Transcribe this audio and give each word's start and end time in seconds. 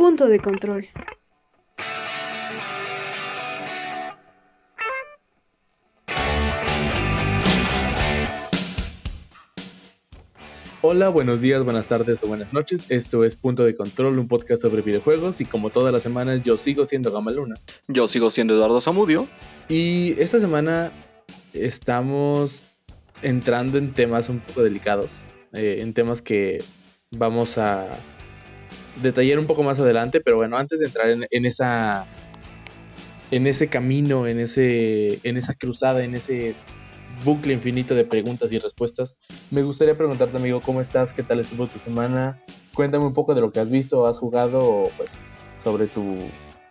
Punto 0.00 0.28
de 0.28 0.38
control. 0.40 0.88
Hola, 10.80 11.10
buenos 11.10 11.42
días, 11.42 11.62
buenas 11.64 11.86
tardes 11.88 12.22
o 12.22 12.28
buenas 12.28 12.50
noches. 12.54 12.86
Esto 12.88 13.24
es 13.24 13.36
Punto 13.36 13.62
de 13.64 13.74
Control, 13.74 14.18
un 14.18 14.26
podcast 14.26 14.62
sobre 14.62 14.80
videojuegos 14.80 15.42
y 15.42 15.44
como 15.44 15.68
todas 15.68 15.92
las 15.92 16.02
semanas 16.02 16.42
yo 16.42 16.56
sigo 16.56 16.86
siendo 16.86 17.12
Gama 17.12 17.32
Luna. 17.32 17.56
Yo 17.86 18.08
sigo 18.08 18.30
siendo 18.30 18.54
Eduardo 18.54 18.80
Zamudio. 18.80 19.28
Y 19.68 20.18
esta 20.18 20.40
semana 20.40 20.92
estamos 21.52 22.62
entrando 23.20 23.76
en 23.76 23.92
temas 23.92 24.30
un 24.30 24.40
poco 24.40 24.62
delicados, 24.62 25.18
eh, 25.52 25.80
en 25.82 25.92
temas 25.92 26.22
que 26.22 26.64
vamos 27.10 27.58
a 27.58 27.86
detallar 28.96 29.38
un 29.38 29.46
poco 29.46 29.62
más 29.62 29.78
adelante, 29.78 30.20
pero 30.20 30.36
bueno, 30.36 30.56
antes 30.56 30.80
de 30.80 30.86
entrar 30.86 31.10
en, 31.10 31.46
esa 31.46 32.06
en 33.30 33.46
ese 33.46 33.68
camino, 33.68 34.26
en 34.26 34.40
ese 34.40 35.20
en 35.22 35.36
esa 35.36 35.54
cruzada, 35.54 36.02
en 36.04 36.14
ese 36.14 36.54
bucle 37.24 37.52
infinito 37.52 37.94
de 37.94 38.04
preguntas 38.04 38.52
y 38.52 38.58
respuestas. 38.58 39.16
Me 39.50 39.62
gustaría 39.62 39.96
preguntarte, 39.96 40.36
amigo, 40.36 40.60
¿cómo 40.60 40.80
estás? 40.80 41.12
¿Qué 41.12 41.22
tal 41.22 41.40
estuvo 41.40 41.66
tu 41.66 41.78
semana? 41.80 42.40
Cuéntame 42.74 43.04
un 43.04 43.14
poco 43.14 43.34
de 43.34 43.40
lo 43.40 43.50
que 43.50 43.60
has 43.60 43.70
visto, 43.70 44.06
has 44.06 44.18
jugado, 44.18 44.60
o 44.60 44.90
pues 44.96 45.10
sobre 45.62 45.86
tu 45.86 46.16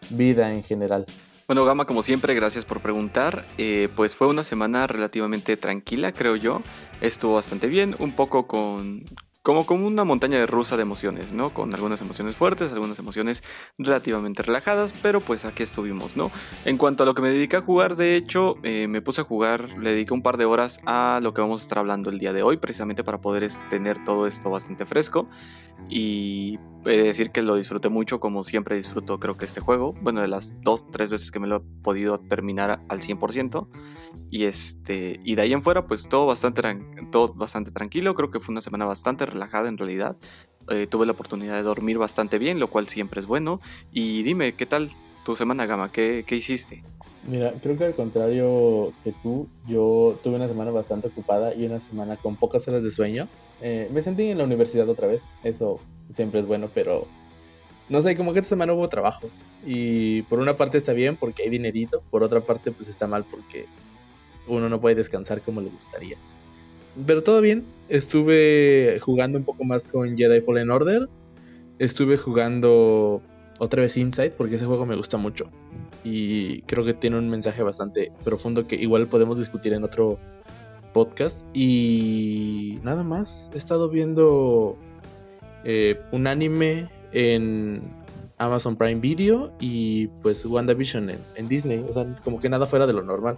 vida 0.09 0.51
en 0.51 0.63
general. 0.63 1.05
Bueno, 1.47 1.65
Gama, 1.65 1.85
como 1.85 2.03
siempre, 2.03 2.35
gracias 2.35 2.63
por 2.63 2.79
preguntar. 2.79 3.43
Eh, 3.57 3.89
pues 3.95 4.15
fue 4.15 4.27
una 4.27 4.43
semana 4.43 4.85
relativamente 4.85 5.57
tranquila, 5.57 6.11
creo 6.11 6.35
yo. 6.35 6.61
Estuvo 7.01 7.35
bastante 7.35 7.67
bien, 7.67 7.95
un 7.97 8.11
poco 8.11 8.45
con, 8.45 9.03
como, 9.49 9.65
como 9.65 9.87
una 9.87 10.03
montaña 10.03 10.37
de 10.37 10.45
rusa 10.45 10.75
de 10.75 10.83
emociones, 10.83 11.31
¿no? 11.31 11.49
Con 11.49 11.73
algunas 11.73 11.99
emociones 12.01 12.35
fuertes, 12.35 12.71
algunas 12.71 12.99
emociones 12.99 13.41
relativamente 13.79 14.43
relajadas, 14.43 14.93
pero 15.01 15.21
pues 15.21 15.43
aquí 15.43 15.63
estuvimos, 15.63 16.15
¿no? 16.15 16.29
En 16.65 16.77
cuanto 16.77 17.01
a 17.01 17.07
lo 17.07 17.15
que 17.15 17.23
me 17.23 17.29
dediqué 17.31 17.55
a 17.55 17.61
jugar, 17.61 17.95
de 17.95 18.15
hecho, 18.15 18.57
eh, 18.61 18.85
me 18.87 19.01
puse 19.01 19.21
a 19.21 19.23
jugar, 19.23 19.75
le 19.79 19.93
dediqué 19.93 20.13
un 20.13 20.21
par 20.21 20.37
de 20.37 20.45
horas 20.45 20.79
a 20.85 21.19
lo 21.23 21.33
que 21.33 21.41
vamos 21.41 21.61
a 21.61 21.63
estar 21.63 21.79
hablando 21.79 22.11
el 22.11 22.19
día 22.19 22.31
de 22.31 22.43
hoy, 22.43 22.57
precisamente 22.57 23.03
para 23.03 23.21
poder 23.21 23.49
tener 23.71 24.03
todo 24.03 24.27
esto 24.27 24.51
bastante 24.51 24.85
fresco. 24.85 25.27
Y 25.89 26.59
he 26.85 26.97
de 26.97 27.03
decir 27.03 27.31
que 27.31 27.41
lo 27.41 27.55
disfruté 27.55 27.89
mucho, 27.89 28.19
como 28.19 28.43
siempre 28.43 28.75
disfruto 28.75 29.19
creo 29.19 29.35
que 29.35 29.45
este 29.45 29.61
juego. 29.61 29.93
Bueno, 30.01 30.21
de 30.21 30.27
las 30.27 30.53
dos, 30.61 30.85
tres 30.91 31.09
veces 31.09 31.31
que 31.31 31.39
me 31.39 31.47
lo 31.47 31.55
he 31.55 31.61
podido 31.81 32.19
terminar 32.19 32.81
al 32.87 33.01
100%. 33.01 33.67
Y, 34.29 34.43
este, 34.43 35.19
y 35.23 35.35
de 35.35 35.41
ahí 35.41 35.53
en 35.53 35.63
fuera, 35.63 35.87
pues 35.87 36.07
todo 36.07 36.27
bastante, 36.27 36.61
todo 37.11 37.33
bastante 37.33 37.71
tranquilo. 37.71 38.13
Creo 38.13 38.29
que 38.29 38.39
fue 38.39 38.51
una 38.51 38.61
semana 38.61 38.85
bastante 38.85 39.25
relajada 39.25 39.38
en 39.67 39.77
realidad. 39.77 40.15
Eh, 40.69 40.87
tuve 40.87 41.05
la 41.05 41.13
oportunidad 41.13 41.55
de 41.55 41.63
dormir 41.63 41.97
bastante 41.97 42.37
bien, 42.37 42.59
lo 42.59 42.67
cual 42.67 42.87
siempre 42.87 43.19
es 43.19 43.25
bueno. 43.25 43.59
Y 43.91 44.23
dime, 44.23 44.53
¿qué 44.53 44.65
tal 44.65 44.91
tu 45.25 45.35
semana, 45.35 45.65
Gama? 45.65 45.91
¿Qué, 45.91 46.23
qué 46.27 46.35
hiciste? 46.35 46.83
Mira, 47.27 47.53
creo 47.61 47.77
que 47.77 47.85
al 47.85 47.95
contrario 47.95 48.93
que 49.03 49.13
tú, 49.23 49.47
yo 49.67 50.17
tuve 50.23 50.35
una 50.35 50.47
semana 50.47 50.71
bastante 50.71 51.07
ocupada 51.07 51.53
y 51.53 51.65
una 51.65 51.79
semana 51.79 52.17
con 52.17 52.35
pocas 52.35 52.67
horas 52.67 52.83
de 52.83 52.91
sueño. 52.91 53.27
Eh, 53.61 53.89
me 53.91 54.01
sentí 54.01 54.29
en 54.29 54.37
la 54.37 54.45
universidad 54.45 54.87
otra 54.87 55.07
vez, 55.07 55.21
eso 55.43 55.79
siempre 56.13 56.39
es 56.39 56.47
bueno, 56.47 56.69
pero 56.73 57.07
no 57.89 58.01
sé, 58.01 58.15
como 58.15 58.33
que 58.33 58.39
esta 58.39 58.49
semana 58.49 58.73
hubo 58.73 58.87
trabajo. 58.87 59.27
Y 59.65 60.21
por 60.23 60.39
una 60.39 60.55
parte 60.55 60.77
está 60.77 60.93
bien 60.93 61.17
porque 61.17 61.43
hay 61.43 61.49
dinerito, 61.49 62.01
por 62.09 62.23
otra 62.23 62.39
parte 62.41 62.71
pues 62.71 62.87
está 62.87 63.05
mal 63.05 63.25
porque 63.29 63.65
uno 64.47 64.69
no 64.69 64.79
puede 64.79 64.95
descansar 64.95 65.41
como 65.41 65.61
le 65.61 65.69
gustaría. 65.69 66.17
Pero 67.05 67.23
todo 67.23 67.41
bien, 67.41 67.65
estuve 67.87 68.99
jugando 69.01 69.37
un 69.37 69.43
poco 69.43 69.63
más 69.63 69.85
con 69.85 70.17
Jedi 70.17 70.41
Fallen 70.41 70.69
Order, 70.69 71.07
estuve 71.79 72.17
jugando 72.17 73.21
otra 73.59 73.81
vez 73.81 73.97
Inside 73.97 74.31
porque 74.31 74.55
ese 74.55 74.65
juego 74.65 74.85
me 74.85 74.95
gusta 74.95 75.17
mucho 75.17 75.49
y 76.03 76.61
creo 76.63 76.85
que 76.85 76.93
tiene 76.93 77.17
un 77.17 77.29
mensaje 77.29 77.61
bastante 77.63 78.11
profundo 78.23 78.67
que 78.67 78.75
igual 78.75 79.07
podemos 79.07 79.37
discutir 79.37 79.73
en 79.73 79.83
otro 79.83 80.17
podcast. 80.93 81.43
Y 81.53 82.79
nada 82.83 83.03
más, 83.03 83.49
he 83.53 83.57
estado 83.57 83.89
viendo 83.89 84.77
eh, 85.63 85.99
un 86.11 86.27
anime 86.27 86.89
en 87.11 87.81
Amazon 88.37 88.75
Prime 88.75 89.01
Video 89.01 89.51
y 89.59 90.07
pues 90.21 90.45
WandaVision 90.45 91.09
en, 91.09 91.19
en 91.35 91.47
Disney. 91.47 91.85
O 91.89 91.93
sea, 91.93 92.05
como 92.23 92.39
que 92.39 92.49
nada 92.49 92.65
fuera 92.65 92.87
de 92.87 92.93
lo 92.93 93.03
normal. 93.03 93.37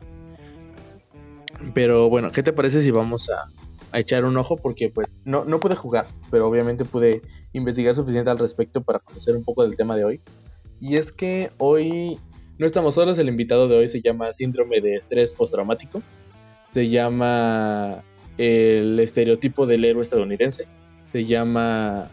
Pero 1.74 2.10
bueno, 2.10 2.32
¿qué 2.32 2.44
te 2.44 2.54
parece 2.54 2.82
si 2.82 2.92
vamos 2.92 3.30
a, 3.30 3.98
echar 3.98 4.26
un 4.26 4.38
ojo? 4.38 4.56
Porque 4.56 4.90
pues 4.90 5.08
no, 5.26 5.46
no 5.46 5.60
pude 5.60 5.76
jugar, 5.76 6.08
pero 6.30 6.48
obviamente 6.48 6.86
pude 6.86 7.22
investigar 7.54 7.96
suficiente 7.96 8.30
al 8.30 8.40
respecto 8.40 8.82
para 8.82 9.00
conocer 9.00 9.36
un 9.36 9.44
poco 9.44 9.64
del 9.64 9.76
tema 9.76 9.96
de 9.96 10.06
hoy. 10.06 10.22
Y 10.80 10.96
es 10.96 11.12
que 11.12 11.52
hoy 11.58 12.20
no 12.58 12.66
estamos 12.66 12.96
solos, 12.96 13.18
el 13.18 13.30
invitado 13.30 13.68
de 13.68 13.78
hoy 13.78 13.88
se 13.88 14.02
llama 14.02 14.34
síndrome 14.34 14.82
de 14.82 14.96
estrés 14.96 15.34
postraumático. 15.34 16.02
Se 16.74 16.90
llama 16.90 18.04
el 18.38 19.00
estereotipo 19.00 19.66
del 19.66 19.86
héroe 19.86 20.04
estadounidense. 20.04 20.68
Se 21.12 21.26
llama 21.26 22.10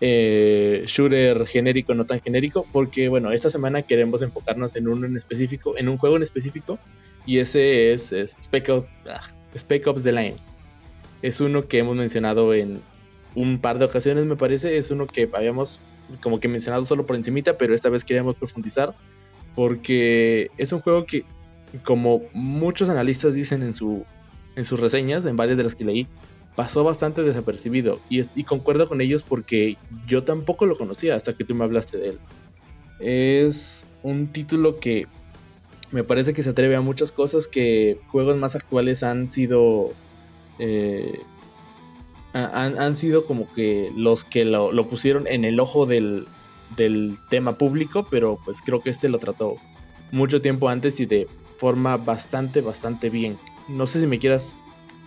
eh, 0.00 0.84
shooter 0.86 1.46
genérico, 1.46 1.94
no 1.94 2.04
tan 2.04 2.20
genérico, 2.20 2.66
porque 2.70 3.08
bueno, 3.08 3.32
esta 3.32 3.50
semana 3.50 3.82
queremos 3.82 4.20
enfocarnos 4.22 4.76
en 4.76 4.88
uno 4.88 5.06
en 5.06 5.16
específico, 5.16 5.76
en 5.78 5.88
un 5.88 5.96
juego 5.96 6.16
en 6.16 6.22
específico, 6.22 6.78
y 7.26 7.38
ese 7.38 7.92
es, 7.92 8.14
Spec, 8.40 8.68
Ops, 8.70 8.86
ah, 9.10 9.20
Spec 9.56 9.86
Ops 9.86 10.02
The 10.02 10.12
Line. 10.12 10.36
Es 11.22 11.40
uno 11.40 11.66
que 11.66 11.78
hemos 11.78 11.96
mencionado 11.96 12.54
en 12.54 12.80
un 13.34 13.58
par 13.58 13.78
de 13.78 13.84
ocasiones, 13.84 14.24
me 14.24 14.36
parece. 14.36 14.78
Es 14.78 14.90
uno 14.90 15.06
que 15.06 15.28
habíamos 15.32 15.80
como 16.22 16.38
que 16.38 16.48
mencionado 16.48 16.84
solo 16.86 17.04
por 17.04 17.16
encimita, 17.16 17.58
pero 17.58 17.74
esta 17.74 17.88
vez 17.88 18.04
queríamos 18.04 18.36
profundizar 18.36 18.94
porque 19.56 20.50
es 20.58 20.72
un 20.72 20.80
juego 20.80 21.06
que, 21.06 21.24
como 21.82 22.22
muchos 22.32 22.88
analistas 22.88 23.34
dicen 23.34 23.62
en, 23.62 23.74
su, 23.74 24.04
en 24.54 24.64
sus 24.64 24.78
reseñas, 24.78 25.24
en 25.24 25.36
varias 25.36 25.56
de 25.56 25.64
las 25.64 25.74
que 25.74 25.84
leí, 25.84 26.06
pasó 26.54 26.84
bastante 26.84 27.22
desapercibido. 27.22 27.98
Y, 28.08 28.24
y 28.38 28.44
concuerdo 28.44 28.88
con 28.88 29.00
ellos 29.00 29.22
porque 29.22 29.76
yo 30.06 30.22
tampoco 30.22 30.66
lo 30.66 30.76
conocía 30.76 31.16
hasta 31.16 31.32
que 31.32 31.44
tú 31.44 31.54
me 31.54 31.64
hablaste 31.64 31.96
de 31.96 32.08
él. 32.10 32.18
Es 33.00 33.84
un 34.02 34.28
título 34.28 34.78
que 34.78 35.06
me 35.96 36.04
parece 36.04 36.34
que 36.34 36.42
se 36.42 36.50
atreve 36.50 36.76
a 36.76 36.82
muchas 36.82 37.10
cosas 37.10 37.48
que 37.48 37.98
juegos 38.08 38.36
más 38.36 38.54
actuales 38.54 39.02
han 39.02 39.32
sido... 39.32 39.88
Eh, 40.58 41.22
han, 42.34 42.78
han, 42.78 42.98
sido 42.98 43.24
como 43.24 43.50
que 43.54 43.90
los 43.96 44.22
que 44.22 44.44
lo, 44.44 44.72
lo 44.72 44.88
pusieron 44.88 45.26
en 45.26 45.46
el 45.46 45.58
ojo 45.58 45.86
del, 45.86 46.26
del 46.76 47.16
tema 47.30 47.54
público, 47.54 48.06
pero 48.10 48.38
pues 48.44 48.58
creo 48.62 48.82
que 48.82 48.90
este 48.90 49.08
lo 49.08 49.18
trató 49.18 49.56
mucho 50.12 50.42
tiempo 50.42 50.68
antes 50.68 51.00
y 51.00 51.06
de 51.06 51.28
forma 51.56 51.96
bastante, 51.96 52.60
bastante 52.60 53.08
bien. 53.08 53.38
No 53.66 53.86
sé 53.86 54.00
si 54.00 54.06
me 54.06 54.18
quieras 54.18 54.54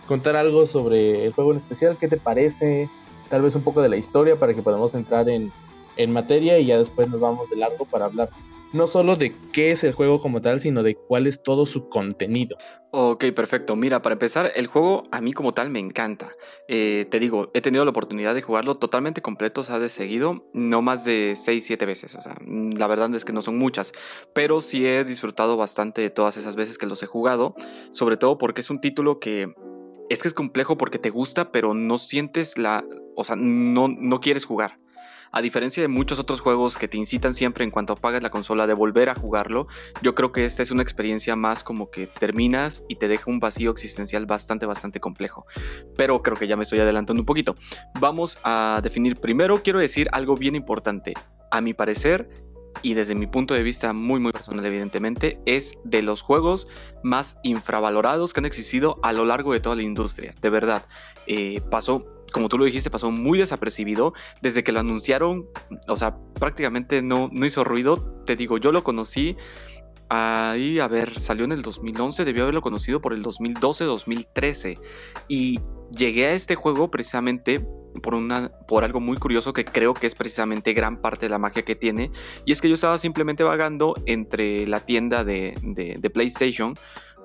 contar 0.08 0.34
algo 0.34 0.66
sobre 0.66 1.24
el 1.24 1.32
juego 1.32 1.52
en 1.52 1.58
especial, 1.58 1.96
qué 2.00 2.08
te 2.08 2.16
parece, 2.16 2.88
tal 3.28 3.42
vez 3.42 3.54
un 3.54 3.62
poco 3.62 3.80
de 3.80 3.90
la 3.90 3.96
historia 3.96 4.40
para 4.40 4.54
que 4.54 4.62
podamos 4.62 4.92
entrar 4.94 5.28
en, 5.28 5.52
en 5.96 6.12
materia 6.12 6.58
y 6.58 6.66
ya 6.66 6.78
después 6.78 7.08
nos 7.08 7.20
vamos 7.20 7.48
de 7.48 7.58
largo 7.58 7.84
para 7.84 8.06
hablar 8.06 8.28
no 8.72 8.86
solo 8.86 9.16
de 9.16 9.34
qué 9.52 9.70
es 9.70 9.84
el 9.84 9.92
juego 9.92 10.20
como 10.20 10.40
tal, 10.40 10.60
sino 10.60 10.82
de 10.82 10.94
cuál 10.94 11.26
es 11.26 11.42
todo 11.42 11.66
su 11.66 11.88
contenido. 11.88 12.56
Ok, 12.92 13.26
perfecto. 13.34 13.76
Mira, 13.76 14.02
para 14.02 14.14
empezar, 14.14 14.52
el 14.54 14.66
juego 14.66 15.04
a 15.12 15.20
mí 15.20 15.32
como 15.32 15.54
tal 15.54 15.70
me 15.70 15.78
encanta. 15.78 16.34
Eh, 16.66 17.06
te 17.10 17.20
digo, 17.20 17.50
he 17.54 17.60
tenido 17.60 17.84
la 17.84 17.90
oportunidad 17.90 18.34
de 18.34 18.42
jugarlo 18.42 18.74
totalmente 18.74 19.22
completo, 19.22 19.60
o 19.60 19.64
sea, 19.64 19.78
de 19.78 19.88
seguido, 19.88 20.48
no 20.54 20.82
más 20.82 21.04
de 21.04 21.34
6, 21.36 21.64
7 21.64 21.86
veces. 21.86 22.14
O 22.16 22.20
sea, 22.20 22.36
la 22.46 22.86
verdad 22.86 23.14
es 23.14 23.24
que 23.24 23.32
no 23.32 23.42
son 23.42 23.58
muchas, 23.58 23.92
pero 24.32 24.60
sí 24.60 24.86
he 24.86 25.04
disfrutado 25.04 25.56
bastante 25.56 26.02
de 26.02 26.10
todas 26.10 26.36
esas 26.36 26.56
veces 26.56 26.78
que 26.78 26.86
los 26.86 27.02
he 27.02 27.06
jugado, 27.06 27.54
sobre 27.92 28.16
todo 28.16 28.38
porque 28.38 28.60
es 28.60 28.70
un 28.70 28.80
título 28.80 29.20
que 29.20 29.48
es 30.08 30.22
que 30.22 30.28
es 30.28 30.34
complejo 30.34 30.76
porque 30.76 30.98
te 30.98 31.10
gusta, 31.10 31.52
pero 31.52 31.72
no 31.72 31.96
sientes 31.96 32.58
la, 32.58 32.84
o 33.14 33.22
sea, 33.22 33.36
no, 33.36 33.86
no 33.86 34.20
quieres 34.20 34.44
jugar. 34.44 34.80
A 35.32 35.42
diferencia 35.42 35.80
de 35.80 35.88
muchos 35.88 36.18
otros 36.18 36.40
juegos 36.40 36.76
que 36.76 36.88
te 36.88 36.96
incitan 36.96 37.34
siempre 37.34 37.64
en 37.64 37.70
cuanto 37.70 37.92
apagas 37.92 38.20
la 38.20 38.30
consola 38.30 38.66
de 38.66 38.74
volver 38.74 39.08
a 39.10 39.14
jugarlo, 39.14 39.68
yo 40.02 40.16
creo 40.16 40.32
que 40.32 40.44
esta 40.44 40.64
es 40.64 40.72
una 40.72 40.82
experiencia 40.82 41.36
más 41.36 41.62
como 41.62 41.90
que 41.90 42.08
terminas 42.08 42.84
y 42.88 42.96
te 42.96 43.06
deja 43.06 43.30
un 43.30 43.38
vacío 43.38 43.70
existencial 43.70 44.26
bastante, 44.26 44.66
bastante 44.66 44.98
complejo. 44.98 45.46
Pero 45.96 46.20
creo 46.22 46.36
que 46.36 46.48
ya 46.48 46.56
me 46.56 46.64
estoy 46.64 46.80
adelantando 46.80 47.22
un 47.22 47.26
poquito. 47.26 47.54
Vamos 48.00 48.40
a 48.42 48.80
definir 48.82 49.16
primero, 49.20 49.62
quiero 49.62 49.78
decir 49.78 50.08
algo 50.10 50.34
bien 50.34 50.56
importante. 50.56 51.14
A 51.52 51.60
mi 51.60 51.74
parecer, 51.74 52.28
y 52.82 52.94
desde 52.94 53.14
mi 53.14 53.26
punto 53.28 53.54
de 53.54 53.62
vista 53.62 53.92
muy 53.92 54.18
muy 54.18 54.32
personal 54.32 54.64
evidentemente, 54.66 55.40
es 55.46 55.78
de 55.84 56.02
los 56.02 56.22
juegos 56.22 56.66
más 57.04 57.38
infravalorados 57.44 58.32
que 58.32 58.40
han 58.40 58.46
existido 58.46 58.98
a 59.04 59.12
lo 59.12 59.24
largo 59.24 59.52
de 59.52 59.60
toda 59.60 59.76
la 59.76 59.82
industria. 59.82 60.34
De 60.40 60.50
verdad, 60.50 60.84
eh, 61.26 61.60
pasó 61.70 62.19
como 62.32 62.48
tú 62.48 62.58
lo 62.58 62.64
dijiste, 62.64 62.90
pasó 62.90 63.10
muy 63.10 63.38
desapercibido. 63.38 64.12
Desde 64.40 64.64
que 64.64 64.72
lo 64.72 64.80
anunciaron, 64.80 65.46
o 65.88 65.96
sea, 65.96 66.16
prácticamente 66.34 67.02
no, 67.02 67.28
no 67.32 67.46
hizo 67.46 67.64
ruido. 67.64 68.22
Te 68.26 68.36
digo, 68.36 68.58
yo 68.58 68.72
lo 68.72 68.84
conocí 68.84 69.36
ahí, 70.10 70.80
a 70.80 70.88
ver, 70.88 71.18
salió 71.20 71.44
en 71.44 71.52
el 71.52 71.62
2011, 71.62 72.24
debió 72.24 72.42
haberlo 72.42 72.62
conocido 72.62 73.00
por 73.00 73.14
el 73.14 73.22
2012, 73.22 73.84
2013. 73.84 74.78
Y 75.28 75.60
llegué 75.96 76.26
a 76.26 76.32
este 76.32 76.56
juego 76.56 76.90
precisamente 76.90 77.64
por, 78.02 78.14
una, 78.14 78.50
por 78.66 78.84
algo 78.84 79.00
muy 79.00 79.16
curioso 79.16 79.52
que 79.52 79.64
creo 79.64 79.94
que 79.94 80.06
es 80.06 80.14
precisamente 80.14 80.72
gran 80.72 81.00
parte 81.00 81.26
de 81.26 81.30
la 81.30 81.38
magia 81.38 81.62
que 81.62 81.76
tiene. 81.76 82.10
Y 82.44 82.52
es 82.52 82.60
que 82.60 82.68
yo 82.68 82.74
estaba 82.74 82.98
simplemente 82.98 83.44
vagando 83.44 83.94
entre 84.06 84.66
la 84.66 84.80
tienda 84.80 85.24
de, 85.24 85.54
de, 85.62 86.10
PlayStation 86.10 86.74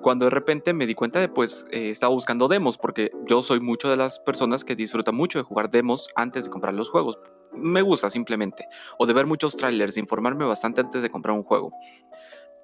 cuando 0.06 0.26
de 0.26 0.30
repente 0.30 0.72
me 0.72 0.86
di 0.86 0.94
cuenta 0.94 1.18
de 1.18 1.28
pues 1.28 1.66
eh, 1.72 1.90
estaba 1.90 2.14
buscando 2.14 2.46
demos 2.46 2.78
porque 2.78 3.10
yo 3.26 3.42
soy 3.42 3.58
mucho 3.58 3.90
de 3.90 3.96
las 3.96 4.20
personas 4.20 4.64
que 4.64 4.76
disfrutan 4.76 5.16
mucho 5.16 5.40
de 5.40 5.42
jugar 5.42 5.68
demos 5.68 6.06
antes 6.14 6.44
de 6.44 6.50
comprar 6.52 6.74
los 6.74 6.90
juegos. 6.90 7.18
Me 7.52 7.82
gusta 7.82 8.08
simplemente. 8.08 8.68
O 9.00 9.06
de 9.06 9.14
ver 9.14 9.26
muchos 9.26 9.56
trailers, 9.56 9.96
de 9.96 10.02
informarme 10.02 10.44
bastante 10.44 10.80
antes 10.80 11.02
de 11.02 11.10
comprar 11.10 11.36
un 11.36 11.42
juego. 11.42 11.72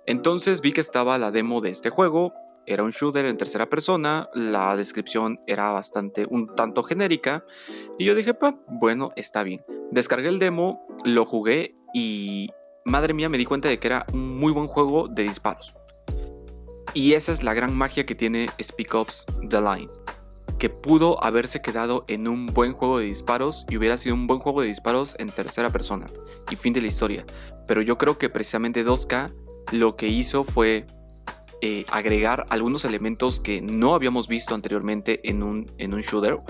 Entonces 0.06 0.60
vi 0.60 0.72
que 0.72 0.80
estaba 0.80 1.18
la 1.18 1.32
demo 1.32 1.60
de 1.60 1.70
este 1.70 1.90
juego, 1.90 2.32
era 2.64 2.84
un 2.84 2.92
shooter 2.92 3.24
en 3.24 3.36
tercera 3.36 3.68
persona, 3.68 4.28
la 4.34 4.76
descripción 4.76 5.40
era 5.48 5.72
bastante 5.72 6.28
un 6.30 6.54
tanto 6.54 6.84
genérica 6.84 7.44
y 7.98 8.04
yo 8.04 8.14
dije, 8.14 8.34
pues 8.34 8.54
bueno, 8.68 9.10
está 9.16 9.42
bien. 9.42 9.64
Descargué 9.90 10.28
el 10.28 10.38
demo, 10.38 10.86
lo 11.02 11.26
jugué 11.26 11.74
y 11.92 12.50
madre 12.84 13.14
mía 13.14 13.28
me 13.28 13.38
di 13.38 13.46
cuenta 13.46 13.68
de 13.68 13.80
que 13.80 13.88
era 13.88 14.06
un 14.12 14.38
muy 14.38 14.52
buen 14.52 14.68
juego 14.68 15.08
de 15.08 15.24
disparos. 15.24 15.74
Y 16.94 17.14
esa 17.14 17.32
es 17.32 17.42
la 17.42 17.54
gran 17.54 17.74
magia 17.74 18.04
que 18.04 18.14
tiene 18.14 18.50
Speak 18.60 18.94
Ops 18.94 19.26
The 19.48 19.60
Line, 19.60 19.88
que 20.58 20.68
pudo 20.68 21.22
haberse 21.24 21.62
quedado 21.62 22.04
en 22.06 22.28
un 22.28 22.46
buen 22.46 22.74
juego 22.74 22.98
de 22.98 23.06
disparos 23.06 23.64
y 23.70 23.78
hubiera 23.78 23.96
sido 23.96 24.14
un 24.14 24.26
buen 24.26 24.40
juego 24.40 24.60
de 24.60 24.68
disparos 24.68 25.16
en 25.18 25.30
tercera 25.30 25.70
persona 25.70 26.08
y 26.50 26.56
fin 26.56 26.74
de 26.74 26.82
la 26.82 26.88
historia. 26.88 27.24
Pero 27.66 27.80
yo 27.80 27.96
creo 27.96 28.18
que 28.18 28.28
precisamente 28.28 28.84
2K 28.84 29.32
lo 29.72 29.96
que 29.96 30.08
hizo 30.08 30.44
fue 30.44 30.86
eh, 31.64 31.86
agregar 31.92 32.44
algunos 32.48 32.84
elementos 32.84 33.38
que 33.38 33.60
no 33.62 33.94
habíamos 33.94 34.26
visto 34.26 34.52
anteriormente 34.52 35.20
en 35.30 35.44
un, 35.44 35.70
en 35.78 35.94
un 35.94 36.00
shooter, 36.00 36.40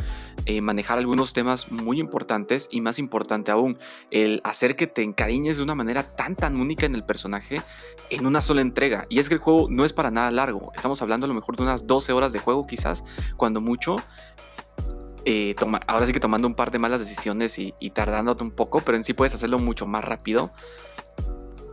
eh, 0.47 0.63
manejar 0.63 0.97
algunos 0.97 1.35
temas 1.35 1.71
muy 1.71 2.01
importantes 2.01 2.67
y 2.73 2.81
más 2.81 2.99
importante 2.99 3.51
aún, 3.51 3.77
el 4.11 4.41
hacer 4.43 4.75
que 4.75 4.87
te 4.87 5.03
encariñes 5.03 5.59
de 5.59 5.65
una 5.65 5.75
manera 5.75 6.17
tan 6.17 6.35
tan 6.35 6.57
única 6.57 6.87
en 6.87 6.95
el 6.95 7.05
personaje 7.05 7.61
en 8.09 8.25
una 8.25 8.41
sola 8.41 8.63
entrega. 8.63 9.05
Y 9.11 9.19
es 9.19 9.29
que 9.29 9.35
el 9.35 9.41
juego 9.41 9.67
no 9.69 9.85
es 9.85 9.93
para 9.93 10.11
nada 10.11 10.31
largo, 10.31 10.73
estamos 10.75 11.03
hablando 11.03 11.27
a 11.27 11.29
lo 11.29 11.35
mejor 11.35 11.57
de 11.57 11.65
unas 11.65 11.87
12 11.87 12.11
horas 12.15 12.33
de 12.33 12.39
juego 12.39 12.67
quizás, 12.67 13.05
cuando 13.37 13.61
mucho. 13.61 13.97
Eh, 15.27 15.55
ahora 15.87 16.07
sí 16.07 16.15
que 16.15 16.21
tomando 16.21 16.49
un 16.49 16.55
par 16.55 16.71
de 16.71 16.79
malas 16.79 17.01
decisiones 17.01 17.59
y, 17.59 17.75
y 17.79 17.91
tardándote 17.91 18.43
un 18.45 18.51
poco, 18.51 18.81
pero 18.81 18.97
en 18.97 19.05
sí 19.05 19.13
puedes 19.13 19.35
hacerlo 19.35 19.59
mucho 19.59 19.87
más 19.87 20.03
rápido 20.03 20.53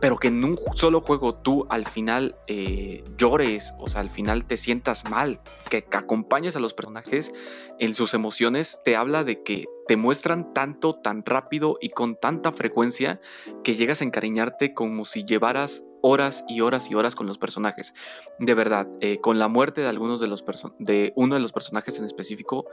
pero 0.00 0.18
que 0.18 0.28
en 0.28 0.44
un 0.44 0.58
solo 0.74 1.00
juego 1.00 1.34
tú 1.34 1.66
al 1.68 1.86
final 1.86 2.34
eh, 2.46 3.04
llores, 3.16 3.74
o 3.78 3.88
sea, 3.88 4.00
al 4.00 4.10
final 4.10 4.46
te 4.46 4.56
sientas 4.56 5.08
mal, 5.08 5.40
que, 5.68 5.86
acompañes 5.92 6.56
a 6.56 6.60
los 6.60 6.74
personajes 6.74 7.32
en 7.78 7.94
sus 7.94 8.14
emociones, 8.14 8.80
te 8.84 8.96
habla 8.96 9.24
de 9.24 9.42
que 9.42 9.66
te 9.86 9.96
muestran 9.96 10.54
tanto, 10.54 10.94
tan 10.94 11.24
rápido 11.24 11.76
y 11.80 11.90
con 11.90 12.16
tanta 12.16 12.52
frecuencia 12.52 13.20
que 13.62 13.74
llegas 13.74 14.00
a 14.00 14.04
encariñarte 14.04 14.72
como 14.72 15.04
si 15.04 15.24
llevaras 15.24 15.84
horas 16.02 16.44
y 16.48 16.62
horas 16.62 16.90
y 16.90 16.94
horas 16.94 17.14
con 17.14 17.26
los 17.26 17.38
personajes. 17.38 17.92
De 18.38 18.54
verdad, 18.54 18.88
eh, 19.00 19.20
con 19.20 19.38
la 19.38 19.48
muerte 19.48 19.82
de 19.82 19.88
algunos 19.88 20.20
de 20.20 20.28
los 20.28 20.44
de 20.78 21.12
uno 21.16 21.34
de 21.34 21.40
los 21.40 21.52
personajes 21.52 21.98
en 21.98 22.04
específico, 22.04 22.66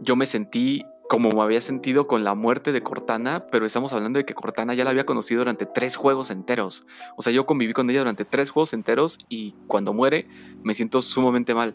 yo 0.00 0.16
me 0.16 0.26
sentí 0.26 0.84
como 1.08 1.30
me 1.30 1.42
había 1.42 1.60
sentido 1.60 2.06
con 2.06 2.24
la 2.24 2.34
muerte 2.34 2.72
de 2.72 2.82
Cortana, 2.82 3.46
pero 3.50 3.66
estamos 3.66 3.92
hablando 3.92 4.18
de 4.18 4.24
que 4.24 4.34
Cortana 4.34 4.74
ya 4.74 4.84
la 4.84 4.90
había 4.90 5.06
conocido 5.06 5.40
durante 5.40 5.66
tres 5.66 5.96
juegos 5.96 6.30
enteros. 6.30 6.86
O 7.16 7.22
sea, 7.22 7.32
yo 7.32 7.46
conviví 7.46 7.72
con 7.72 7.90
ella 7.90 8.00
durante 8.00 8.24
tres 8.24 8.50
juegos 8.50 8.72
enteros 8.72 9.18
y 9.28 9.54
cuando 9.66 9.92
muere 9.92 10.28
me 10.62 10.74
siento 10.74 11.02
sumamente 11.02 11.54
mal. 11.54 11.74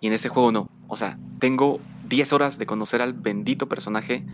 Y 0.00 0.06
en 0.06 0.14
ese 0.14 0.30
juego 0.30 0.50
no. 0.50 0.70
O 0.88 0.96
sea, 0.96 1.18
tengo 1.38 1.80
10 2.08 2.32
horas 2.32 2.58
de 2.58 2.66
conocer 2.66 3.02
al 3.02 3.12
bendito 3.12 3.68
personaje 3.68 4.26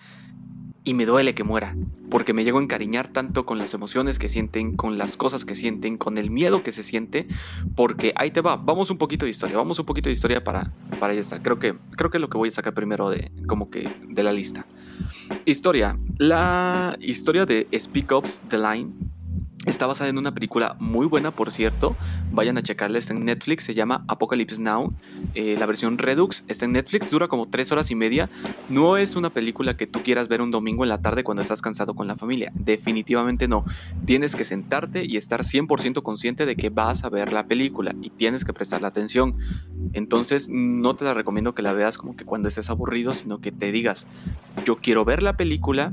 y 0.86 0.94
me 0.94 1.04
duele 1.04 1.34
que 1.34 1.42
muera, 1.42 1.74
porque 2.08 2.32
me 2.32 2.44
llego 2.44 2.60
a 2.60 2.62
encariñar 2.62 3.08
tanto 3.08 3.44
con 3.44 3.58
las 3.58 3.74
emociones 3.74 4.20
que 4.20 4.28
sienten, 4.28 4.76
con 4.76 4.98
las 4.98 5.16
cosas 5.16 5.44
que 5.44 5.56
sienten, 5.56 5.98
con 5.98 6.16
el 6.16 6.30
miedo 6.30 6.62
que 6.62 6.70
se 6.70 6.84
siente, 6.84 7.26
porque 7.74 8.12
ahí 8.14 8.30
te 8.30 8.40
va, 8.40 8.54
vamos 8.56 8.88
un 8.90 8.96
poquito 8.96 9.26
de 9.26 9.30
historia, 9.30 9.56
vamos 9.56 9.80
un 9.80 9.84
poquito 9.84 10.08
de 10.08 10.12
historia 10.12 10.44
para, 10.44 10.72
para 11.00 11.12
ya 11.12 11.20
estar. 11.20 11.42
Creo 11.42 11.58
que, 11.58 11.74
creo 11.96 12.08
que 12.08 12.18
es 12.18 12.20
lo 12.20 12.30
que 12.30 12.38
voy 12.38 12.50
a 12.50 12.52
sacar 12.52 12.72
primero 12.72 13.10
de, 13.10 13.32
como 13.48 13.68
que 13.68 13.90
de 14.08 14.22
la 14.22 14.32
lista. 14.32 14.64
Historia. 15.44 15.98
La 16.18 16.96
historia 17.00 17.46
de 17.46 17.66
Speak 17.76 18.12
Ops 18.12 18.44
The 18.48 18.58
Line 18.58 18.92
Está 19.66 19.88
basada 19.88 20.08
en 20.08 20.16
una 20.16 20.32
película 20.32 20.76
muy 20.78 21.06
buena, 21.06 21.32
por 21.32 21.50
cierto. 21.50 21.96
Vayan 22.30 22.56
a 22.56 22.62
checarla, 22.62 22.98
está 22.98 23.12
en 23.12 23.24
Netflix, 23.24 23.64
se 23.64 23.74
llama 23.74 24.04
Apocalypse 24.06 24.62
Now. 24.62 24.94
Eh, 25.34 25.56
la 25.58 25.66
versión 25.66 25.98
Redux 25.98 26.44
está 26.46 26.66
en 26.66 26.72
Netflix, 26.72 27.10
dura 27.10 27.26
como 27.26 27.46
3 27.46 27.72
horas 27.72 27.90
y 27.90 27.96
media. 27.96 28.30
No 28.68 28.96
es 28.96 29.16
una 29.16 29.30
película 29.30 29.76
que 29.76 29.88
tú 29.88 30.04
quieras 30.04 30.28
ver 30.28 30.40
un 30.40 30.52
domingo 30.52 30.84
en 30.84 30.88
la 30.88 31.02
tarde 31.02 31.24
cuando 31.24 31.42
estás 31.42 31.62
cansado 31.62 31.94
con 31.94 32.06
la 32.06 32.14
familia. 32.14 32.52
Definitivamente 32.54 33.48
no. 33.48 33.64
Tienes 34.04 34.36
que 34.36 34.44
sentarte 34.44 35.04
y 35.04 35.16
estar 35.16 35.42
100% 35.42 36.00
consciente 36.02 36.46
de 36.46 36.54
que 36.54 36.70
vas 36.70 37.02
a 37.02 37.08
ver 37.08 37.32
la 37.32 37.48
película 37.48 37.92
y 38.00 38.10
tienes 38.10 38.44
que 38.44 38.52
prestarle 38.52 38.86
atención. 38.86 39.36
Entonces, 39.94 40.48
no 40.48 40.94
te 40.94 41.04
la 41.04 41.12
recomiendo 41.12 41.56
que 41.56 41.62
la 41.62 41.72
veas 41.72 41.98
como 41.98 42.14
que 42.14 42.24
cuando 42.24 42.48
estés 42.48 42.70
aburrido, 42.70 43.14
sino 43.14 43.40
que 43.40 43.50
te 43.50 43.72
digas, 43.72 44.06
yo 44.64 44.76
quiero 44.76 45.04
ver 45.04 45.24
la 45.24 45.36
película 45.36 45.92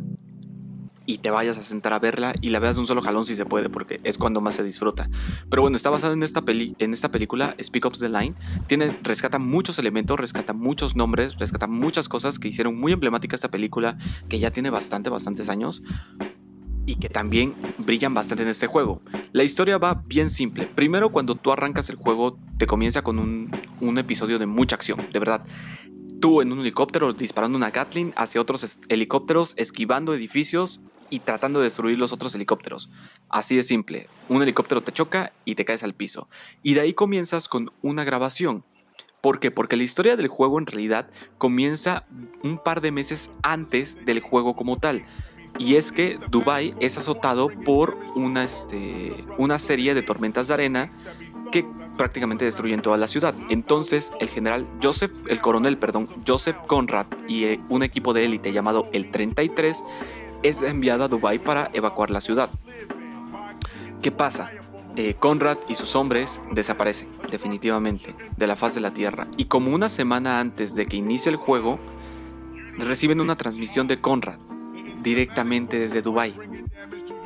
y 1.05 1.17
te 1.19 1.31
vayas 1.31 1.57
a 1.57 1.63
sentar 1.63 1.93
a 1.93 1.99
verla 1.99 2.33
y 2.41 2.49
la 2.49 2.59
veas 2.59 2.75
de 2.75 2.81
un 2.81 2.87
solo 2.87 3.01
jalón 3.01 3.25
si 3.25 3.35
se 3.35 3.45
puede, 3.45 3.69
porque 3.69 3.99
es 4.03 4.17
cuando 4.17 4.41
más 4.41 4.55
se 4.55 4.63
disfruta. 4.63 5.09
Pero 5.49 5.61
bueno, 5.61 5.75
está 5.77 5.89
basada 5.89 6.13
en 6.13 6.23
esta, 6.23 6.43
peli, 6.43 6.75
en 6.79 6.93
esta 6.93 7.11
película, 7.11 7.55
Speak 7.61 7.85
Ups 7.85 7.99
the 7.99 8.09
Line. 8.09 8.35
Tiene, 8.67 8.97
rescata 9.03 9.39
muchos 9.39 9.79
elementos, 9.79 10.19
rescata 10.19 10.53
muchos 10.53 10.95
nombres, 10.95 11.37
rescata 11.37 11.67
muchas 11.67 12.07
cosas 12.07 12.39
que 12.39 12.47
hicieron 12.47 12.79
muy 12.79 12.93
emblemática 12.93 13.35
esta 13.35 13.51
película, 13.51 13.97
que 14.29 14.39
ya 14.39 14.51
tiene 14.51 14.69
bastante, 14.69 15.09
bastantes 15.09 15.49
años. 15.49 15.83
Y 16.85 16.95
que 16.95 17.07
también 17.07 17.55
brillan 17.77 18.13
bastante 18.13 18.43
en 18.43 18.49
este 18.49 18.67
juego. 18.67 19.01
La 19.31 19.43
historia 19.43 19.77
va 19.77 20.03
bien 20.05 20.29
simple. 20.29 20.67
Primero, 20.67 21.13
cuando 21.13 21.35
tú 21.35 21.53
arrancas 21.53 21.89
el 21.89 21.95
juego, 21.95 22.37
te 22.57 22.67
comienza 22.67 23.03
con 23.03 23.19
un, 23.19 23.51
un 23.79 23.97
episodio 23.97 24.37
de 24.37 24.45
mucha 24.45 24.75
acción, 24.75 24.99
de 25.11 25.19
verdad 25.19 25.45
tú 26.23 26.39
en 26.39 26.53
un 26.53 26.61
helicóptero 26.61 27.11
disparando 27.11 27.57
una 27.57 27.69
Gatling 27.69 28.13
hacia 28.15 28.39
otros 28.39 28.79
helicópteros, 28.87 29.55
esquivando 29.57 30.13
edificios 30.13 30.85
y 31.13 31.19
tratando 31.19 31.59
de 31.59 31.65
destruir 31.65 31.99
los 31.99 32.11
otros 32.11 32.33
helicópteros. 32.33 32.89
Así 33.29 33.55
de 33.55 33.61
simple. 33.61 34.09
Un 34.29 34.41
helicóptero 34.41 34.81
te 34.81 34.91
choca 34.91 35.31
y 35.45 35.53
te 35.53 35.63
caes 35.63 35.83
al 35.83 35.93
piso. 35.93 36.27
Y 36.63 36.73
de 36.73 36.81
ahí 36.81 36.95
comienzas 36.95 37.47
con 37.47 37.71
una 37.83 38.03
grabación. 38.03 38.65
¿Por 39.21 39.39
qué? 39.39 39.51
Porque 39.51 39.75
la 39.75 39.83
historia 39.83 40.15
del 40.15 40.27
juego 40.27 40.57
en 40.57 40.65
realidad 40.65 41.11
comienza 41.37 42.07
un 42.41 42.57
par 42.57 42.81
de 42.81 42.89
meses 42.89 43.29
antes 43.43 44.03
del 44.07 44.21
juego 44.21 44.55
como 44.55 44.77
tal. 44.77 45.05
Y 45.59 45.75
es 45.75 45.91
que 45.91 46.19
Dubai 46.31 46.73
es 46.79 46.97
azotado 46.97 47.47
por 47.63 47.95
una, 48.15 48.43
este, 48.43 49.13
una 49.37 49.59
serie 49.59 49.93
de 49.93 50.01
tormentas 50.01 50.47
de 50.47 50.55
arena 50.55 50.91
que 51.51 51.63
prácticamente 51.95 52.45
destruyen 52.45 52.81
toda 52.81 52.97
la 52.97 53.05
ciudad. 53.05 53.35
Entonces, 53.49 54.11
el 54.19 54.29
general 54.29 54.67
Joseph, 54.81 55.11
el 55.27 55.41
coronel, 55.41 55.77
perdón, 55.77 56.09
Joseph 56.25 56.57
Conrad 56.65 57.05
y 57.27 57.43
eh, 57.43 57.59
un 57.69 57.83
equipo 57.83 58.13
de 58.13 58.25
élite 58.25 58.51
llamado 58.51 58.89
el 58.93 59.11
33 59.11 59.83
es 60.43 60.61
enviado 60.61 61.03
a 61.03 61.07
Dubái 61.07 61.39
para 61.39 61.71
evacuar 61.73 62.11
la 62.11 62.21
ciudad. 62.21 62.49
¿Qué 64.01 64.11
pasa? 64.11 64.51
Eh, 64.95 65.15
Conrad 65.17 65.57
y 65.67 65.73
sus 65.73 65.95
hombres 65.95 66.39
desaparecen 66.51 67.09
definitivamente 67.31 68.13
de 68.37 68.47
la 68.47 68.55
faz 68.55 68.75
de 68.75 68.81
la 68.81 68.93
Tierra 68.93 69.27
y 69.37 69.45
como 69.45 69.73
una 69.73 69.89
semana 69.89 70.39
antes 70.39 70.75
de 70.75 70.85
que 70.85 70.97
inicie 70.97 71.31
el 71.31 71.37
juego, 71.37 71.79
reciben 72.77 73.19
una 73.19 73.35
transmisión 73.35 73.87
de 73.87 73.99
Conrad 73.99 74.37
directamente 75.01 75.79
desde 75.79 76.01
Dubái. 76.01 76.35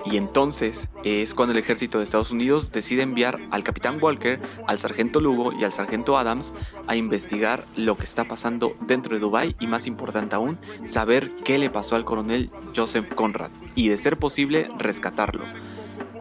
Y 0.06 0.18
entonces 0.18 0.90
es 1.04 1.34
cuando 1.34 1.54
el 1.54 1.60
ejército 1.60 1.98
de 1.98 2.04
Estados 2.04 2.32
Unidos 2.32 2.72
decide 2.72 3.02
enviar 3.02 3.40
al 3.52 3.64
capitán 3.64 3.98
Walker, 4.02 4.40
al 4.66 4.78
sargento 4.80 5.20
Lugo 5.20 5.52
y 5.52 5.64
al 5.64 5.72
sargento 5.72 6.18
Adams 6.18 6.54
a 6.88 6.96
investigar 6.96 7.66
lo 7.76 7.98
que 7.98 8.04
está 8.04 8.26
pasando 8.26 8.76
dentro 8.82 9.16
de 9.16 9.20
Dubai 9.20 9.56
y 9.60 9.68
más 9.68 9.88
importante 9.88 10.36
aún, 10.36 10.58
saber 10.86 11.32
qué 11.44 11.58
le 11.58 11.70
pasó 11.70 11.96
al 11.96 12.06
coronel 12.06 12.50
Joseph 12.76 13.14
Conrad 13.16 13.52
y 13.76 13.90
de 13.90 13.98
ser 13.98 14.18
posible 14.18 14.70
rescatarlo. 14.78 15.44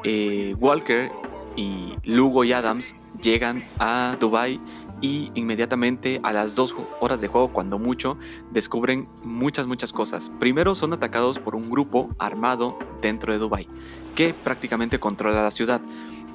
Eh, 0.04 0.54
Walker 0.58 1.10
y 1.56 1.94
Lugo 2.04 2.44
y 2.44 2.52
Adams 2.52 2.96
llegan 3.22 3.64
a 3.78 4.16
Dubai 4.20 4.60
y 5.00 5.30
inmediatamente 5.34 6.20
a 6.22 6.32
las 6.32 6.54
dos 6.54 6.74
horas 7.00 7.20
de 7.20 7.28
juego, 7.28 7.52
cuando 7.52 7.78
mucho, 7.78 8.18
descubren 8.50 9.08
muchas, 9.22 9.66
muchas 9.66 9.92
cosas. 9.92 10.30
Primero 10.38 10.74
son 10.74 10.92
atacados 10.92 11.38
por 11.38 11.54
un 11.54 11.70
grupo 11.70 12.14
armado 12.18 12.78
dentro 13.02 13.32
de 13.32 13.38
Dubai 13.38 13.68
que 14.16 14.34
prácticamente 14.34 14.98
controla 14.98 15.44
la 15.44 15.50
ciudad. 15.52 15.80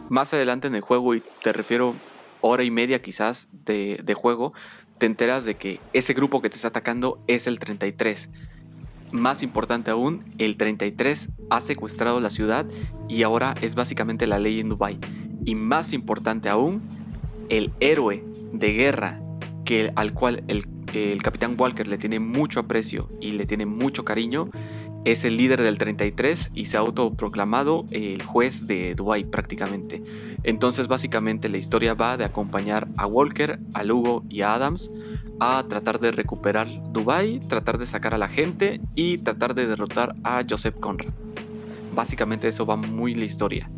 Más 0.07 0.33
adelante 0.33 0.67
en 0.67 0.75
el 0.75 0.81
juego, 0.81 1.15
y 1.15 1.23
te 1.41 1.51
refiero 1.51 1.95
hora 2.39 2.63
y 2.63 2.71
media 2.71 3.01
quizás 3.01 3.49
de, 3.65 4.13
juego, 4.15 4.53
te 4.97 5.07
enteras 5.07 5.43
de 5.43 5.55
que 5.55 5.79
ese 5.91 6.13
grupo 6.13 6.41
que 6.41 6.49
te 6.49 6.55
está 6.55 6.69
atacando 6.69 7.21
es 7.27 7.47
el 7.47 7.59
33. 7.59 8.29
Más 9.11 9.43
importante 9.43 9.91
aún, 9.91 10.23
el 10.37 10.57
33 10.57 11.29
ha 11.49 11.59
secuestrado 11.59 12.19
la 12.19 12.29
ciudad 12.29 12.65
y 13.09 13.23
ahora 13.23 13.55
es 13.61 13.75
básicamente 13.75 14.27
la 14.27 14.39
ley 14.39 14.59
en 14.59 14.69
Dubai. 14.69 14.99
Y 15.43 15.55
más 15.55 15.91
importante 15.91 16.49
aún, 16.49 16.81
el 17.49 17.73
héroe 17.79 18.23
de 18.51 18.73
guerra 18.73 19.21
que, 19.65 19.91
al 19.95 20.13
cual 20.13 20.43
el 20.47 20.65
el 20.93 21.23
capitán 21.23 21.55
Walker 21.57 21.87
le 21.87 21.97
tiene 21.97 22.19
mucho 22.19 22.59
aprecio 22.59 23.09
y 23.19 23.31
le 23.31 23.45
tiene 23.45 23.65
mucho 23.65 24.03
cariño, 24.03 24.49
es 25.05 25.23
el 25.23 25.37
líder 25.37 25.61
del 25.61 25.77
33 25.77 26.51
y 26.53 26.65
se 26.65 26.77
ha 26.77 26.81
autoproclamado 26.81 27.85
el 27.91 28.21
juez 28.23 28.67
de 28.67 28.93
Dubai 28.93 29.23
prácticamente. 29.23 30.03
Entonces 30.43 30.87
básicamente 30.87 31.49
la 31.49 31.57
historia 31.57 31.93
va 31.93 32.17
de 32.17 32.25
acompañar 32.25 32.87
a 32.97 33.07
Walker, 33.07 33.59
a 33.73 33.83
Lugo 33.83 34.23
y 34.29 34.41
a 34.41 34.53
Adams 34.53 34.91
a 35.39 35.63
tratar 35.67 35.99
de 35.99 36.11
recuperar 36.11 36.67
Dubai, 36.91 37.39
tratar 37.47 37.77
de 37.77 37.87
sacar 37.87 38.13
a 38.13 38.19
la 38.19 38.27
gente 38.27 38.79
y 38.93 39.17
tratar 39.19 39.55
de 39.55 39.65
derrotar 39.65 40.15
a 40.23 40.43
Joseph 40.47 40.75
Conrad. 40.79 41.13
Básicamente 41.95 42.47
eso 42.47 42.65
va 42.65 42.75
muy 42.75 43.15
la 43.15 43.25
historia 43.25 43.69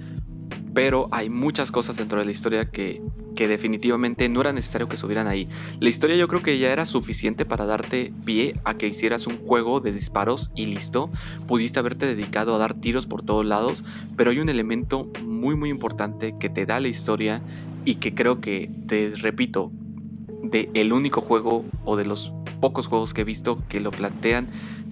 pero 0.74 1.08
hay 1.12 1.30
muchas 1.30 1.72
cosas 1.72 1.98
dentro 1.98 2.20
de 2.20 2.26
la 2.26 2.32
historia 2.32 2.70
que, 2.70 3.02
que 3.36 3.48
definitivamente 3.48 4.28
no 4.30 4.42
era 4.42 4.54
necesario 4.54 4.90
que 4.90 4.98
subieran 4.98 5.28
ahí. 5.28 5.48
La 5.80 5.90
historia 5.90 6.16
yo 6.16 6.28
creo 6.28 6.42
que 6.42 6.58
ya 6.58 6.72
era 6.72 6.86
suficiente 6.86 7.46
para 7.46 7.66
darte 7.66 8.12
pie 8.26 8.60
a 8.64 8.76
que 8.76 8.88
hicieras 8.88 9.28
un 9.28 9.38
juego 9.38 9.80
de 9.80 9.92
disparos 9.92 10.52
y 10.56 10.66
listo. 10.66 11.10
Pudiste 11.48 11.80
haberte 11.80 12.06
dedicado 12.06 12.56
a 12.56 12.58
dar 12.58 12.74
tiros 12.74 13.06
por 13.06 13.22
todos 13.22 13.46
lados, 13.46 13.84
pero 14.16 14.32
hay 14.32 14.40
un 14.40 14.50
elemento 14.50 15.10
muy 15.24 15.56
muy 15.56 15.70
importante 15.70 16.36
que 16.40 16.50
te 16.50 16.66
da 16.66 16.80
la 16.80 16.88
historia 16.88 17.42
y 17.86 17.96
que 17.96 18.16
creo 18.16 18.42
que, 18.42 18.72
te 18.88 19.14
repito, 19.16 19.72
de 20.42 20.70
el 20.74 20.94
único 20.94 21.22
juego 21.22 21.66
o 21.86 21.96
de 21.96 22.06
los 22.06 22.34
pocos 22.60 22.88
juegos 22.88 23.14
que 23.14 23.22
he 23.22 23.26
visto 23.26 23.62
que 23.68 23.80
lo 23.80 23.92
plantean 23.92 24.48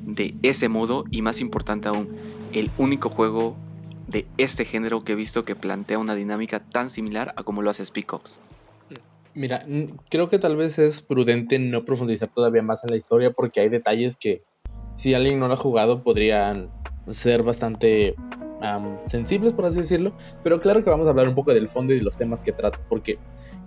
de 0.05 0.35
ese 0.43 0.67
modo 0.67 1.05
y 1.09 1.21
más 1.21 1.41
importante 1.41 1.87
aún, 1.87 2.09
el 2.53 2.69
único 2.77 3.09
juego 3.09 3.55
de 4.11 4.27
este 4.37 4.65
género 4.65 5.03
que 5.03 5.13
he 5.13 5.15
visto 5.15 5.45
que 5.45 5.55
plantea 5.55 5.97
una 5.97 6.15
dinámica 6.15 6.59
tan 6.59 6.89
similar 6.89 7.33
a 7.37 7.43
como 7.43 7.61
lo 7.61 7.69
hace 7.69 7.85
Speak. 7.85 8.13
Mira, 9.33 9.61
creo 10.09 10.27
que 10.29 10.39
tal 10.39 10.57
vez 10.57 10.77
es 10.77 11.01
prudente 11.01 11.57
no 11.57 11.85
profundizar 11.85 12.29
todavía 12.29 12.61
más 12.61 12.83
en 12.83 12.91
la 12.91 12.97
historia 12.97 13.31
porque 13.31 13.61
hay 13.61 13.69
detalles 13.69 14.17
que 14.17 14.43
si 14.95 15.13
alguien 15.13 15.39
no 15.39 15.47
lo 15.47 15.53
ha 15.53 15.57
jugado 15.57 16.03
podrían 16.03 16.69
ser 17.09 17.41
bastante 17.41 18.13
sensibles, 19.07 19.53
por 19.53 19.65
así 19.65 19.79
decirlo. 19.79 20.13
Pero 20.43 20.59
claro 20.59 20.83
que 20.83 20.89
vamos 20.89 21.07
a 21.07 21.11
hablar 21.11 21.29
un 21.29 21.35
poco 21.35 21.53
del 21.53 21.69
fondo 21.69 21.93
y 21.93 21.97
de 21.97 22.03
los 22.03 22.17
temas 22.17 22.43
que 22.43 22.51
trata, 22.51 22.79
porque 22.89 23.17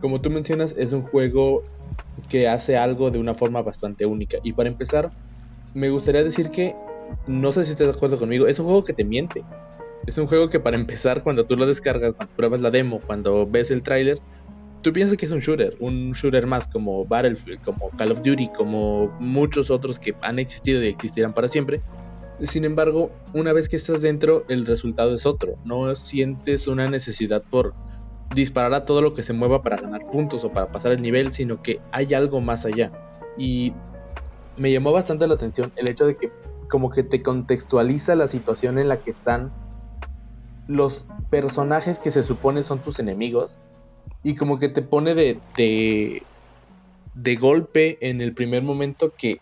como 0.00 0.20
tú 0.20 0.30
mencionas 0.30 0.74
es 0.76 0.92
un 0.92 1.02
juego 1.02 1.64
que 2.28 2.46
hace 2.46 2.76
algo 2.76 3.10
de 3.10 3.18
una 3.18 3.34
forma 3.34 3.62
bastante 3.62 4.04
única. 4.04 4.38
Y 4.42 4.52
para 4.52 4.68
empezar, 4.68 5.10
me 5.72 5.88
gustaría 5.88 6.22
decir 6.22 6.50
que, 6.50 6.76
no 7.26 7.52
sé 7.52 7.64
si 7.64 7.70
estás 7.70 7.86
de 7.86 7.94
acuerdo 7.94 8.18
conmigo, 8.18 8.46
es 8.46 8.58
un 8.58 8.66
juego 8.66 8.84
que 8.84 8.92
te 8.92 9.04
miente. 9.04 9.42
Es 10.06 10.18
un 10.18 10.26
juego 10.26 10.50
que 10.50 10.60
para 10.60 10.76
empezar, 10.76 11.22
cuando 11.22 11.46
tú 11.46 11.56
lo 11.56 11.66
descargas, 11.66 12.14
cuando 12.14 12.34
pruebas 12.34 12.60
la 12.60 12.70
demo, 12.70 13.00
cuando 13.00 13.46
ves 13.46 13.70
el 13.70 13.82
tráiler, 13.82 14.20
tú 14.82 14.92
piensas 14.92 15.16
que 15.16 15.24
es 15.24 15.32
un 15.32 15.40
shooter, 15.40 15.74
un 15.80 16.12
shooter 16.12 16.46
más 16.46 16.68
como 16.68 17.06
Battlefield, 17.06 17.62
como 17.62 17.90
Call 17.96 18.12
of 18.12 18.22
Duty, 18.22 18.48
como 18.48 19.08
muchos 19.18 19.70
otros 19.70 19.98
que 19.98 20.14
han 20.20 20.38
existido 20.38 20.82
y 20.84 20.88
existirán 20.88 21.32
para 21.32 21.48
siempre. 21.48 21.80
Sin 22.42 22.64
embargo, 22.64 23.10
una 23.32 23.52
vez 23.54 23.68
que 23.68 23.76
estás 23.76 24.02
dentro, 24.02 24.44
el 24.48 24.66
resultado 24.66 25.14
es 25.14 25.24
otro. 25.24 25.54
No 25.64 25.94
sientes 25.96 26.68
una 26.68 26.90
necesidad 26.90 27.42
por 27.42 27.72
disparar 28.34 28.74
a 28.74 28.84
todo 28.84 29.00
lo 29.00 29.14
que 29.14 29.22
se 29.22 29.32
mueva 29.32 29.62
para 29.62 29.80
ganar 29.80 30.06
puntos 30.10 30.44
o 30.44 30.52
para 30.52 30.70
pasar 30.70 30.92
el 30.92 31.00
nivel, 31.00 31.32
sino 31.32 31.62
que 31.62 31.80
hay 31.92 32.12
algo 32.12 32.42
más 32.42 32.66
allá. 32.66 32.92
Y 33.38 33.72
me 34.58 34.70
llamó 34.70 34.92
bastante 34.92 35.26
la 35.26 35.34
atención 35.34 35.72
el 35.76 35.88
hecho 35.88 36.04
de 36.06 36.16
que 36.16 36.30
como 36.68 36.90
que 36.90 37.04
te 37.04 37.22
contextualiza 37.22 38.16
la 38.16 38.28
situación 38.28 38.78
en 38.78 38.88
la 38.88 38.98
que 38.98 39.10
están 39.10 39.52
los 40.66 41.04
personajes 41.30 41.98
que 41.98 42.10
se 42.10 42.24
supone 42.24 42.62
son 42.62 42.80
tus 42.80 42.98
enemigos 42.98 43.58
y 44.22 44.34
como 44.34 44.58
que 44.58 44.68
te 44.68 44.82
pone 44.82 45.14
de, 45.14 45.38
de, 47.14 47.36
golpe 47.36 47.98
en 48.00 48.20
el 48.20 48.34
primer 48.34 48.62
momento 48.62 49.12
que 49.16 49.38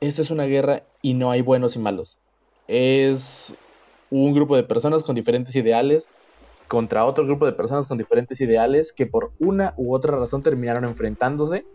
esto 0.00 0.22
es 0.22 0.30
una 0.30 0.44
guerra 0.44 0.82
y 1.00 1.14
no 1.14 1.30
hay 1.30 1.42
buenos 1.42 1.76
y 1.76 1.78
malos. 1.78 2.18
Es 2.66 3.54
un 4.10 4.34
grupo 4.34 4.56
de 4.56 4.64
personas 4.64 5.04
con 5.04 5.14
diferentes 5.14 5.54
ideales 5.54 6.06
contra 6.66 7.04
otro 7.04 7.24
grupo 7.24 7.46
de 7.46 7.52
personas 7.52 7.86
con 7.86 7.98
diferentes 7.98 8.40
ideales 8.40 8.92
que 8.92 9.06
por 9.06 9.32
una 9.38 9.74
u 9.76 9.94
otra 9.94 10.16
razón 10.16 10.42
terminaron 10.42 10.84
enfrentándose 10.84 11.66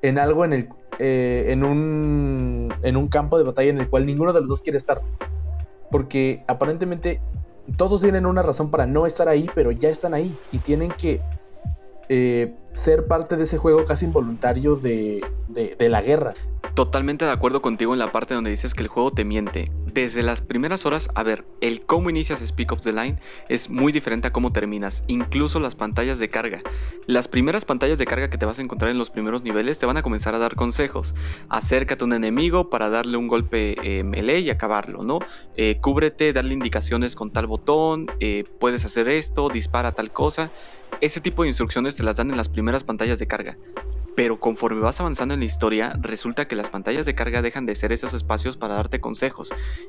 en 0.00 0.18
algo 0.18 0.44
en 0.44 0.52
el 0.52 0.68
eh, 0.98 1.46
en 1.48 1.64
un 1.64 2.72
en 2.82 2.96
un 2.96 3.08
campo 3.08 3.36
de 3.36 3.44
batalla 3.44 3.70
en 3.70 3.78
el 3.78 3.90
cual 3.90 4.06
ninguno 4.06 4.32
de 4.32 4.40
los 4.40 4.48
dos 4.48 4.62
quiere 4.62 4.78
estar 4.78 5.02
porque 5.90 6.44
aparentemente 6.46 7.20
todos 7.76 8.00
tienen 8.00 8.26
una 8.26 8.42
razón 8.42 8.70
para 8.70 8.86
no 8.86 9.06
estar 9.06 9.28
ahí, 9.28 9.48
pero 9.54 9.70
ya 9.70 9.88
están 9.88 10.14
ahí 10.14 10.36
y 10.52 10.58
tienen 10.58 10.90
que 10.92 11.20
eh, 12.08 12.54
ser 12.72 13.06
parte 13.06 13.36
de 13.36 13.44
ese 13.44 13.58
juego 13.58 13.84
casi 13.84 14.06
involuntarios 14.06 14.82
de, 14.82 15.20
de, 15.48 15.88
la 15.88 16.02
guerra. 16.02 16.34
Totalmente 16.74 17.24
de 17.24 17.32
acuerdo 17.32 17.62
contigo 17.62 17.92
en 17.92 17.98
la 17.98 18.12
parte 18.12 18.34
donde 18.34 18.50
dices 18.50 18.74
que 18.74 18.82
el 18.82 18.88
juego 18.88 19.10
te 19.10 19.24
miente. 19.24 19.70
Desde 19.92 20.22
las 20.22 20.40
primeras 20.40 20.86
horas, 20.86 21.08
a 21.16 21.24
ver, 21.24 21.44
el 21.60 21.84
cómo 21.84 22.10
inicias 22.10 22.38
Speak 22.38 22.70
Ops 22.70 22.84
The 22.84 22.92
Line 22.92 23.18
es 23.48 23.70
muy 23.70 23.90
diferente 23.90 24.28
a 24.28 24.32
cómo 24.32 24.52
terminas, 24.52 25.02
incluso 25.08 25.58
las 25.58 25.74
pantallas 25.74 26.20
de 26.20 26.30
carga. 26.30 26.62
Las 27.06 27.26
primeras 27.26 27.64
pantallas 27.64 27.98
de 27.98 28.06
carga 28.06 28.30
que 28.30 28.38
te 28.38 28.46
vas 28.46 28.60
a 28.60 28.62
encontrar 28.62 28.92
en 28.92 28.98
los 28.98 29.10
primeros 29.10 29.42
niveles 29.42 29.80
te 29.80 29.86
van 29.86 29.96
a 29.96 30.02
comenzar 30.02 30.34
a 30.36 30.38
dar 30.38 30.54
consejos. 30.54 31.14
Acércate 31.48 32.04
a 32.04 32.06
un 32.06 32.12
enemigo 32.12 32.70
para 32.70 32.88
darle 32.88 33.16
un 33.16 33.26
golpe 33.26 33.74
eh, 33.82 34.04
melee 34.04 34.40
y 34.40 34.50
acabarlo, 34.50 35.02
¿no? 35.02 35.18
Eh, 35.56 35.78
cúbrete, 35.80 36.32
darle 36.32 36.54
indicaciones 36.54 37.16
con 37.16 37.32
tal 37.32 37.48
botón, 37.48 38.06
eh, 38.20 38.44
puedes 38.60 38.84
hacer 38.84 39.08
esto, 39.08 39.48
dispara 39.48 39.92
tal 39.92 40.12
cosa. 40.12 40.52
Ese 41.00 41.20
tipo 41.20 41.42
de 41.42 41.48
instrucciones 41.48 41.96
te 41.96 42.04
las 42.04 42.16
dan 42.16 42.30
en 42.30 42.36
las 42.36 42.48
primeras 42.48 42.84
pantallas 42.84 43.18
de 43.18 43.26
carga. 43.26 43.56
Pero 44.20 44.38
conforme 44.38 44.82
vas 44.82 45.00
avanzando 45.00 45.32
en 45.32 45.40
la 45.40 45.46
historia, 45.46 45.94
resulta 45.98 46.46
que 46.46 46.54
las 46.54 46.68
pantallas 46.68 47.06
de 47.06 47.14
carga 47.14 47.40
dejan 47.40 47.64
de 47.64 47.74
ser 47.74 47.90
esos 47.90 48.12
espacios 48.12 48.58
para 48.58 48.74
darte 48.74 49.00
consejos 49.00 49.48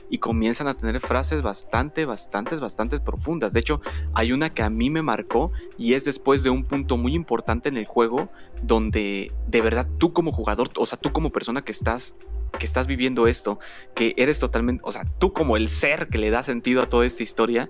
y 0.09 0.19
comienzan 0.19 0.69
a 0.69 0.73
tener 0.73 1.01
frases 1.01 1.41
bastante, 1.41 2.05
bastante, 2.05 2.55
bastante 2.55 3.01
profundas. 3.01 3.51
De 3.51 3.59
hecho, 3.59 3.81
hay 4.13 4.31
una 4.31 4.53
que 4.53 4.63
a 4.63 4.69
mí 4.69 4.89
me 4.89 5.01
marcó 5.01 5.51
y 5.77 5.95
es 5.95 6.05
después 6.05 6.43
de 6.43 6.49
un 6.49 6.63
punto 6.63 6.95
muy 6.95 7.13
importante 7.13 7.67
en 7.67 7.75
el 7.75 7.83
juego 7.83 8.31
donde 8.63 9.33
de 9.47 9.59
verdad 9.59 9.85
tú 9.97 10.13
como 10.13 10.31
jugador, 10.31 10.69
o 10.77 10.85
sea, 10.85 10.97
tú 10.97 11.11
como 11.11 11.33
persona 11.33 11.63
que 11.63 11.73
estás 11.73 12.15
que 12.57 12.65
estás 12.65 12.87
viviendo 12.87 13.27
esto, 13.27 13.59
que 13.95 14.13
eres 14.15 14.39
totalmente, 14.39 14.81
o 14.85 14.93
sea, 14.93 15.03
tú 15.19 15.33
como 15.33 15.57
el 15.57 15.67
ser 15.67 16.07
que 16.07 16.19
le 16.19 16.29
da 16.29 16.43
sentido 16.43 16.81
a 16.81 16.87
toda 16.87 17.05
esta 17.05 17.21
historia, 17.21 17.69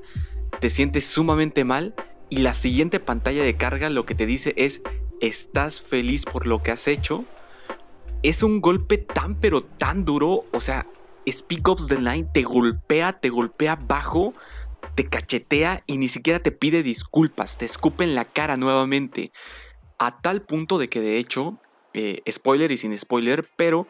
te 0.59 0.69
sientes 0.69 1.07
sumamente 1.07 1.63
mal 1.63 1.95
y 2.29 2.37
la 2.37 2.53
siguiente 2.53 2.99
pantalla 2.99 3.43
de 3.43 3.57
carga 3.57 3.89
lo 3.89 4.05
que 4.05 4.13
te 4.13 4.27
dice 4.27 4.53
es 4.57 4.83
estás 5.21 5.81
feliz 5.81 6.25
por 6.25 6.47
lo 6.47 6.61
que 6.61 6.71
has 6.71 6.87
hecho, 6.87 7.25
es 8.23 8.43
un 8.43 8.59
golpe 8.59 8.97
tan 8.97 9.39
pero 9.39 9.61
tan 9.61 10.03
duro, 10.05 10.45
o 10.51 10.59
sea, 10.59 10.87
Speak 11.29 11.67
Ops 11.67 11.87
The 11.87 11.99
Line 11.99 12.27
te 12.33 12.43
golpea, 12.43 13.19
te 13.19 13.29
golpea 13.29 13.75
bajo, 13.75 14.33
te 14.95 15.07
cachetea 15.07 15.83
y 15.85 15.97
ni 15.97 16.09
siquiera 16.09 16.39
te 16.39 16.51
pide 16.51 16.83
disculpas, 16.83 17.57
te 17.57 17.65
escupe 17.65 18.03
en 18.03 18.15
la 18.15 18.25
cara 18.25 18.57
nuevamente. 18.57 19.31
A 19.97 20.19
tal 20.19 20.41
punto 20.41 20.79
de 20.79 20.89
que 20.89 20.99
de 20.99 21.17
hecho, 21.17 21.59
eh, 21.93 22.21
spoiler 22.29 22.71
y 22.71 22.77
sin 22.77 22.97
spoiler, 22.97 23.47
pero 23.55 23.87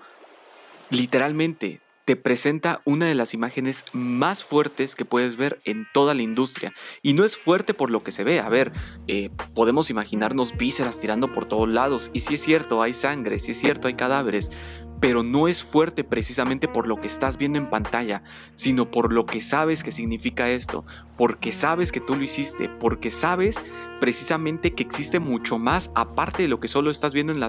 literalmente 0.90 1.80
presenta 2.16 2.82
una 2.86 3.06
de 3.06 3.16
las 3.16 3.34
imágenes 3.34 3.86
más 3.94 4.44
fuertes 4.44 4.96
que 4.96 5.06
puedes 5.06 5.36
ver 5.36 5.60
en 5.66 5.88
toda 5.94 6.14
la 6.14 6.22
industria. 6.22 6.74
Y 7.02 7.14
no 7.14 7.26
es 7.26 7.38
fuerte 7.38 7.74
por 7.74 7.90
lo 7.92 8.04
que 8.04 8.12
se 8.12 8.24
ve. 8.24 8.40
A 8.40 8.50
ver, 8.50 8.72
eh, 9.08 9.30
podemos 9.54 9.90
imaginarnos 9.90 10.58
vísceras 10.58 11.00
tirando 11.00 11.32
por 11.32 11.46
todos 11.46 11.70
lados. 11.70 12.10
Y 12.14 12.22
si 12.22 12.36
es 12.36 12.42
cierto, 12.42 12.82
hay 12.82 12.94
sangre, 12.94 13.40
si 13.40 13.52
es 13.52 13.60
cierto, 13.60 13.88
hay 13.88 13.96
cadáveres. 13.96 14.52
Pero 15.00 15.24
no 15.24 15.48
es 15.48 15.64
fuerte 15.64 16.04
precisamente 16.04 16.68
por 16.68 16.86
lo 16.86 16.98
que 16.98 17.08
estás 17.08 17.38
viendo 17.38 17.58
en 17.58 17.70
pantalla, 17.70 18.22
sino 18.56 18.92
por 18.92 19.12
lo 19.12 19.26
que 19.26 19.42
sabes 19.42 19.84
que 19.84 19.92
significa 19.92 20.50
esto, 20.52 20.86
porque 21.18 21.52
sabes 21.52 21.92
que 21.92 22.02
tú 22.02 22.16
lo 22.16 22.24
hiciste, 22.24 22.70
porque 22.70 23.10
sabes 23.10 23.60
precisamente 24.02 24.74
que 24.74 24.82
existe 24.82 25.20
mucho 25.20 25.60
más 25.60 25.92
aparte 25.96 26.42
de 26.42 26.50
lo 26.50 26.60
que 26.60 26.68
solo 26.68 26.90
estás 26.90 27.14
viendo 27.14 27.32
en, 27.32 27.40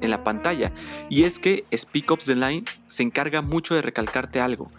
en 0.00 0.10
la 0.10 0.24
pantalla. 0.24 0.72
Y 1.08 1.22
es 1.22 1.38
que 1.38 1.64
Speak 1.74 2.10
Ops 2.10 2.26
The 2.26 2.34
Line 2.34 2.64
se 2.88 3.04
encarga 3.04 3.40
mucho 3.40 3.76
de 3.76 3.80
recalcarte 3.80 4.40
algo, 4.40 4.72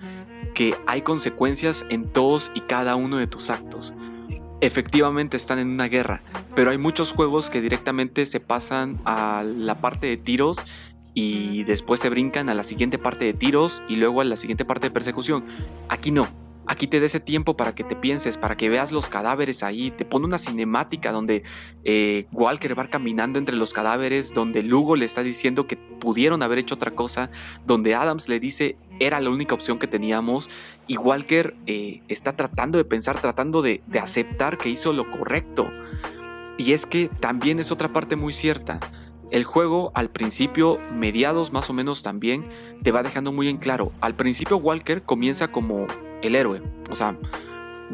que 0.54 0.76
hay 0.86 1.02
consecuencias 1.02 1.86
en 1.90 2.12
todos 2.12 2.52
y 2.54 2.60
cada 2.60 2.96
uno 2.96 3.16
de 3.18 3.28
tus 3.28 3.50
actos. 3.50 3.94
Efectivamente 4.60 5.38
están 5.38 5.58
en 5.58 5.70
una 5.70 5.88
guerra, 5.88 6.22
pero 6.54 6.70
hay 6.70 6.78
muchos 6.78 7.14
juegos 7.14 7.50
que 7.50 7.62
directamente 7.62 8.26
se 8.26 8.42
pasan 8.42 9.00
a 9.06 9.44
la 9.44 9.80
parte 9.80 10.08
de 10.08 10.18
tiros 10.18 10.58
y 11.14 11.64
después 11.64 12.02
se 12.02 12.10
brincan 12.10 12.50
a 12.50 12.54
la 12.54 12.64
siguiente 12.64 12.98
parte 12.98 13.24
de 13.24 13.34
tiros 13.34 13.82
y 13.88 13.96
luego 13.96 14.20
a 14.20 14.26
la 14.26 14.36
siguiente 14.36 14.66
parte 14.66 14.88
de 14.88 14.92
persecución. 14.92 15.46
Aquí 15.88 16.12
no, 16.12 16.28
Aquí 16.72 16.88
te 16.88 17.02
da 17.02 17.06
ese 17.06 17.20
tiempo 17.20 17.58
para 17.58 17.76
que 17.76 17.84
te 17.84 17.98
pienses, 17.98 18.38
para 18.38 18.56
que 18.56 18.70
veas 18.70 18.94
los 18.94 19.10
cadáveres 19.10 19.62
ahí. 19.62 19.92
Te 19.92 20.06
pone 20.06 20.26
una 20.26 20.38
cinemática 20.38 21.12
donde 21.12 21.44
eh, 21.84 22.28
Walker 22.32 22.80
va 22.80 22.88
caminando 22.88 23.40
entre 23.40 23.58
los 23.58 23.74
cadáveres, 23.74 24.34
donde 24.34 24.64
Lugo 24.64 24.96
le 24.96 25.04
está 25.04 25.22
diciendo 25.22 25.68
que 25.68 25.76
pudieron 25.76 26.42
haber 26.42 26.60
hecho 26.60 26.76
otra 26.76 26.92
cosa, 26.92 27.30
donde 27.66 27.94
Adams 27.94 28.30
le 28.30 28.40
dice 28.40 28.78
era 29.02 29.20
la 29.20 29.32
única 29.32 29.54
opción 29.54 29.80
que 29.80 29.88
teníamos 29.88 30.50
y 30.88 30.96
Walker 30.96 31.58
eh, 31.68 32.04
está 32.08 32.38
tratando 32.38 32.78
de 32.78 32.86
pensar, 32.86 33.20
tratando 33.20 33.62
de, 33.62 33.84
de 33.88 34.00
aceptar 34.00 34.58
que 34.58 34.70
hizo 34.70 34.94
lo 34.94 35.12
correcto. 35.12 35.70
Y 36.58 36.72
es 36.72 36.86
que 36.86 37.10
también 37.20 37.60
es 37.60 37.74
otra 37.74 37.92
parte 37.92 38.16
muy 38.16 38.32
cierta. 38.32 38.80
el 39.30 39.44
juego 39.44 39.92
al 39.94 40.10
principio, 40.10 40.80
mediados 40.94 41.52
más 41.52 41.70
o 41.70 41.74
menos 41.74 42.02
también, 42.02 42.46
te 42.82 42.94
va 42.94 43.04
dejando 43.04 43.34
muy 43.34 43.50
en 43.50 43.58
claro. 43.58 43.92
Al 44.00 44.16
principio 44.16 44.56
Walker 44.56 45.04
comienza 45.04 45.50
como 45.50 45.88
el 46.22 46.36
héroe, 46.36 46.62
o 46.90 46.96
sea, 46.96 47.18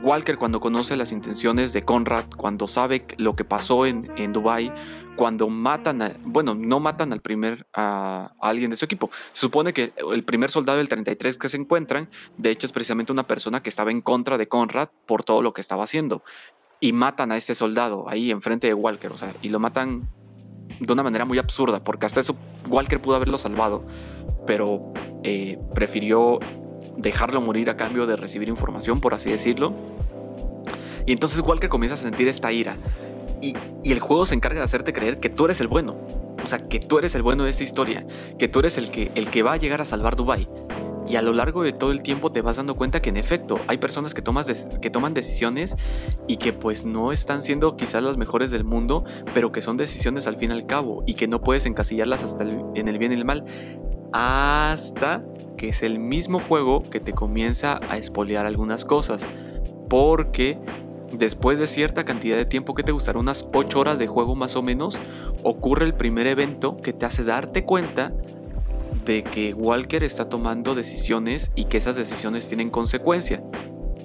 Walker 0.02 0.38
cuando 0.38 0.60
conoce 0.60 0.96
las 0.96 1.12
intenciones 1.12 1.74
de 1.74 1.84
Conrad, 1.84 2.26
cuando 2.36 2.68
sabe 2.68 3.06
lo 3.18 3.36
que 3.36 3.44
pasó 3.44 3.86
en, 3.86 4.12
en 4.18 4.32
Dubai, 4.32 4.72
cuando 5.16 5.50
matan, 5.50 6.02
a, 6.02 6.16
bueno, 6.24 6.54
no 6.56 6.80
matan 6.80 7.12
al 7.12 7.22
primer 7.22 7.68
a, 7.74 8.34
alguien 8.40 8.70
de 8.70 8.78
su 8.78 8.86
equipo. 8.86 9.10
Se 9.32 9.42
supone 9.42 9.74
que 9.74 9.94
el 10.14 10.24
primer 10.24 10.52
soldado 10.52 10.78
del 10.78 10.88
33 10.88 11.38
que 11.38 11.50
se 11.50 11.58
encuentran, 11.58 12.10
de 12.38 12.52
hecho 12.52 12.68
es 12.68 12.72
precisamente 12.72 13.12
una 13.12 13.28
persona 13.28 13.62
que 13.62 13.70
estaba 13.70 13.92
en 13.92 14.02
contra 14.02 14.38
de 14.38 14.48
Conrad 14.48 14.90
por 15.06 15.24
todo 15.24 15.42
lo 15.42 15.54
que 15.54 15.62
estaba 15.62 15.84
haciendo. 15.84 16.24
Y 16.80 16.94
matan 16.94 17.32
a 17.32 17.38
este 17.38 17.56
soldado 17.56 18.08
ahí 18.08 18.30
enfrente 18.30 18.68
de 18.68 18.76
Walker, 18.76 19.12
o 19.12 19.18
sea, 19.18 19.34
y 19.42 19.50
lo 19.50 19.60
matan 19.60 20.08
de 20.80 20.94
una 20.94 21.02
manera 21.02 21.26
muy 21.26 21.40
absurda, 21.40 21.84
porque 21.84 22.06
hasta 22.06 22.20
eso 22.20 22.38
Walker 22.70 23.02
pudo 23.02 23.16
haberlo 23.16 23.40
salvado, 23.40 23.86
pero 24.46 24.94
eh, 25.24 25.58
prefirió 25.74 26.40
dejarlo 26.98 27.40
morir 27.42 27.70
a 27.70 27.78
cambio 27.78 28.06
de 28.06 28.16
recibir 28.16 28.50
información, 28.50 29.00
por 29.00 29.14
así 29.14 29.30
decirlo. 29.30 29.74
Y 31.06 31.14
entonces 31.14 31.40
Walker 31.40 31.70
comienza 31.70 31.96
a 31.96 31.98
sentir 31.98 32.28
esta 32.28 32.52
ira. 32.52 32.78
Y, 33.42 33.56
el 33.86 34.00
juego 34.00 34.26
se 34.26 34.36
encarga 34.36 34.60
de 34.60 34.66
hacerte 34.66 34.92
creer 34.92 35.20
que 35.20 35.30
tú 35.30 35.46
eres 35.46 35.62
el 35.62 35.68
bueno. 35.68 35.96
O 36.44 36.48
sea, 36.48 36.60
que 36.60 36.80
tú 36.80 36.98
eres 37.00 37.16
el 37.16 37.24
bueno 37.24 37.46
de 37.46 37.50
esta 37.50 37.64
historia. 37.64 38.06
Que 38.38 38.48
tú 38.48 38.60
eres 38.60 38.78
el 38.78 38.92
que, 38.92 39.12
el 39.16 39.30
que 39.30 39.44
va 39.44 39.54
a 39.54 39.58
llegar 39.58 39.80
a 39.80 39.86
salvar 39.86 40.16
Dubai. 40.16 40.50
Y 41.08 41.16
a 41.16 41.22
lo 41.22 41.32
largo 41.32 41.64
de 41.64 41.72
todo 41.72 41.92
el 41.92 42.02
tiempo 42.02 42.34
te 42.34 42.42
vas 42.42 42.58
dando 42.58 42.76
cuenta 42.76 43.02
que 43.02 43.10
en 43.10 43.16
efecto 43.16 43.62
hay 43.68 43.78
personas 43.78 44.14
que, 44.14 44.22
tomas 44.22 44.68
que 44.82 44.90
toman 44.90 45.14
decisiones 45.14 45.78
y 46.28 46.36
que 46.36 46.52
pues 46.52 46.84
no 46.84 47.14
están 47.14 47.44
siendo 47.44 47.78
quizás 47.78 48.04
las 48.04 48.18
mejores 48.18 48.52
del 48.52 48.66
mundo, 48.66 49.06
pero 49.34 49.54
que 49.54 49.62
son 49.62 49.78
decisiones 49.78 50.28
al 50.28 50.36
fin 50.36 50.50
y 50.50 50.54
al 50.54 50.66
cabo 50.66 51.04
y 51.08 51.14
que 51.14 51.30
no 51.30 51.40
puedes 51.40 51.66
encasillarlas 51.66 52.24
hasta 52.24 52.44
en 52.44 52.88
el 52.90 52.98
bien 52.98 53.14
y 53.14 53.16
el 53.16 53.24
mal. 53.24 53.46
Hasta 54.12 55.24
que 55.58 55.70
es 55.70 55.84
el 55.84 56.00
mismo 56.00 56.40
juego 56.40 56.84
que 56.84 57.00
te 57.00 57.14
comienza 57.14 57.80
a 57.90 57.98
espolear 57.98 58.46
algunas 58.46 58.86
cosas. 58.86 59.28
Porque 59.90 60.60
después 61.12 61.60
de 61.60 61.68
cierta 61.68 62.06
cantidad 62.06 62.38
de 62.38 62.46
tiempo 62.46 62.74
que 62.74 62.84
te 62.84 62.92
gustará, 62.92 63.20
unas 63.20 63.50
8 63.54 63.80
horas 63.80 64.00
de 64.00 64.08
juego 64.08 64.36
más 64.36 64.56
o 64.56 64.62
menos, 64.62 65.00
ocurre 65.44 65.86
el 65.86 65.94
primer 65.94 66.28
evento 66.28 66.78
que 66.78 66.94
te 66.94 67.06
hace 67.06 67.24
darte 67.24 67.66
cuenta 67.66 68.14
de 69.06 69.24
que 69.24 69.54
Walker 69.54 70.04
está 70.04 70.30
tomando 70.30 70.76
decisiones 70.76 71.52
y 71.56 71.66
que 71.66 71.78
esas 71.78 71.96
decisiones 71.96 72.48
tienen 72.48 72.70
consecuencia. 72.70 73.42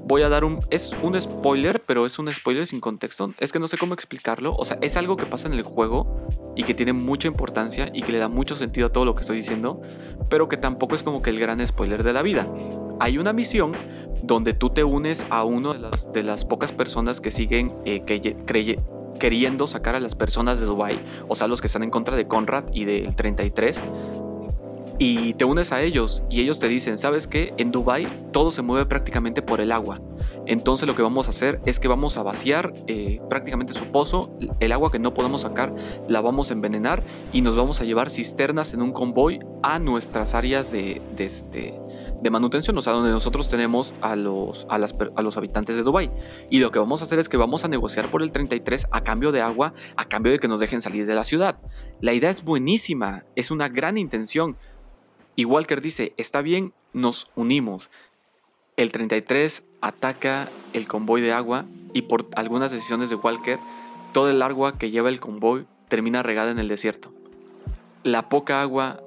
Voy 0.05 0.23
a 0.23 0.29
dar 0.29 0.45
un... 0.45 0.61
Es 0.71 0.93
un 1.03 1.21
spoiler, 1.21 1.83
pero 1.87 2.07
es 2.07 2.19
un 2.19 2.33
spoiler 2.33 2.67
sin 2.67 2.81
contexto. 2.81 3.33
Es 3.39 3.53
que 3.53 3.59
no 3.59 3.69
sé 3.69 3.79
cómo 3.79 3.95
explicarlo. 3.95 4.55
O 4.57 4.65
sea, 4.65 4.79
es 4.81 4.97
algo 4.97 5.17
que 5.17 5.27
pasa 5.27 5.49
en 5.49 5.55
el 5.55 5.63
juego 5.63 6.27
y 6.57 6.65
que 6.65 6.75
tiene 6.75 6.93
mucha 6.93 7.29
importancia 7.29 7.91
y 7.95 8.03
que 8.03 8.13
le 8.13 8.19
da 8.19 8.29
mucho 8.29 8.57
sentido 8.57 8.89
a 8.89 8.93
todo 8.93 9.05
lo 9.05 9.15
que 9.15 9.21
estoy 9.21 9.37
diciendo, 9.37 9.81
pero 10.29 10.49
que 10.49 10.57
tampoco 10.57 10.95
es 10.95 11.03
como 11.03 11.23
que 11.23 11.31
el 11.31 11.39
gran 11.39 11.67
spoiler 11.67 12.03
de 12.03 12.13
la 12.13 12.23
vida. 12.23 12.53
Hay 13.01 13.19
una 13.19 13.33
misión 13.33 13.75
donde 14.23 14.55
tú 14.55 14.71
te 14.71 14.85
unes 14.85 15.27
a 15.31 15.45
uno 15.45 15.73
de 15.73 15.81
las, 15.81 16.13
de 16.13 16.23
las 16.23 16.45
pocas 16.45 16.73
personas 16.73 17.21
que 17.21 17.31
siguen 17.31 17.73
eh, 17.85 18.05
queriendo 19.19 19.67
sacar 19.67 19.95
a 19.95 20.01
las 20.01 20.15
personas 20.15 20.61
de 20.61 20.67
Dubai, 20.67 21.03
o 21.29 21.37
sea, 21.37 21.47
los 21.49 21.61
que 21.61 21.67
están 21.67 21.83
en 21.83 21.91
contra 21.91 22.17
de 22.17 22.27
Conrad 22.27 22.65
y 22.73 22.85
del 22.85 23.15
33. 23.15 23.83
Y 25.05 25.35
te 25.35 25.45
unes 25.45 25.73
a 25.73 25.83
ellos 25.83 26.23
y 26.31 26.43
ellos 26.43 26.61
te 26.61 26.69
dicen, 26.69 26.97
¿sabes 26.97 27.27
qué? 27.27 27.55
En 27.57 27.73
Dubai 27.73 28.31
todo 28.31 28.53
se 28.53 28.63
mueve 28.63 28.87
prácticamente 28.87 29.43
por 29.43 29.61
el 29.61 29.73
agua. 29.73 30.01
Entonces 30.47 30.87
lo 30.87 30.95
que 30.95 31.03
vamos 31.03 31.27
a 31.27 31.31
hacer 31.31 31.61
es 31.67 31.81
que 31.81 31.89
vamos 31.89 32.17
a 32.17 32.23
vaciar 32.23 32.73
eh, 32.87 33.21
prácticamente 33.29 33.75
su 33.75 33.87
pozo, 33.87 34.31
el 34.61 34.71
agua 34.71 34.93
que 34.93 35.01
no 35.01 35.13
podemos 35.13 35.41
sacar 35.41 35.75
la 36.09 36.21
vamos 36.21 36.51
a 36.51 36.53
envenenar 36.53 37.03
y 37.33 37.41
nos 37.41 37.57
vamos 37.57 37.81
a 37.81 37.85
llevar 37.85 38.11
cisternas 38.11 38.75
en 38.75 38.83
un 38.83 38.93
convoy 38.93 39.41
a 39.65 39.81
nuestras 39.81 40.35
áreas 40.35 40.71
de, 40.71 41.03
de, 41.17 41.25
este, 41.25 41.81
de 42.23 42.31
manutención, 42.31 42.79
o 42.79 42.83
sea, 42.83 42.93
donde 42.93 43.11
nosotros 43.11 43.49
tenemos 43.49 43.95
a 44.01 44.15
los, 44.15 44.67
a, 44.71 44.79
las, 44.79 44.95
a 45.17 45.23
los 45.23 45.37
habitantes 45.37 45.75
de 45.75 45.83
Dubai. 45.83 46.13
Y 46.49 46.61
lo 46.61 46.71
que 46.71 46.79
vamos 46.79 47.01
a 47.01 47.05
hacer 47.07 47.19
es 47.19 47.29
que 47.29 47.37
vamos 47.37 47.65
a 47.65 47.69
negociar 47.69 48.09
por 48.09 48.23
el 48.23 48.31
33 48.31 48.87
a 48.93 49.03
cambio 49.03 49.33
de 49.33 49.41
agua, 49.41 49.75
a 49.97 50.05
cambio 50.05 50.31
de 50.31 50.39
que 50.39 50.47
nos 50.47 50.61
dejen 50.61 50.81
salir 50.81 51.07
de 51.07 51.15
la 51.15 51.25
ciudad. 51.25 51.59
La 52.01 52.13
idea 52.13 52.31
es 52.31 52.45
buenísima, 52.45 53.25
es 53.35 53.51
una 53.51 53.69
gran 53.69 53.99
intención. 53.99 54.57
Y 55.37 55.45
Walker 55.45 55.81
dice, 55.81 56.15
está 56.17 56.43
bien, 56.43 56.73
nos 56.93 57.31
unimos. 57.35 57.91
El 58.77 58.93
33 58.93 59.65
ataca 59.81 60.49
el 60.73 60.89
convoy 60.89 61.21
de 61.21 61.33
agua 61.33 61.67
y 61.95 62.03
por 62.03 62.29
algunas 62.35 62.71
decisiones 62.71 63.11
de 63.11 63.17
Walker, 63.17 63.59
todo 64.13 64.31
el 64.31 64.43
agua 64.43 64.79
que 64.79 64.91
lleva 64.91 65.09
el 65.09 65.21
convoy 65.21 65.67
termina 65.89 66.23
regada 66.23 66.51
en 66.51 66.59
el 66.59 66.69
desierto. 66.69 67.13
La 68.03 68.29
poca 68.29 68.61
agua 68.61 69.03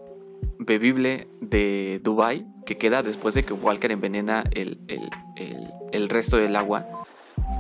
bebible 0.60 1.28
de 1.42 2.00
Dubai 2.04 2.46
que 2.66 2.78
queda 2.78 3.04
después 3.04 3.36
de 3.36 3.44
que 3.44 3.54
Walker 3.54 3.92
envenena 3.92 4.44
el, 4.52 4.80
el 5.92 6.10
resto 6.10 6.38
del 6.38 6.56
agua, 6.56 6.86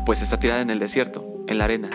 pues 0.06 0.22
está 0.22 0.40
tirada 0.40 0.62
en 0.62 0.70
el 0.70 0.80
desierto, 0.80 1.44
en 1.48 1.58
la 1.58 1.66
arena. 1.66 1.90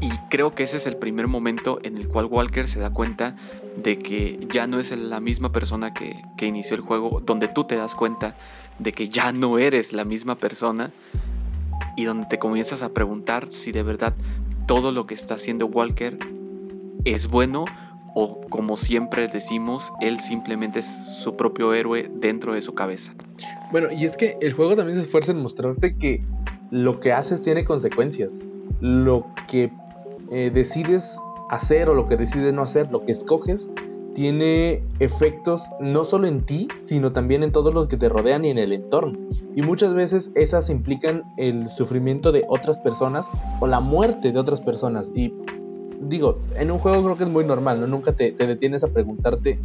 Y 0.00 0.10
creo 0.30 0.54
que 0.54 0.62
ese 0.62 0.76
es 0.76 0.86
el 0.86 0.96
primer 0.96 1.26
momento 1.26 1.80
en 1.82 1.96
el 1.96 2.08
cual 2.08 2.26
Walker 2.26 2.68
se 2.68 2.78
da 2.78 2.90
cuenta 2.90 3.36
de 3.82 3.98
que 3.98 4.38
ya 4.52 4.66
no 4.66 4.78
es 4.78 4.96
la 4.96 5.20
misma 5.20 5.52
persona 5.52 5.94
que, 5.94 6.22
que, 6.36 6.46
inició 6.46 6.76
el 6.76 6.82
juego, 6.82 7.20
donde 7.24 7.48
tú 7.48 7.64
te 7.64 7.76
das 7.76 7.94
cuenta 7.94 8.36
de 8.78 8.92
que 8.92 9.08
ya 9.08 9.32
no 9.32 9.58
eres 9.58 9.92
la 9.92 10.04
misma 10.04 10.36
persona 10.36 10.92
y 11.96 12.04
donde 12.04 12.26
te 12.26 12.38
comienzas 12.38 12.82
a 12.82 12.90
preguntar 12.90 13.48
si 13.50 13.72
de 13.72 13.82
verdad 13.82 14.14
todo 14.66 14.92
lo 14.92 15.06
que 15.06 15.14
está 15.14 15.34
haciendo 15.34 15.66
Walker 15.66 16.18
es 17.04 17.28
bueno 17.28 17.64
o 18.14 18.40
como 18.48 18.76
siempre 18.76 19.28
decimos, 19.28 19.92
él 20.00 20.18
simplemente 20.18 20.80
es 20.80 20.86
su 20.86 21.36
propio 21.36 21.72
héroe 21.72 22.10
dentro 22.12 22.54
de 22.54 22.62
su 22.62 22.74
cabeza. 22.74 23.14
Bueno, 23.70 23.92
y 23.92 24.04
es 24.04 24.16
que 24.16 24.36
el 24.40 24.54
juego 24.54 24.74
también 24.76 24.98
se 24.98 25.04
esfuerza 25.04 25.32
en 25.32 25.40
mostrarte 25.40 25.96
que 25.96 26.24
lo 26.70 27.00
que 27.00 27.12
haces 27.12 27.42
tiene 27.42 27.64
consecuencias. 27.64 28.30
Lo 28.80 29.26
que 29.46 29.70
eh, 30.30 30.50
decides 30.52 31.18
hacer 31.48 31.88
o 31.88 31.94
lo 31.94 32.06
que 32.06 32.16
decides 32.16 32.52
no 32.52 32.62
hacer, 32.62 32.90
lo 32.90 33.04
que 33.04 33.12
escoges, 33.12 33.66
tiene 34.14 34.82
efectos 34.98 35.62
no 35.80 36.04
solo 36.04 36.26
en 36.26 36.44
ti, 36.44 36.66
sino 36.80 37.12
también 37.12 37.44
en 37.44 37.52
todos 37.52 37.72
los 37.72 37.86
que 37.88 37.96
te 37.96 38.08
rodean 38.08 38.44
y 38.44 38.50
en 38.50 38.58
el 38.58 38.72
entorno. 38.72 39.16
Y 39.54 39.62
muchas 39.62 39.94
veces 39.94 40.30
esas 40.34 40.70
implican 40.70 41.22
el 41.36 41.68
sufrimiento 41.68 42.32
de 42.32 42.44
otras 42.48 42.78
personas 42.78 43.26
o 43.60 43.66
la 43.66 43.80
muerte 43.80 44.32
de 44.32 44.38
otras 44.38 44.60
personas. 44.60 45.10
Y 45.14 45.32
digo, 46.00 46.40
en 46.56 46.70
un 46.70 46.78
juego 46.78 47.02
creo 47.04 47.16
que 47.16 47.24
es 47.24 47.30
muy 47.30 47.44
normal, 47.44 47.80
¿no? 47.80 47.86
Nunca 47.86 48.12
te, 48.12 48.32
detienes 48.32 48.82
a 48.82 48.88
preguntarte 48.88 49.60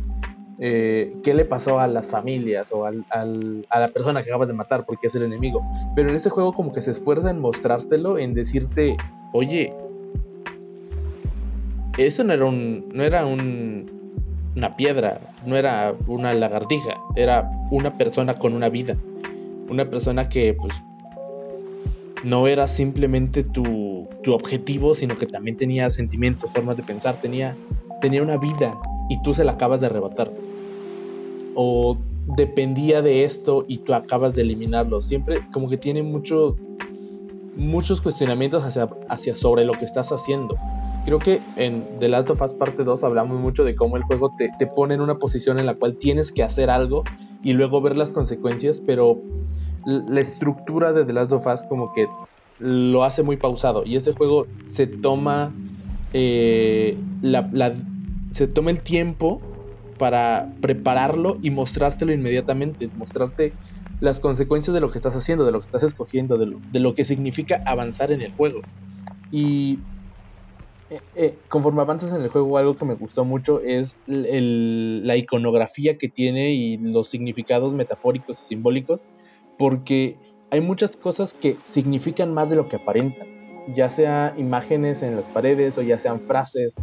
eh, 0.60 1.16
qué 1.24 1.34
le 1.34 1.46
pasó 1.46 1.80
a 1.80 1.88
las 1.88 2.06
familias 2.06 2.68
o 2.72 2.86
al, 2.86 3.06
a 3.10 3.80
la 3.80 3.88
persona 3.90 4.22
que 4.22 4.30
acabas 4.30 4.48
de 4.48 4.54
matar 4.54 4.86
porque 4.86 5.08
es 5.08 5.16
el 5.16 5.24
enemigo. 5.24 5.62
Pero 5.96 6.10
en 6.10 6.16
este 6.16 6.30
juego 6.30 6.54
como 6.54 6.74
que 6.74 6.82
se 6.82 6.92
esfuerza 6.92 7.32
en 7.32 7.40
mostrártelo, 7.40 8.20
en 8.20 8.36
decirte, 8.36 8.98
oye, 9.32 9.74
eso 11.98 12.24
no 12.24 12.34
era 12.34 12.46
un, 12.46 12.90
no 12.94 13.04
era 13.04 13.26
un, 13.26 13.92
una 14.56 14.76
piedra, 14.76 15.20
no 15.46 15.56
era 15.56 15.94
una 16.08 16.34
lagartija, 16.34 16.98
era 17.16 17.50
una 17.72 17.98
persona 17.98 18.34
con 18.34 18.54
una 18.54 18.70
vida, 18.70 18.98
una 19.70 19.90
persona 19.90 20.30
que 20.30 20.54
pues 20.54 20.74
no 22.24 22.48
era 22.48 22.68
simplemente 22.68 23.44
tu, 23.44 24.08
tu 24.24 24.34
objetivo, 24.34 24.96
sino 24.96 25.18
que 25.18 25.28
también 25.28 25.58
tenía 25.58 25.90
sentimientos, 25.90 26.52
formas 26.52 26.78
de 26.78 26.84
pensar, 26.84 27.20
tenía, 27.22 27.56
tenía 28.02 28.24
una 28.24 28.38
vida 28.38 28.76
y 29.10 29.22
tú 29.22 29.34
se 29.34 29.44
la 29.44 29.54
acabas 29.54 29.80
de 29.82 29.88
arrebatar. 29.88 30.32
O 31.56 31.98
dependía 32.36 33.02
de 33.02 33.26
esto 33.26 33.66
y 33.68 33.80
tú 33.80 33.94
acabas 33.94 34.34
de 34.34 34.42
eliminarlo. 34.42 35.02
Siempre 35.02 35.42
como 35.52 35.70
que 35.70 35.78
tiene 35.78 36.02
mucho, 36.02 36.56
muchos 37.56 38.02
cuestionamientos 38.02 38.64
hacia, 38.64 38.90
hacia 39.10 39.36
sobre 39.36 39.66
lo 39.66 39.74
que 39.74 39.86
estás 39.86 40.12
haciendo 40.12 40.58
creo 41.06 41.20
que 41.20 41.42
en 41.56 42.00
The 42.00 42.10
Last 42.10 42.30
of 42.30 42.42
Us 42.42 42.54
parte 42.54 42.84
2 42.84 43.04
hablamos 43.04 43.40
mucho 43.40 43.64
de 43.64 43.76
cómo 43.76 43.98
el 43.98 44.04
juego 44.04 44.34
te, 44.38 44.50
te, 44.58 44.68
pone 44.68 44.94
en 44.94 45.02
una 45.02 45.20
posición 45.20 45.60
en 45.60 45.66
la 45.66 45.76
cual 45.76 45.98
tienes 45.98 46.32
que 46.32 46.44
hacer 46.44 46.70
algo 46.70 47.04
y 47.44 47.54
luego 47.54 47.82
ver 47.82 47.98
las 47.98 48.14
consecuencias, 48.14 48.82
pero 48.86 49.22
la 49.86 50.22
estructura 50.22 50.94
de 50.94 51.06
The 51.06 51.14
Last 51.14 51.32
of 51.34 51.46
Us 51.46 51.64
como 51.68 51.92
que 51.94 52.08
lo 52.60 53.04
hace 53.04 53.24
muy 53.24 53.38
pausado 53.38 53.84
y 53.86 53.96
este 53.96 54.14
juego 54.14 54.48
se 54.70 54.88
toma 54.88 55.54
eh, 56.14 56.98
la, 57.22 57.76
se 58.34 58.48
toma 58.48 58.72
el 58.72 58.82
tiempo 58.82 59.40
para 59.98 60.54
prepararlo 60.62 61.38
y 61.42 61.50
mostrártelo 61.50 62.14
inmediatamente, 62.14 62.90
mostrarte 62.96 63.54
las 64.00 64.20
consecuencias 64.20 64.74
de 64.74 64.82
lo 64.82 64.90
que 64.90 64.98
estás 64.98 65.16
haciendo, 65.16 65.46
de 65.46 65.52
lo 65.52 65.60
que 65.60 65.66
estás 65.66 65.84
escogiendo, 65.84 66.38
de 66.38 66.48
lo, 66.48 66.60
de 66.72 66.80
lo 66.80 66.94
que 66.94 67.06
significa 67.06 67.62
avanzar 67.66 68.12
en 68.12 68.22
el 68.22 68.34
juego. 68.34 68.62
Y 69.32 69.80
eh, 70.90 71.00
eh, 71.16 71.38
conforme 71.48 71.82
avanzas 71.82 72.14
en 72.14 72.22
el 72.22 72.30
juego, 72.30 72.58
algo 72.58 72.78
que 72.78 72.86
me 72.86 72.96
gustó 72.96 73.26
mucho 73.26 73.62
es 73.62 73.96
la 74.08 75.16
iconografía 75.16 75.98
que 75.98 76.10
tiene 76.10 76.52
y 76.52 76.78
los 76.78 77.10
significados 77.10 77.74
metafóricos 77.74 78.40
y 78.42 78.48
simbólicos, 78.50 79.08
porque 79.58 80.18
hay 80.52 80.62
muchas 80.62 80.96
cosas 80.98 81.34
que 81.34 81.58
significan 81.72 82.34
más 82.34 82.50
de 82.50 82.56
lo 82.56 82.68
que 82.68 82.76
aparentan, 82.76 83.28
ya 83.74 83.90
sea 83.90 84.34
imágenes 84.38 85.02
en 85.02 85.16
las 85.16 85.30
paredes 85.30 85.78
o 85.78 85.82
ya 85.82 85.98
sean 85.98 86.20
frases 86.20 86.74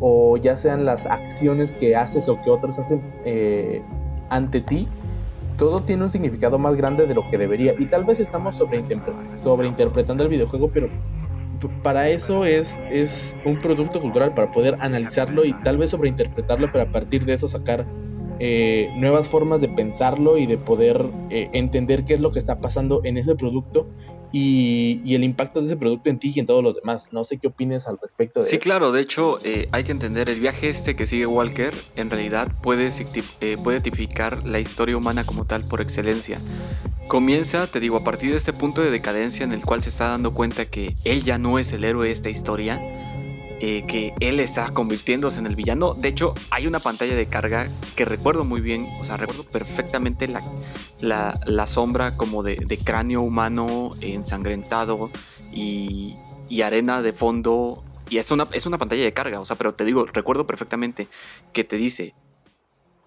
o 0.00 0.36
ya 0.36 0.56
sean 0.56 0.84
las 0.84 1.06
acciones 1.06 1.72
que 1.74 1.94
haces 1.94 2.28
o 2.28 2.40
que 2.42 2.50
otros 2.50 2.78
hacen 2.78 3.02
eh, 3.24 3.82
ante 4.30 4.62
ti, 4.62 4.88
todo 5.58 5.80
tiene 5.80 6.04
un 6.04 6.10
significado 6.10 6.58
más 6.58 6.74
grande 6.74 7.06
de 7.06 7.14
lo 7.14 7.22
que 7.30 7.36
debería. 7.36 7.74
Y 7.78 7.84
tal 7.86 8.04
vez 8.04 8.18
estamos 8.18 8.56
sobreinterpretando 8.56 10.22
el 10.22 10.28
videojuego, 10.30 10.70
pero 10.72 10.88
para 11.68 12.08
eso 12.08 12.44
es, 12.44 12.76
es 12.90 13.34
un 13.44 13.58
producto 13.58 14.00
cultural, 14.00 14.34
para 14.34 14.52
poder 14.52 14.76
analizarlo 14.80 15.44
y 15.44 15.52
tal 15.62 15.78
vez 15.78 15.90
sobreinterpretarlo, 15.90 16.70
pero 16.72 16.84
a 16.84 16.92
partir 16.92 17.24
de 17.24 17.34
eso 17.34 17.48
sacar 17.48 17.86
eh, 18.38 18.88
nuevas 18.96 19.28
formas 19.28 19.60
de 19.60 19.68
pensarlo 19.68 20.38
y 20.38 20.46
de 20.46 20.56
poder 20.56 21.04
eh, 21.28 21.50
entender 21.52 22.04
qué 22.04 22.14
es 22.14 22.20
lo 22.20 22.32
que 22.32 22.38
está 22.38 22.60
pasando 22.60 23.02
en 23.04 23.18
ese 23.18 23.34
producto 23.34 23.86
y, 24.32 25.14
el 25.14 25.24
impacto 25.24 25.60
de 25.60 25.66
ese 25.66 25.76
producto 25.76 26.08
en 26.08 26.18
ti 26.18 26.32
y 26.34 26.40
en 26.40 26.46
todos 26.46 26.62
los 26.62 26.76
demás. 26.76 27.08
No 27.10 27.24
sé 27.24 27.38
qué 27.38 27.48
opines 27.48 27.86
al 27.86 27.98
respecto 28.00 28.40
de 28.40 28.46
Sí, 28.46 28.58
claro, 28.58 28.92
de 28.92 29.00
hecho 29.00 29.38
eh, 29.44 29.68
hay 29.72 29.84
que 29.84 29.92
entender, 29.92 30.30
el 30.30 30.40
viaje 30.40 30.70
este 30.70 30.96
que 30.96 31.06
sigue 31.06 31.26
Walker 31.26 31.74
en 31.96 32.10
realidad 32.10 32.48
puede, 32.62 32.90
puede 33.62 33.80
tipificar 33.80 34.46
la 34.46 34.60
historia 34.60 34.96
humana 34.96 35.24
como 35.24 35.44
tal 35.44 35.64
por 35.64 35.80
excelencia. 35.80 36.40
Comienza, 37.08 37.66
te 37.66 37.80
digo, 37.80 37.96
a 37.96 38.04
partir 38.04 38.30
de 38.30 38.36
este 38.36 38.52
punto 38.52 38.82
de 38.82 38.90
decadencia 38.90 39.44
en 39.44 39.52
el 39.52 39.64
cual 39.64 39.82
se 39.82 39.88
está 39.88 40.08
dando 40.08 40.32
cuenta 40.32 40.66
que 40.66 40.94
él 41.04 41.24
ya 41.24 41.38
no 41.38 41.58
es 41.58 41.72
el 41.72 41.82
héroe 41.82 42.06
de 42.06 42.12
esta 42.12 42.30
historia 42.30 42.80
eh, 43.62 43.84
que 43.86 44.14
él 44.20 44.40
está 44.40 44.70
convirtiéndose 44.70 45.38
en 45.38 45.46
el 45.46 45.54
villano. 45.54 45.92
De 45.92 46.08
hecho, 46.08 46.34
hay 46.50 46.66
una 46.66 46.80
pantalla 46.80 47.14
de 47.14 47.26
carga 47.26 47.68
que 47.94 48.06
recuerdo 48.06 48.42
muy 48.42 48.62
bien, 48.62 48.88
o 48.98 49.04
sea, 49.04 49.18
recuerdo 49.18 49.44
perfectamente 49.44 50.28
la, 50.28 51.38
la, 51.44 51.66
sombra 51.66 52.16
como 52.16 52.42
de, 52.42 52.56
cráneo 52.82 53.20
humano 53.20 53.90
ensangrentado 54.00 55.10
y, 55.52 56.16
arena 56.64 57.02
de 57.02 57.12
fondo. 57.12 57.84
Y 58.08 58.16
es 58.16 58.30
una, 58.30 58.48
es 58.52 58.64
una 58.64 58.78
pantalla 58.78 59.04
de 59.04 59.12
carga, 59.12 59.40
o 59.40 59.44
sea, 59.44 59.56
pero 59.56 59.74
te 59.74 59.84
digo, 59.84 60.06
recuerdo 60.06 60.46
perfectamente 60.46 61.08
que 61.52 61.62
te 61.62 61.76
dice, 61.76 62.14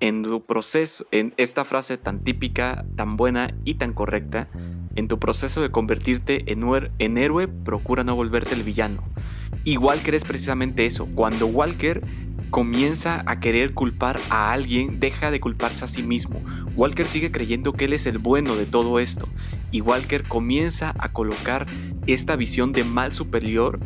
en 0.01 0.21
tu 0.21 0.45
proceso, 0.45 1.07
en 1.09 1.33
esta 1.37 1.65
frase 1.65 1.97
tan 1.97 2.23
típica, 2.23 2.85
tan 2.95 3.17
buena 3.17 3.55
y 3.65 3.75
tan 3.75 3.93
correcta, 3.93 4.49
en 4.95 5.07
tu 5.07 5.17
proceso 5.17 5.63
de 5.63 5.71
convertirte 5.71 6.43
en 6.45 7.17
héroe, 7.17 7.47
procura 7.47 8.03
no 8.03 8.15
volverte 8.15 8.53
el 8.53 8.61
villano. 8.61 9.03
Y 9.63 9.77
Walker 9.77 10.15
es 10.15 10.23
precisamente 10.23 10.85
eso. 10.85 11.07
Cuando 11.15 11.47
Walker 11.47 12.01
comienza 12.49 13.23
a 13.25 13.39
querer 13.39 13.73
culpar 13.73 14.19
a 14.29 14.51
alguien, 14.51 14.99
deja 14.99 15.31
de 15.31 15.39
culparse 15.39 15.85
a 15.85 15.87
sí 15.87 16.03
mismo. 16.03 16.39
Walker 16.75 17.07
sigue 17.07 17.31
creyendo 17.31 17.73
que 17.73 17.85
él 17.85 17.93
es 17.93 18.05
el 18.05 18.19
bueno 18.19 18.55
de 18.55 18.65
todo 18.65 18.99
esto. 18.99 19.27
Y 19.71 19.81
Walker 19.81 20.23
comienza 20.23 20.93
a 20.99 21.11
colocar 21.11 21.65
esta 22.05 22.35
visión 22.35 22.71
de 22.71 22.83
mal 22.83 23.13
superior 23.13 23.79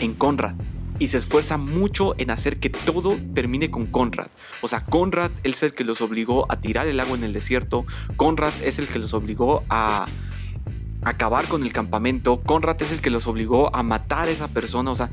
en 0.00 0.14
Conrad. 0.14 0.54
Y 0.98 1.08
se 1.08 1.18
esfuerza 1.18 1.58
mucho 1.58 2.14
en 2.18 2.30
hacer 2.30 2.58
que 2.58 2.70
todo 2.70 3.16
termine 3.34 3.70
con 3.70 3.86
Conrad. 3.86 4.28
O 4.62 4.68
sea, 4.68 4.84
Conrad 4.84 5.32
es 5.42 5.62
el 5.62 5.74
que 5.74 5.84
los 5.84 6.00
obligó 6.00 6.50
a 6.50 6.60
tirar 6.60 6.86
el 6.86 7.00
agua 7.00 7.16
en 7.16 7.24
el 7.24 7.32
desierto. 7.32 7.84
Conrad 8.16 8.54
es 8.62 8.78
el 8.78 8.86
que 8.86 9.00
los 9.00 9.12
obligó 9.12 9.64
a 9.68 10.06
acabar 11.04 11.46
con 11.46 11.62
el 11.62 11.72
campamento. 11.72 12.40
Conrad 12.40 12.80
es 12.82 12.92
el 12.92 13.00
que 13.00 13.10
los 13.10 13.26
obligó 13.26 13.74
a 13.74 13.82
matar 13.82 14.28
a 14.28 14.30
esa 14.30 14.48
persona. 14.48 14.90
O 14.90 14.94
sea, 14.94 15.10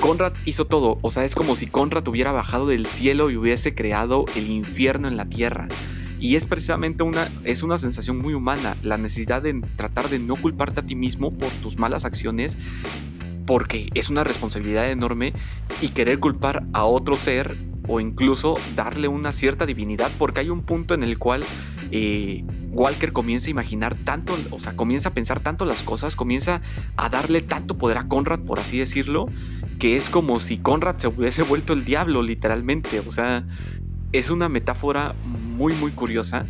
Conrad 0.00 0.32
hizo 0.44 0.66
todo. 0.66 0.98
O 1.02 1.10
sea, 1.10 1.24
es 1.24 1.34
como 1.34 1.56
si 1.56 1.66
Conrad 1.66 2.06
hubiera 2.08 2.32
bajado 2.32 2.66
del 2.66 2.86
cielo 2.86 3.30
y 3.30 3.36
hubiese 3.36 3.74
creado 3.74 4.26
el 4.34 4.50
infierno 4.50 5.08
en 5.08 5.16
la 5.16 5.26
tierra. 5.26 5.68
Y 6.18 6.36
es 6.36 6.46
precisamente 6.46 7.02
una, 7.02 7.30
es 7.44 7.62
una 7.62 7.78
sensación 7.78 8.18
muy 8.18 8.34
humana, 8.34 8.76
la 8.82 8.96
necesidad 8.96 9.42
de 9.42 9.60
tratar 9.76 10.08
de 10.08 10.18
no 10.18 10.36
culparte 10.36 10.80
a 10.80 10.86
ti 10.86 10.94
mismo 10.94 11.32
por 11.32 11.50
tus 11.62 11.78
malas 11.78 12.04
acciones, 12.06 12.56
porque 13.44 13.90
es 13.94 14.08
una 14.08 14.24
responsabilidad 14.24 14.90
enorme, 14.90 15.34
y 15.82 15.88
querer 15.88 16.18
culpar 16.18 16.64
a 16.72 16.84
otro 16.84 17.16
ser 17.16 17.54
o 17.88 18.00
incluso 18.00 18.56
darle 18.74 19.08
una 19.08 19.32
cierta 19.32 19.66
divinidad, 19.66 20.10
porque 20.18 20.40
hay 20.40 20.50
un 20.50 20.62
punto 20.62 20.94
en 20.94 21.02
el 21.02 21.18
cual 21.18 21.44
eh, 21.90 22.44
Walker 22.70 23.12
comienza 23.12 23.48
a 23.48 23.50
imaginar 23.50 23.94
tanto, 23.94 24.36
o 24.50 24.60
sea, 24.60 24.76
comienza 24.76 25.10
a 25.10 25.14
pensar 25.14 25.40
tanto 25.40 25.64
las 25.64 25.82
cosas, 25.82 26.16
comienza 26.16 26.60
a 26.96 27.08
darle 27.08 27.40
tanto 27.40 27.78
poder 27.78 27.98
a 27.98 28.08
Conrad, 28.08 28.40
por 28.40 28.58
así 28.58 28.78
decirlo, 28.78 29.26
que 29.78 29.96
es 29.96 30.10
como 30.10 30.40
si 30.40 30.58
Conrad 30.58 30.98
se 30.98 31.08
hubiese 31.08 31.42
vuelto 31.42 31.72
el 31.72 31.84
diablo, 31.84 32.22
literalmente. 32.22 33.00
O 33.00 33.10
sea, 33.10 33.44
es 34.12 34.30
una 34.30 34.48
metáfora 34.48 35.14
muy, 35.24 35.74
muy 35.74 35.90
curiosa, 35.90 36.46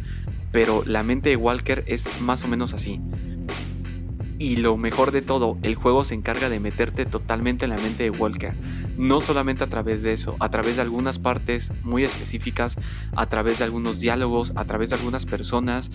pero 0.53 0.83
la 0.87 1.03
mente 1.03 1.31
de 1.31 1.37
Walker 1.37 1.85
es 1.87 2.09
más 2.21 2.45
o 2.45 2.49
menos 2.49 2.73
así. 2.73 3.01
Y 4.39 4.57
lo 4.57 4.77
mejor 4.77 5.13
de 5.13 5.23
todo, 5.23 5.57
el 5.63 5.75
juego 5.75 6.05
se 6.05 6.15
encarga 6.15 6.49
de 6.49 6.61
meterte 6.61 7.07
totalmente 7.07 7.65
en 7.65 7.71
la 7.71 7.79
mente 7.79 8.03
de 8.05 8.11
Walker. 8.11 8.53
No 8.97 9.21
solamente 9.21 9.65
a 9.65 9.67
través 9.67 10.03
de 10.03 10.13
eso, 10.13 10.37
a 10.41 10.51
través 10.51 10.77
de 10.77 10.83
algunas 10.83 11.19
partes 11.19 11.73
muy 11.83 12.05
específicas, 12.05 12.77
a 13.15 13.27
través 13.27 13.59
de 13.59 13.65
algunos 13.65 14.01
diálogos, 14.01 14.53
a 14.57 14.65
través 14.65 14.91
de 14.91 14.97
algunas 14.97 15.27
personas. 15.27 15.91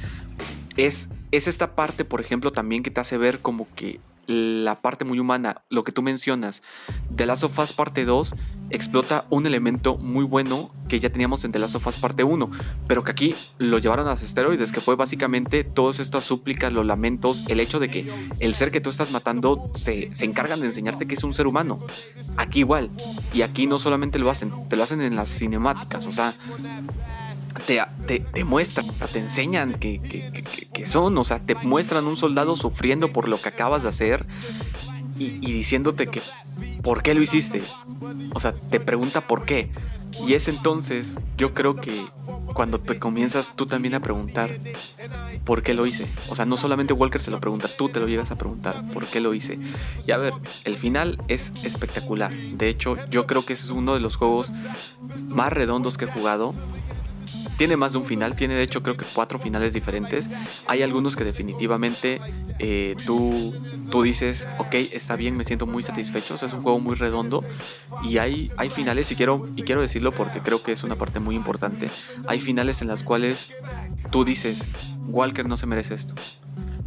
Es, 0.78 1.10
es 1.32 1.48
esta 1.48 1.76
parte, 1.76 2.06
por 2.06 2.22
ejemplo, 2.22 2.52
también 2.52 2.84
que 2.84 2.92
te 2.92 3.02
hace 3.02 3.18
ver 3.18 3.40
como 3.40 3.68
que 3.76 4.00
la 4.28 4.82
parte 4.82 5.06
muy 5.06 5.20
humana, 5.20 5.62
lo 5.70 5.84
que 5.84 5.92
tú 5.92 6.02
mencionas, 6.02 6.62
de 7.10 7.26
Last 7.26 7.44
of 7.44 7.58
Us 7.60 7.74
parte 7.74 8.06
2 8.06 8.36
explota 8.70 9.26
un 9.30 9.46
elemento 9.46 9.98
muy 9.98 10.24
bueno 10.24 10.72
que 10.88 11.00
ya 11.00 11.10
teníamos 11.10 11.44
en 11.44 11.52
The 11.52 11.60
Last 11.60 11.76
of 11.76 11.88
Us 11.88 11.98
parte 11.98 12.24
1, 12.24 12.50
pero 12.88 13.04
que 13.04 13.12
aquí 13.12 13.36
lo 13.58 13.80
llevaron 13.80 14.08
a 14.08 14.12
los 14.12 14.22
esteroides, 14.22 14.72
que 14.72 14.82
fue 14.82 14.96
básicamente 14.96 15.64
todas 15.64 16.00
estas 16.00 16.26
súplicas, 16.26 16.72
los 16.72 16.86
lamentos, 16.86 17.44
el 17.48 17.60
hecho 17.60 17.80
de 17.80 17.90
que 17.90 18.12
el 18.40 18.54
ser 18.54 18.72
que 18.72 18.82
tú 18.82 18.90
estás 18.90 19.12
matando 19.12 19.72
se, 19.74 20.14
se 20.14 20.26
encargan 20.26 20.60
de 20.60 20.68
enseñarte 20.68 21.08
que 21.08 21.16
es 21.16 21.24
un 21.24 21.34
ser 21.34 21.48
humano. 21.48 21.80
Aquí 22.38 22.60
igual, 22.60 22.90
y 23.34 23.42
aquí 23.42 23.68
no 23.68 23.80
solamente 23.80 24.20
lo 24.20 24.30
hacen, 24.30 24.52
te 24.70 24.76
lo 24.76 24.84
hacen 24.84 25.02
en 25.02 25.16
las 25.16 25.30
cinemáticas, 25.30 26.08
o 26.08 26.12
sea, 26.12 26.34
te, 27.54 28.20
te, 28.20 28.44
muestran, 28.44 28.90
o 28.90 28.96
sea, 28.96 29.08
te 29.08 29.20
enseñan 29.20 29.74
que, 29.74 30.00
que, 30.74 30.86
son, 30.86 31.18
o 31.18 31.24
sea, 31.24 31.40
te 31.40 31.56
muestran 31.56 32.08
un 32.08 32.18
soldado 32.18 32.56
sufriendo 32.56 33.12
por 33.12 33.28
lo 33.28 33.40
que 33.42 33.50
acabas 33.50 33.84
de 33.84 33.90
hacer 33.90 34.26
y, 35.18 35.40
diciéndote 35.40 36.08
que, 36.08 36.22
¿por 36.82 37.04
qué 37.04 37.14
lo 37.14 37.22
hiciste? 37.22 37.64
O 38.34 38.40
sea, 38.40 38.54
te 38.54 38.80
pregunta 38.80 39.22
por 39.22 39.46
qué. 39.46 39.70
Y 40.26 40.34
es 40.34 40.48
entonces, 40.48 41.18
yo 41.38 41.54
creo 41.54 41.76
que 41.76 42.06
cuando 42.54 42.80
te 42.80 43.00
comienzas 43.00 43.54
tú 43.56 43.66
también 43.66 43.96
a 43.96 44.02
preguntar 44.02 44.50
por 45.46 45.64
qué 45.64 45.74
lo 45.74 45.86
hice. 45.86 46.08
O 46.30 46.36
sea, 46.36 46.46
no 46.46 46.58
solamente 46.58 46.94
Walker 46.94 47.22
se 47.22 47.32
lo 47.32 47.40
pregunta, 47.40 47.70
tú 47.78 47.90
te 47.90 48.00
lo 48.00 48.08
llegas 48.08 48.30
a 48.32 48.38
preguntar 48.38 48.84
por 48.94 49.08
qué 49.08 49.20
lo 49.20 49.34
hice. 49.34 49.58
Y 50.06 50.12
a 50.12 50.18
ver, 50.18 50.34
el 50.66 50.76
final 50.76 51.18
es 51.28 51.54
espectacular. 51.64 52.34
De 52.34 52.68
hecho, 52.68 52.98
yo 53.10 53.26
creo 53.26 53.46
que 53.46 53.54
es 53.54 53.70
uno 53.70 53.94
de 53.94 54.00
los 54.00 54.16
juegos 54.16 54.52
más 55.28 55.54
redondos 55.54 55.98
que 55.98 56.06
he 56.06 56.12
jugado 56.12 56.54
tiene 57.62 57.78
más 57.78 57.92
de 57.92 58.00
un 58.00 58.06
final, 58.06 58.36
tiene 58.36 58.56
de 58.56 58.64
hecho 58.64 58.82
creo 58.82 58.98
que 58.98 59.06
cuatro 59.14 59.38
finales 59.38 59.72
diferentes. 59.72 60.32
Hay 60.66 60.82
algunos 60.82 61.16
que 61.16 61.24
definitivamente 61.24 62.20
eh, 62.58 62.96
tú, 63.06 63.54
tú 63.92 64.02
dices, 64.02 64.48
ok, 64.58 64.74
está 64.92 65.16
bien, 65.16 65.38
me 65.38 65.44
siento 65.44 65.68
muy 65.68 65.84
satisfecho, 65.84 66.34
es 66.34 66.54
un 66.54 66.62
juego 66.62 66.80
muy 66.80 66.96
redondo 66.96 67.44
y 68.04 68.18
hay, 68.18 68.52
hay 68.58 68.70
finales, 68.70 69.12
y 69.12 69.16
quiero, 69.16 69.48
y 69.56 69.62
quiero 69.62 69.82
decirlo 69.82 70.12
porque 70.12 70.40
creo 70.40 70.64
que 70.64 70.72
es 70.72 70.84
una 70.84 70.96
parte 70.96 71.20
muy 71.20 71.36
importante, 71.36 71.92
hay 72.26 72.40
finales 72.40 72.82
en 72.82 72.88
las 72.88 73.04
cuales 73.04 73.52
tú 74.10 74.26
dices, 74.26 74.68
Walker 75.10 75.48
no 75.48 75.56
se 75.56 75.68
merece 75.68 75.94
esto. 75.94 76.16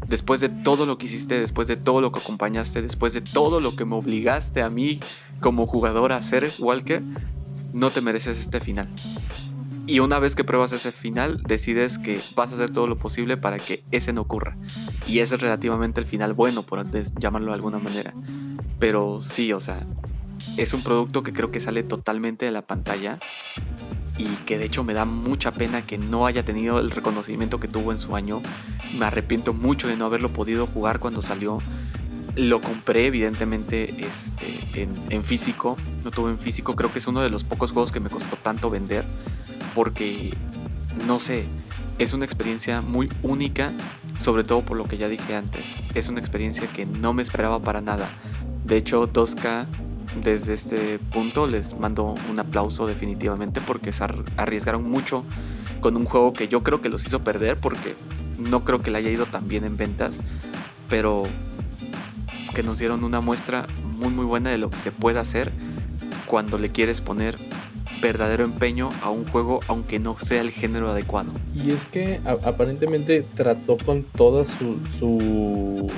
Después 0.09 0.41
de 0.41 0.49
todo 0.49 0.87
lo 0.87 0.99
que 0.99 1.07
hiciste, 1.07 1.39
después 1.39 1.69
de 1.69 1.77
todo 1.77 2.01
lo 2.01 2.11
que 2.11 2.19
acompañaste, 2.19 2.83
después 2.83 3.13
de 3.13 3.21
todo 3.21 3.61
lo 3.61 3.77
que 3.77 3.85
me 3.85 3.95
obligaste 3.95 4.61
a 4.61 4.71
mí 4.71 4.99
como 5.39 5.69
jugador 5.69 6.11
a 6.11 6.17
hacer, 6.17 6.53
Walker, 6.59 7.01
no 7.73 7.91
te 7.91 8.01
mereces 8.01 8.41
este 8.41 8.59
final. 8.59 8.89
Y 9.87 9.99
una 9.99 10.19
vez 10.19 10.35
que 10.35 10.45
pruebas 10.45 10.73
ese 10.73 10.93
final, 10.93 11.43
decides 11.43 11.99
que 11.99 12.21
vas 12.35 12.51
a 12.51 12.55
hacer 12.55 12.71
todo 12.71 12.87
lo 12.87 12.97
posible 12.97 13.37
para 13.37 13.59
que 13.59 13.85
ese 13.91 14.15
no 14.15 14.23
ocurra. 14.23 14.57
Y 15.07 15.19
ese 15.19 15.35
es 15.35 15.41
relativamente 15.43 16.01
el 16.01 16.07
final 16.07 16.33
bueno, 16.33 16.63
por 16.63 16.83
llamarlo 17.19 17.49
de 17.49 17.55
alguna 17.55 17.79
manera. 17.79 18.15
Pero 18.79 19.21
sí, 19.21 19.53
o 19.53 19.61
sea, 19.61 19.87
es 20.57 20.73
un 20.73 20.83
producto 20.83 21.23
que 21.23 21.35
creo 21.35 21.51
que 21.51 21.61
sale 21.61 21.83
totalmente 21.83 22.47
de 22.47 22.53
la 22.53 22.67
pantalla 22.67 23.19
y 24.17 24.25
que 24.47 24.57
de 24.57 24.65
hecho 24.65 24.85
me 24.85 24.95
da 24.95 25.05
mucha 25.05 25.53
pena 25.53 25.85
que 25.85 25.99
no 25.99 26.27
haya 26.27 26.45
tenido 26.45 26.79
el 26.79 26.91
reconocimiento 26.91 27.61
que 27.61 27.69
tuvo 27.69 27.93
en 27.93 27.99
su 27.99 28.17
año. 28.17 28.41
Me 28.97 29.05
arrepiento 29.05 29.53
mucho 29.53 29.87
de 29.87 29.97
no 29.97 30.07
haberlo 30.07 30.33
podido 30.33 30.67
jugar 30.67 30.99
cuando 30.99 31.21
salió. 31.21 31.59
Lo 32.37 32.63
compré 32.63 33.07
evidentemente 33.07 34.07
este, 34.07 34.83
en, 34.83 35.05
en 35.11 35.23
físico, 35.23 35.77
no 36.03 36.11
tuve 36.11 36.31
en 36.31 36.39
físico, 36.39 36.75
creo 36.75 36.93
que 36.93 36.99
es 36.99 37.07
uno 37.07 37.21
de 37.21 37.31
los 37.31 37.45
pocos 37.45 37.71
juegos 37.71 37.93
que 37.93 38.01
me 38.01 38.11
costó 38.11 38.37
tanto 38.37 38.71
vender 38.71 39.05
porque, 39.75 40.35
no 41.07 41.19
sé, 41.19 41.47
es 41.99 42.13
una 42.13 42.25
experiencia 42.25 42.81
muy 42.81 43.09
única, 43.23 43.73
sobre 44.15 44.45
todo 44.45 44.65
por 44.65 44.77
lo 44.77 44.87
que 44.87 44.97
ya 44.97 45.09
dije 45.09 45.35
antes. 45.35 45.65
Es 45.95 46.09
una 46.09 46.21
experiencia 46.21 46.67
que 46.69 46.87
no 46.87 47.13
me 47.13 47.23
esperaba 47.23 47.61
para 47.61 47.81
nada. 47.81 48.09
De 48.65 48.77
hecho, 48.77 49.13
2K, 49.13 49.67
desde 50.23 50.55
este 50.55 50.99
punto, 50.99 51.47
les 51.47 51.79
mando 51.79 52.15
un 52.31 52.39
aplauso 52.39 52.87
definitivamente 52.87 53.61
porque 53.61 53.93
se 53.93 54.05
arriesgaron 54.37 54.89
mucho 54.89 55.25
con 55.81 55.97
un 55.97 56.05
juego 56.05 56.33
que 56.33 56.49
yo 56.49 56.63
creo 56.63 56.81
que 56.81 56.89
los 56.89 57.07
hizo 57.07 57.23
perder 57.23 57.61
porque 57.61 57.97
no 58.39 58.65
creo 58.65 58.83
que 58.83 58.91
le 58.91 58.99
haya 58.99 59.11
ido 59.11 59.27
tan 59.27 59.49
bien 59.49 59.65
en 59.65 59.77
ventas, 59.77 60.19
pero 60.89 61.25
que 62.55 62.63
nos 62.63 62.79
dieron 62.79 63.05
una 63.05 63.21
muestra 63.21 63.67
muy 63.83 64.11
muy 64.11 64.25
buena 64.25 64.51
de 64.51 64.59
lo 64.59 64.71
que 64.71 64.79
se 64.79 64.93
puede 64.93 65.19
hacer 65.19 65.53
cuando 66.27 66.59
le 66.59 66.71
quieres 66.71 67.01
poner 67.01 67.39
verdadero 68.01 68.45
empeño 68.45 68.91
a 69.03 69.11
un 69.11 69.27
juego 69.29 69.61
aunque 69.69 69.99
no 69.99 70.19
sea 70.21 70.41
el 70.41 70.51
género 70.51 70.91
adecuado. 70.91 71.33
Y 71.55 71.71
es 71.71 71.85
que 71.87 72.21
aparentemente 72.25 73.25
trató 73.35 73.77
con 73.79 74.05
toda 74.05 74.45
su, 74.45 74.79
su, 74.99 75.91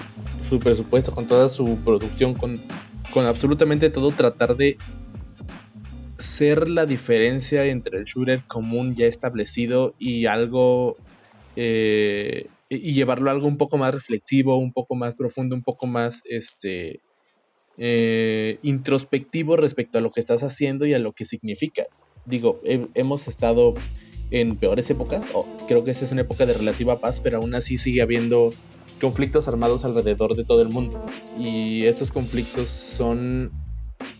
su, 0.48 0.58
presupuesto, 0.58 1.12
con 1.12 1.26
toda 1.26 1.48
su 1.48 1.76
producción, 1.84 2.34
con, 2.34 2.62
con 3.12 3.26
absolutamente 3.26 3.90
todo, 3.90 4.10
tratar 4.10 4.56
de 4.56 4.78
ser 6.18 6.68
la 6.68 6.86
diferencia 6.86 7.64
entre 7.66 7.98
el 7.98 8.04
shooter 8.04 8.42
común 8.46 8.94
ya 8.94 9.06
establecido 9.06 9.94
y 9.98 10.26
algo 10.26 10.96
eh, 11.56 12.48
y 12.68 12.92
llevarlo 12.92 13.30
a 13.30 13.32
algo 13.32 13.46
un 13.46 13.58
poco 13.58 13.78
más 13.78 13.94
reflexivo, 13.94 14.58
un 14.58 14.72
poco 14.72 14.94
más 14.94 15.14
profundo, 15.14 15.54
un 15.54 15.62
poco 15.62 15.86
más 15.86 16.22
este 16.24 17.00
eh, 17.78 18.58
introspectivo 18.62 19.56
respecto 19.56 19.98
a 19.98 20.00
lo 20.00 20.10
que 20.10 20.20
estás 20.20 20.42
haciendo 20.42 20.86
y 20.86 20.94
a 20.94 20.98
lo 20.98 21.12
que 21.12 21.24
significa. 21.24 21.84
Digo, 22.24 22.60
hemos 22.64 23.28
estado 23.28 23.74
en 24.30 24.56
peores 24.56 24.90
épocas, 24.90 25.22
creo 25.68 25.84
que 25.84 25.92
esta 25.92 26.04
es 26.04 26.12
una 26.12 26.22
época 26.22 26.46
de 26.46 26.54
relativa 26.54 26.98
paz, 26.98 27.20
pero 27.20 27.38
aún 27.38 27.54
así 27.54 27.76
sigue 27.76 28.02
habiendo 28.02 28.52
conflictos 29.00 29.46
armados 29.48 29.84
alrededor 29.84 30.36
de 30.36 30.44
todo 30.44 30.62
el 30.62 30.68
mundo. 30.68 31.04
Y 31.38 31.84
estos 31.84 32.10
conflictos 32.10 32.68
son 32.68 33.52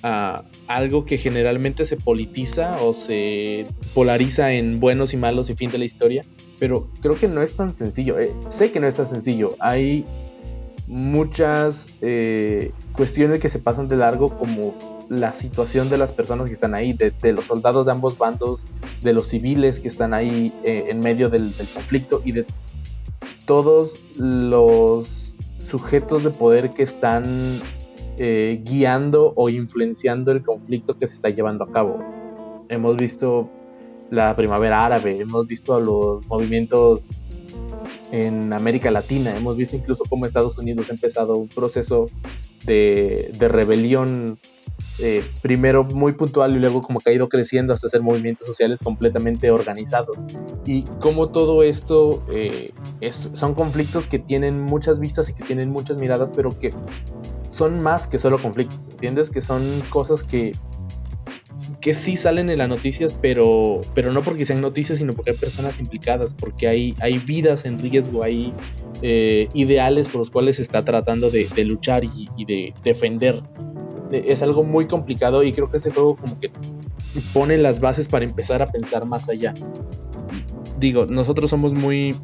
ah, 0.03 0.45
algo 0.69 1.05
que 1.05 1.19
generalmente 1.19 1.87
se 1.87 1.97
politiza 1.97 2.83
o 2.83 2.95
se 2.95 3.67
polariza 3.95 4.53
en 4.53 4.81
buenos 4.81 5.15
y 5.15 5.17
malos 5.17 5.51
y 5.51 5.55
fin 5.55 5.71
de 5.71 5.79
la 5.79 5.85
historia, 5.85 6.25
pero 6.59 6.91
creo 7.01 7.19
que 7.19 7.29
no 7.29 7.43
es 7.43 7.53
tan 7.53 7.75
sencillo. 7.75 8.19
Eh, 8.19 8.33
sé 8.49 8.71
que 8.71 8.81
no 8.81 8.87
es 8.87 8.95
tan 8.95 9.09
sencillo. 9.09 9.57
Hay 9.59 10.05
muchas 10.87 11.89
eh, 12.01 12.73
cuestiones 12.93 13.41
que 13.41 13.49
se 13.49 13.59
pasan 13.59 13.89
de 13.89 13.97
largo 13.97 14.37
como 14.37 14.75
la 15.09 15.33
situación 15.33 15.89
de 15.89 15.99
las 15.99 16.13
personas 16.13 16.49
que 16.49 16.53
están 16.53 16.75
ahí, 16.75 16.93
de, 16.93 17.33
los 17.33 17.47
soldados 17.47 17.87
de 17.87 17.93
ambos 17.93 18.19
bandos, 18.19 18.65
de 19.03 19.13
los 19.13 19.29
civiles 19.29 19.79
que 19.81 19.89
están 19.89 20.15
ahí 20.15 20.53
eh, 20.65 20.87
en 20.89 21.01
medio 21.01 21.29
del, 21.29 21.55
conflicto 21.75 22.23
y 22.25 22.33
de 22.33 22.47
todos 23.45 23.95
los 24.17 25.35
sujetos 25.61 26.25
de 26.25 26.31
poder 26.31 26.71
que 26.71 26.83
están 26.83 27.61
eh, 28.19 28.61
guiando 28.65 29.33
o 29.37 29.49
influenciando 29.49 30.33
el 30.33 30.43
conflicto 30.43 30.99
que 30.99 31.07
se 31.09 31.15
está 31.15 31.31
llevando 31.31 31.65
a 31.65 31.71
cabo. 31.71 32.03
Hemos 32.69 32.97
visto 32.97 33.49
la 34.11 34.35
primavera 34.35 34.85
árabe, 34.85 35.21
hemos 35.21 35.47
visto 35.47 35.75
a 35.75 35.81
los 35.81 36.27
movimientos 36.27 37.05
en 38.13 38.53
América 38.53 38.91
Latina. 38.91 39.37
Hemos 39.37 39.57
visto 39.57 39.77
incluso 39.77 40.05
cómo 40.09 40.27
Estados 40.27 40.59
Unidos 40.59 40.87
ha 40.89 40.93
empezado 40.93 41.37
un 41.37 41.49
proceso 41.49 42.09
de, 42.65 43.35
rebelión, 43.39 44.39
eh, 44.99 45.25
primero 45.43 45.85
muy 45.85 46.13
puntual 46.13 46.57
y 46.57 46.59
luego 46.59 46.83
como 46.83 47.01
que 47.01 47.11
ha 47.11 47.13
ido 47.13 47.29
creciendo 47.29 47.75
hasta 47.75 47.89
ser 47.89 48.03
movimientos 48.03 48.47
sociales 48.47 48.81
completamente 48.83 49.51
organizados. 49.51 50.17
Y 50.65 50.85
cómo 51.01 51.31
todo 51.31 51.63
esto 51.63 52.25
eh, 52.31 52.73
son 53.11 53.55
conflictos 53.55 54.07
que 54.07 54.19
tienen 54.19 54.61
muchas 54.61 54.99
vistas 54.99 55.29
y 55.29 55.35
que 55.35 55.45
tienen 55.45 55.71
muchas 55.71 55.97
miradas, 55.97 56.31
pero 56.35 56.59
que 56.59 56.75
son 57.51 57.81
más 57.81 58.07
que 58.07 58.19
solo 58.19 58.41
conflictos, 58.41 58.89
¿entiendes? 58.89 59.31
Que 59.31 59.41
son 59.41 59.83
cosas 59.91 60.23
que 60.23 60.55
que 61.81 61.95
sí 61.95 62.17
salen 62.17 62.51
en 62.51 62.59
las 62.59 62.69
noticias, 62.69 63.17
pero, 63.21 63.83
pero 63.95 64.13
no 64.13 64.23
porque 64.23 64.45
sean 64.45 64.61
noticias, 64.61 64.99
sino 64.99 65.15
porque 65.15 65.33
hay 65.33 65.37
personas 65.37 65.79
implicadas, 65.79 66.35
porque 66.35 66.69
hay, 66.69 66.97
hay 67.01 67.19
vidas 67.19 67.65
en 67.65 67.79
riesgo, 67.79 68.23
hay 68.23 68.53
eh, 69.03 69.49
ideales 69.53 70.09
por 70.09 70.21
los 70.21 70.31
cuales 70.31 70.57
se 70.57 70.63
está 70.63 70.85
tratando 70.85 71.31
de, 71.31 71.49
luchar 71.65 72.05
y, 72.05 72.45
de 72.45 72.75
defender. 72.83 73.43
E, 74.11 74.25
es 74.29 74.43
algo 74.43 74.65
muy 74.65 74.87
complicado 74.87 75.43
y 75.43 75.53
creo 75.53 75.71
que 75.71 75.77
este 75.77 75.91
juego 75.91 76.17
como 76.17 76.39
que 76.39 76.51
pone 77.33 77.57
las 77.57 77.81
bases 77.81 78.09
para 78.09 78.25
empezar 78.25 78.63
a 78.63 78.71
pensar 78.71 79.05
más 79.07 79.29
allá. 79.29 79.55
Digo, 80.79 81.07
nosotros 81.07 81.51
somos 81.51 81.73
muy 81.73 82.17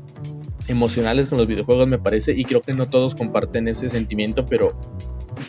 emocionales 0.69 1.27
con 1.27 1.39
los 1.39 1.47
videojuegos 1.47 1.89
me 1.89 1.99
parece 1.99 2.33
y 2.33 2.45
creo 2.45 2.63
que 2.63 2.73
no 2.73 2.89
todos 2.89 3.15
comparten 3.15 3.69
ese 3.69 3.89
sentimiento, 3.89 4.47
pero 4.47 4.73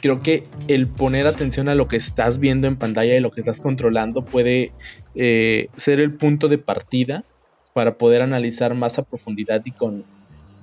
creo 0.02 0.22
que 0.22 0.48
el 0.68 0.88
poner 0.88 1.28
atención 1.28 1.70
a 1.70 1.76
lo 1.76 1.88
que 1.88 1.96
estás 1.96 2.40
viendo 2.40 2.68
en 2.68 2.78
pantalla 2.78 3.16
y 3.16 3.20
lo 3.20 3.32
que 3.32 3.42
estás 3.42 3.60
controlando 3.60 4.26
puede 4.26 4.72
eh, 5.16 5.70
ser 5.78 6.00
el 6.00 6.16
punto 6.16 6.48
de 6.48 6.58
partida 6.58 7.26
para 7.74 7.98
poder 7.98 8.22
analizar 8.22 8.76
más 8.76 9.00
a 9.00 9.04
profundidad 9.04 9.62
y 9.66 9.72
con, 9.72 10.06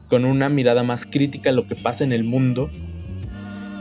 con 0.08 0.24
una 0.24 0.48
mirada 0.48 0.82
más 0.82 1.06
crítica 1.06 1.52
lo 1.52 1.66
que 1.66 1.76
pasa 1.76 2.04
en 2.04 2.12
el 2.12 2.24
mundo 2.24 2.70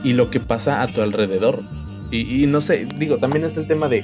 y 0.04 0.14
lo 0.14 0.30
que 0.30 0.40
pasa 0.40 0.82
a 0.82 0.92
tu 0.92 1.02
alrededor. 1.02 1.64
Y, 2.12 2.48
no 2.48 2.60
sé, 2.60 2.88
digo, 2.98 3.20
también 3.20 3.46
está 3.46 3.60
el 3.60 3.68
tema 3.68 3.88
de 3.88 4.04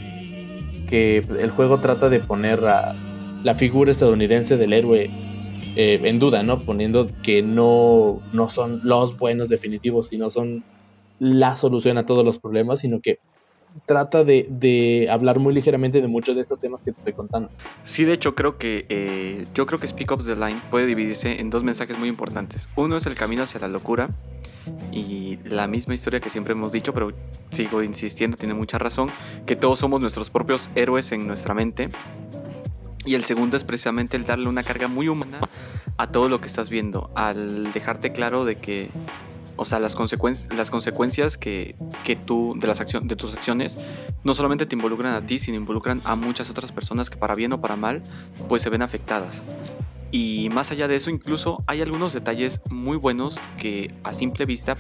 que 0.88 1.26
el 1.40 1.50
juego 1.50 1.80
trata 1.80 2.08
de 2.10 2.20
poner 2.20 2.64
a 2.66 2.96
la 3.44 3.56
figura 3.56 3.92
estadounidense 3.92 4.58
del 4.58 4.74
héroe 4.74 5.10
eh, 5.76 6.00
en 6.04 6.20
duda, 6.20 6.44
¿no? 6.44 6.60
Poniendo 6.60 7.10
que 7.24 7.42
no, 7.42 8.22
no 8.32 8.50
son 8.50 8.82
los 8.84 9.18
buenos 9.18 9.50
definitivos, 9.50 10.10
sino 10.10 10.30
son 10.30 10.64
la 11.20 11.56
solución 11.56 11.98
a 11.98 12.06
todos 12.06 12.26
los 12.26 12.40
problemas, 12.40 12.80
sino 12.80 13.00
que 13.02 13.20
trata 13.86 14.24
de, 14.24 15.08
hablar 15.12 15.40
muy 15.40 15.54
ligeramente 15.54 16.02
de 16.02 16.08
muchos 16.08 16.36
de 16.36 16.42
estos 16.42 16.60
temas 16.60 16.82
que 16.82 16.92
te 16.92 17.00
estoy 17.00 17.14
contando. 17.14 17.50
Sí, 17.84 18.06
de 18.06 18.14
hecho 18.14 18.36
creo 18.36 18.58
que 18.58 18.86
eh, 18.90 19.46
yo 19.54 19.66
creo 19.66 19.80
que 19.80 19.88
Speak 19.88 20.12
Up 20.12 20.24
the 20.24 20.36
Line 20.36 20.60
puede 20.72 20.86
dividirse 20.86 21.40
en 21.40 21.50
dos 21.50 21.64
mensajes 21.64 21.98
muy 22.00 22.10
importantes. 22.10 22.70
Uno 22.76 22.98
es 22.98 23.06
el 23.06 23.16
camino 23.16 23.44
hacia 23.44 23.60
la 23.60 23.68
locura 23.68 24.10
y 24.92 25.38
la 25.44 25.68
misma 25.68 25.94
historia 25.94 26.20
que 26.20 26.30
siempre 26.30 26.54
hemos 26.54 26.72
dicho, 26.72 26.94
pero 26.94 27.12
sigo 27.52 27.84
insistiendo, 27.84 28.38
tiene 28.38 28.54
mucha 28.54 28.78
razón, 28.78 29.10
que 29.46 29.56
todos 29.56 29.80
somos 29.80 30.02
nuestros 30.02 30.30
propios 30.30 30.70
héroes 30.76 31.12
en 31.12 31.28
nuestra 31.28 31.54
mente. 31.54 31.90
Y 33.06 33.14
el 33.14 33.24
segundo 33.24 33.56
es 33.56 33.64
precisamente 33.64 34.18
el 34.18 34.26
darle 34.26 34.50
una 34.50 34.64
carga 34.64 34.88
muy 34.88 35.08
humana 35.08 35.40
a 35.98 36.12
todo 36.12 36.28
lo 36.28 36.42
que 36.42 36.48
estás 36.48 36.70
viendo, 36.70 37.12
al 37.14 37.72
dejarte 37.72 38.12
claro 38.12 38.46
de 38.46 38.56
que 38.56 38.90
o 39.56 39.66
sea, 39.66 39.80
las, 39.80 39.96
las 39.96 40.70
consecuencias 40.72 41.38
que, 41.38 41.76
que 42.04 42.16
tú, 42.16 42.56
de, 42.58 42.68
las 42.68 42.80
de 42.80 43.16
tus 43.16 43.34
acciones, 43.34 43.78
no 44.24 44.34
solamente 44.34 44.66
te 44.66 44.76
involucran 44.76 45.14
a 45.14 45.26
ti, 45.26 45.40
sino 45.40 45.58
involucran 45.58 46.02
a 46.04 46.16
muchas 46.16 46.50
otras 46.50 46.72
personas 46.72 47.10
que 47.10 47.18
para 47.18 47.36
bien 47.36 47.54
o 47.54 47.62
para 47.62 47.76
mal, 47.76 48.04
pues 48.48 48.62
se 48.62 48.70
ven 48.70 48.82
afectadas. 48.82 49.44
Y 50.12 50.50
más 50.50 50.72
allá 50.72 50.88
de 50.88 50.96
eso, 50.96 51.10
incluso 51.10 51.64
hay 51.68 51.82
algunos 51.82 52.14
detalles 52.14 52.62
muy 52.70 52.98
buenos 52.98 53.40
que 53.58 53.94
a 54.04 54.14
simple 54.14 54.46
vista 54.46 54.76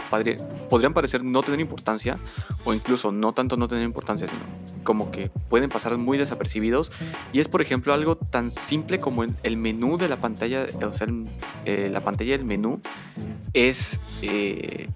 podrían 0.70 0.94
parecer 0.94 1.24
no 1.24 1.44
tener 1.44 1.60
importancia, 1.60 2.18
o 2.64 2.74
incluso 2.74 3.12
no 3.12 3.34
tanto 3.34 3.58
no 3.58 3.68
tener 3.68 3.84
importancia, 3.84 4.28
sino 4.28 4.44
como 4.86 5.12
que 5.12 5.30
pueden 5.50 5.70
pasar 5.70 5.98
muy 5.98 6.18
desapercibidos. 6.18 6.94
Y 7.34 7.42
es, 7.42 7.50
por 7.50 7.62
ejemplo, 7.62 7.94
algo 7.94 8.16
tan 8.16 8.50
simple 8.50 9.02
como 9.02 9.24
el 9.26 9.58
menú 9.58 9.98
de 9.98 10.08
la 10.08 10.18
pantalla, 10.18 10.66
o 10.82 10.94
sea, 10.94 11.08
eh, 11.66 11.90
la 11.92 12.06
pantalla 12.06 12.38
del 12.38 12.46
menú 12.46 12.80
es 13.54 14.00
eh, 14.22 14.88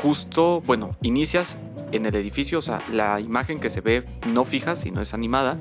justo, 0.00 0.60
bueno, 0.60 0.96
inicias 1.02 1.58
en 1.90 2.06
el 2.06 2.14
edificio, 2.14 2.58
o 2.58 2.62
sea, 2.62 2.80
la 2.92 3.18
imagen 3.18 3.58
que 3.58 3.70
se 3.70 3.80
ve 3.80 4.04
no 4.32 4.44
fija, 4.44 4.76
sino 4.76 5.00
es 5.00 5.14
animada 5.14 5.58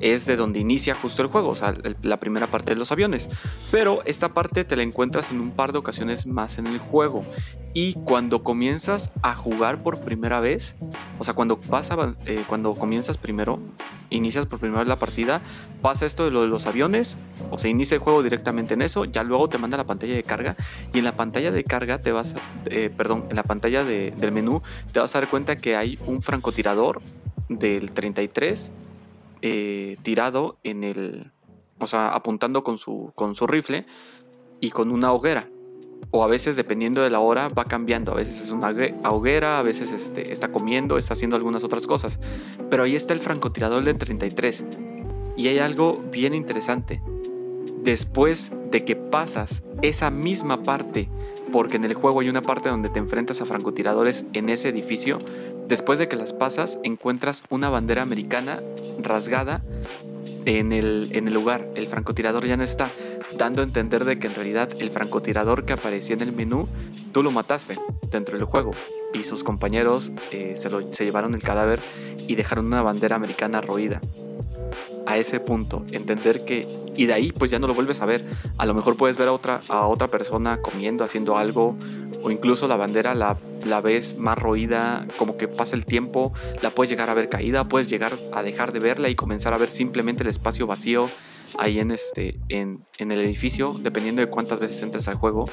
es 0.00 0.26
de 0.26 0.36
donde 0.36 0.60
inicia 0.60 0.94
justo 0.94 1.22
el 1.22 1.28
juego, 1.28 1.50
o 1.50 1.56
sea, 1.56 1.74
la 2.02 2.18
primera 2.18 2.46
parte 2.46 2.72
de 2.72 2.76
los 2.76 2.92
aviones. 2.92 3.28
Pero 3.70 4.02
esta 4.04 4.34
parte 4.34 4.64
te 4.64 4.76
la 4.76 4.82
encuentras 4.82 5.30
en 5.30 5.40
un 5.40 5.50
par 5.50 5.72
de 5.72 5.78
ocasiones 5.78 6.26
más 6.26 6.58
en 6.58 6.66
el 6.66 6.78
juego. 6.78 7.24
Y 7.72 7.94
cuando 7.94 8.44
comienzas 8.44 9.12
a 9.22 9.34
jugar 9.34 9.82
por 9.82 10.00
primera 10.00 10.40
vez, 10.40 10.76
o 11.18 11.24
sea, 11.24 11.34
cuando, 11.34 11.60
pasa, 11.60 11.96
eh, 12.24 12.44
cuando 12.46 12.74
comienzas 12.74 13.18
primero, 13.18 13.58
inicias 14.10 14.46
por 14.46 14.60
primera 14.60 14.80
vez 14.80 14.88
la 14.88 14.96
partida, 14.96 15.42
pasa 15.82 16.06
esto 16.06 16.24
de 16.24 16.30
lo 16.30 16.42
de 16.42 16.48
los 16.48 16.66
aviones, 16.66 17.18
o 17.50 17.58
sea, 17.58 17.68
inicia 17.70 17.96
el 17.96 18.00
juego 18.00 18.22
directamente 18.22 18.74
en 18.74 18.82
eso, 18.82 19.06
ya 19.06 19.24
luego 19.24 19.48
te 19.48 19.58
manda 19.58 19.76
la 19.76 19.84
pantalla 19.84 20.14
de 20.14 20.22
carga, 20.22 20.56
y 20.92 20.98
en 20.98 21.04
la 21.04 21.16
pantalla 21.16 21.50
de 21.50 21.64
carga 21.64 22.00
te 22.00 22.12
vas, 22.12 22.36
eh, 22.66 22.90
perdón, 22.96 23.26
en 23.28 23.36
la 23.36 23.42
pantalla 23.42 23.84
del 23.84 24.32
menú 24.32 24.62
te 24.92 25.00
vas 25.00 25.14
a 25.16 25.20
dar 25.20 25.28
cuenta 25.28 25.56
que 25.56 25.74
hay 25.74 25.98
un 26.06 26.22
francotirador 26.22 27.02
del 27.48 27.90
33 27.90 28.70
eh, 29.46 29.98
tirado 30.00 30.56
en 30.64 30.84
el, 30.84 31.30
o 31.78 31.86
sea, 31.86 32.14
apuntando 32.14 32.64
con 32.64 32.78
su, 32.78 33.12
con 33.14 33.34
su 33.34 33.46
rifle 33.46 33.84
y 34.58 34.70
con 34.70 34.90
una 34.90 35.12
hoguera. 35.12 35.50
O 36.10 36.24
a 36.24 36.28
veces, 36.28 36.56
dependiendo 36.56 37.02
de 37.02 37.10
la 37.10 37.20
hora, 37.20 37.50
va 37.50 37.66
cambiando. 37.66 38.12
A 38.12 38.14
veces 38.14 38.40
es 38.40 38.50
una 38.50 38.74
hoguera, 39.10 39.58
a 39.58 39.62
veces 39.62 39.92
este, 39.92 40.32
está 40.32 40.50
comiendo, 40.50 40.96
está 40.96 41.12
haciendo 41.12 41.36
algunas 41.36 41.62
otras 41.62 41.86
cosas. 41.86 42.20
Pero 42.70 42.84
ahí 42.84 42.96
está 42.96 43.12
el 43.12 43.20
francotirador 43.20 43.84
del 43.84 43.98
33. 43.98 44.64
Y 45.36 45.48
hay 45.48 45.58
algo 45.58 46.02
bien 46.10 46.34
interesante. 46.34 47.02
Después 47.82 48.50
de 48.70 48.86
que 48.86 48.96
pasas 48.96 49.62
esa 49.82 50.10
misma 50.10 50.62
parte, 50.62 51.10
porque 51.52 51.76
en 51.76 51.84
el 51.84 51.92
juego 51.92 52.20
hay 52.20 52.30
una 52.30 52.40
parte 52.40 52.70
donde 52.70 52.88
te 52.88 52.98
enfrentas 52.98 53.42
a 53.42 53.44
francotiradores 53.44 54.24
en 54.32 54.48
ese 54.48 54.70
edificio, 54.70 55.18
después 55.68 55.98
de 55.98 56.08
que 56.08 56.16
las 56.16 56.32
pasas 56.32 56.78
encuentras 56.82 57.44
una 57.50 57.70
bandera 57.70 58.02
americana 58.02 58.62
rasgada 58.98 59.62
en 60.44 60.72
el, 60.72 61.10
en 61.12 61.28
el 61.28 61.34
lugar. 61.34 61.68
El 61.74 61.86
francotirador 61.86 62.46
ya 62.46 62.56
no 62.56 62.64
está, 62.64 62.92
dando 63.36 63.62
a 63.62 63.64
entender 63.64 64.04
de 64.04 64.18
que 64.18 64.26
en 64.26 64.34
realidad 64.34 64.70
el 64.78 64.90
francotirador 64.90 65.64
que 65.64 65.72
aparecía 65.72 66.14
en 66.14 66.22
el 66.22 66.32
menú, 66.32 66.68
tú 67.12 67.22
lo 67.22 67.30
mataste 67.30 67.78
dentro 68.10 68.36
del 68.36 68.46
juego. 68.46 68.72
y 69.12 69.22
sus 69.22 69.44
compañeros 69.44 70.10
eh, 70.32 70.54
se, 70.56 70.68
lo, 70.70 70.92
se 70.92 71.04
llevaron 71.04 71.34
el 71.34 71.42
cadáver 71.42 71.80
y 72.26 72.34
dejaron 72.34 72.66
una 72.66 72.82
bandera 72.82 73.16
americana 73.16 73.60
roída. 73.60 74.00
A 75.06 75.18
ese 75.18 75.38
punto, 75.38 75.84
entender 75.92 76.44
que 76.44 76.66
y 76.96 77.06
de 77.06 77.12
ahí 77.12 77.32
pues 77.32 77.50
ya 77.50 77.58
no 77.58 77.66
lo 77.66 77.74
vuelves 77.74 78.00
a 78.00 78.06
ver. 78.06 78.24
A 78.58 78.66
lo 78.66 78.74
mejor 78.74 78.96
puedes 78.96 79.16
ver 79.16 79.28
a 79.28 79.32
otra, 79.32 79.62
a 79.68 79.86
otra 79.86 80.08
persona 80.08 80.60
comiendo, 80.60 81.04
haciendo 81.04 81.36
algo, 81.36 81.76
o 82.24 82.30
incluso 82.30 82.66
la 82.66 82.76
bandera 82.76 83.14
la, 83.14 83.36
la 83.64 83.82
ves 83.82 84.16
más 84.16 84.38
roída, 84.38 85.06
como 85.18 85.36
que 85.36 85.46
pasa 85.46 85.76
el 85.76 85.84
tiempo, 85.84 86.32
la 86.62 86.74
puedes 86.74 86.88
llegar 86.90 87.10
a 87.10 87.14
ver 87.14 87.28
caída, 87.28 87.68
puedes 87.68 87.90
llegar 87.90 88.18
a 88.32 88.42
dejar 88.42 88.72
de 88.72 88.80
verla 88.80 89.10
y 89.10 89.14
comenzar 89.14 89.52
a 89.52 89.58
ver 89.58 89.68
simplemente 89.68 90.22
el 90.22 90.30
espacio 90.30 90.66
vacío 90.66 91.10
ahí 91.58 91.78
en, 91.78 91.90
este, 91.90 92.40
en, 92.48 92.82
en 92.96 93.12
el 93.12 93.20
edificio, 93.20 93.78
dependiendo 93.78 94.22
de 94.22 94.28
cuántas 94.28 94.58
veces 94.58 94.82
entres 94.82 95.06
al 95.06 95.16
juego. 95.16 95.50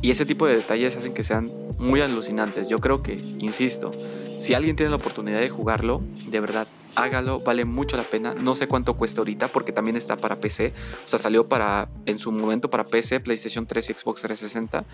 Y 0.00 0.10
ese 0.10 0.24
tipo 0.24 0.46
de 0.46 0.56
detalles 0.56 0.96
hacen 0.96 1.12
que 1.12 1.22
sean 1.22 1.52
muy 1.78 2.00
alucinantes. 2.00 2.68
Yo 2.68 2.80
creo 2.80 3.02
que, 3.02 3.14
insisto, 3.38 3.92
si 4.38 4.54
alguien 4.54 4.76
tiene 4.76 4.90
la 4.90 4.96
oportunidad 4.96 5.40
de 5.40 5.50
jugarlo, 5.50 6.02
de 6.28 6.40
verdad, 6.40 6.66
hágalo, 6.94 7.40
vale 7.40 7.64
mucho 7.64 7.96
la 7.96 8.04
pena. 8.04 8.34
No 8.34 8.54
sé 8.54 8.68
cuánto 8.68 8.96
cuesta 8.96 9.20
ahorita 9.20 9.48
porque 9.48 9.72
también 9.72 9.96
está 9.96 10.16
para 10.16 10.40
PC. 10.40 10.72
O 11.04 11.06
sea, 11.06 11.18
salió 11.18 11.48
para 11.48 11.88
en 12.06 12.18
su 12.18 12.32
momento 12.32 12.70
para 12.70 12.84
PC, 12.84 13.20
PlayStation 13.20 13.66
3 13.66 13.90
y 13.90 13.94
Xbox 13.94 14.22
360, 14.22 14.84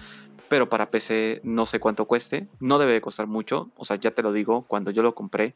pero 0.51 0.69
para 0.69 0.91
PC 0.91 1.41
no 1.45 1.65
sé 1.65 1.79
cuánto 1.79 2.07
cueste. 2.07 2.49
No 2.59 2.79
debe 2.79 2.93
de 2.93 3.01
costar 3.01 3.29
mucho, 3.29 3.71
o 3.77 3.85
sea, 3.85 3.97
ya 3.97 4.11
te 4.11 4.23
lo 4.23 4.33
digo, 4.33 4.67
cuando 4.67 4.91
yo 4.91 5.03
lo 5.03 5.15
compré 5.15 5.55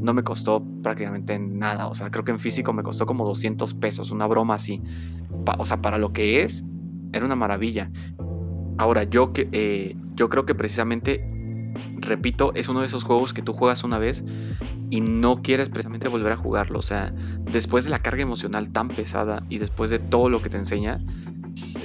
no 0.00 0.12
me 0.12 0.22
costó 0.22 0.62
prácticamente 0.82 1.38
nada, 1.38 1.88
o 1.88 1.94
sea, 1.94 2.10
creo 2.10 2.24
que 2.24 2.30
en 2.30 2.38
físico 2.38 2.74
me 2.74 2.82
costó 2.82 3.06
como 3.06 3.24
200 3.24 3.72
pesos, 3.74 4.10
una 4.10 4.26
broma 4.26 4.54
así. 4.54 4.82
o 5.58 5.64
sea, 5.64 5.80
para 5.80 5.96
lo 5.96 6.12
que 6.12 6.42
es, 6.42 6.62
era 7.12 7.24
una 7.24 7.36
maravilla. 7.36 7.90
Ahora, 8.76 9.04
yo, 9.04 9.32
que, 9.32 9.48
eh, 9.52 9.96
yo 10.14 10.28
creo 10.28 10.44
que 10.44 10.54
precisamente 10.54 11.24
repito, 11.98 12.52
es 12.54 12.68
uno 12.68 12.80
de 12.80 12.86
esos 12.86 13.02
juegos 13.02 13.32
que 13.32 13.42
tú 13.42 13.54
juegas 13.54 13.82
una 13.82 13.98
vez 13.98 14.24
y 14.90 15.00
no 15.00 15.42
quieres 15.42 15.70
precisamente 15.70 16.08
volver 16.08 16.32
a 16.32 16.36
jugarlo. 16.36 16.78
O 16.78 16.82
sea, 16.82 17.12
después 17.50 17.84
de 17.84 17.90
la 17.90 18.00
carga 18.00 18.22
emocional 18.22 18.70
tan 18.70 18.88
pesada 18.88 19.42
y 19.48 19.58
después 19.58 19.90
de 19.90 19.98
todo 19.98 20.28
lo 20.28 20.42
que 20.42 20.50
te 20.50 20.58
enseña, 20.58 21.00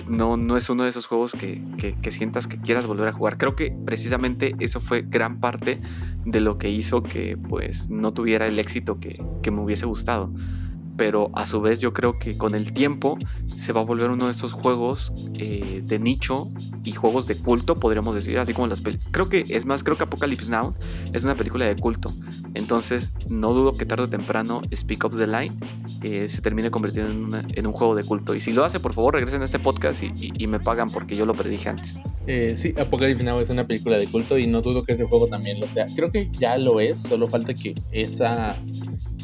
no, 0.10 0.38
no 0.38 0.58
es 0.58 0.70
uno 0.70 0.84
de 0.84 0.90
esos 0.90 1.06
juegos 1.06 1.34
que, 1.34 1.62
que, 2.02 2.12
sientas 2.12 2.48
que 2.48 2.60
quieras 2.60 2.86
volver 2.86 3.08
a 3.08 3.14
jugar. 3.14 3.38
Creo 3.38 3.56
que 3.56 3.72
precisamente 3.86 4.56
eso 4.60 4.82
fue 4.82 5.04
gran 5.04 5.40
parte 5.40 5.80
de 6.26 6.40
lo 6.40 6.58
que 6.58 6.70
hizo 6.70 7.04
que 7.04 7.38
pues 7.38 7.90
no 7.90 8.14
tuviera 8.14 8.48
el 8.48 8.60
éxito 8.60 9.00
que, 9.00 9.24
que 9.42 9.52
me 9.52 9.62
hubiese 9.62 9.86
gustado 9.86 10.32
pero 11.00 11.32
a 11.34 11.46
su 11.46 11.62
vez 11.62 11.80
yo 11.80 11.94
creo 11.94 12.20
que 12.20 12.38
con 12.38 12.56
el 12.56 12.74
tiempo 12.74 13.18
se 13.56 13.72
va 13.72 13.80
a 13.80 13.86
volver 13.86 14.10
uno 14.10 14.26
de 14.26 14.32
esos 14.32 14.52
juegos 14.52 15.14
eh, 15.36 15.82
de 15.82 15.98
nicho 15.98 16.52
y 16.84 16.92
juegos 16.92 17.26
de 17.26 17.38
culto, 17.38 17.80
podríamos 17.80 18.16
decir, 18.16 18.38
así 18.38 18.54
como 18.54 18.68
las 18.68 18.82
películas. 18.82 19.10
Creo 19.14 19.30
que, 19.30 19.46
es 19.48 19.66
más, 19.66 19.82
creo 19.82 19.98
que 19.98 20.04
Apocalypse 20.04 20.52
Now 20.52 20.74
es 21.14 21.24
una 21.24 21.36
película 21.36 21.66
de 21.66 21.78
culto. 21.78 22.14
Entonces, 22.54 23.14
no 23.30 23.54
dudo 23.54 23.78
que 23.78 23.86
tarde 23.86 24.04
o 24.04 24.10
temprano 24.10 24.62
Speak 24.76 25.06
Up 25.06 25.16
the 25.16 25.26
Line 25.26 25.56
eh, 26.02 26.30
se 26.30 26.42
termine 26.42 26.72
convirtiendo 26.72 27.40
en, 27.48 27.68
un 27.68 27.74
juego 27.74 27.96
de 27.96 28.04
culto. 28.04 28.34
Y 28.36 28.40
si 28.40 28.54
lo 28.54 28.64
hace, 28.64 28.80
por 28.80 28.94
favor, 28.94 29.16
regresen 29.16 29.42
a 29.42 29.46
este 29.46 29.60
podcast 29.60 30.04
y, 30.04 30.48
me 30.48 30.60
pagan 30.60 30.90
porque 30.90 31.16
yo 31.16 31.26
lo 31.26 31.36
predije 31.36 31.70
antes. 31.70 32.02
Eh, 32.26 32.56
sí, 32.58 32.74
Apocalypse 32.78 33.24
Now 33.24 33.40
es 33.40 33.50
una 33.50 33.68
película 33.68 33.98
de 33.98 34.08
culto 34.08 34.38
y 34.38 34.48
no 34.48 34.62
dudo 34.62 34.84
que 34.84 34.94
ese 34.94 35.06
juego 35.06 35.28
también 35.28 35.60
lo 35.60 35.70
sea. 35.70 35.88
Creo 35.96 36.12
que 36.12 36.30
ya 36.40 36.58
lo 36.58 36.80
es, 36.80 36.98
solo 37.04 37.28
falta 37.28 37.54
que 37.54 37.76
esa 37.92 38.58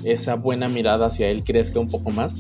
esa 0.05 0.35
buena 0.35 0.69
mirada 0.69 1.07
hacia 1.07 1.27
él 1.29 1.43
crezca 1.43 1.79
un 1.79 1.89
poco 1.89 2.11
más. 2.11 2.33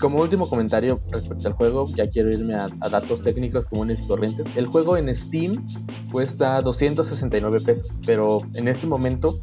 Como 0.00 0.22
último 0.22 0.48
comentario 0.48 1.00
respecto 1.10 1.48
al 1.48 1.54
juego, 1.54 1.90
ya 1.94 2.08
quiero 2.08 2.32
irme 2.32 2.54
a, 2.54 2.68
datos 2.68 3.20
técnicos 3.20 3.66
comunes 3.66 4.00
y 4.00 4.06
corrientes. 4.06 4.46
El 4.56 4.66
juego 4.66 4.96
en 4.96 5.14
Steam 5.14 5.66
cuesta 6.10 6.62
269 6.62 7.60
pesos, 7.60 8.00
pero 8.06 8.40
en 8.54 8.68
este 8.68 8.86
momento 8.86 9.40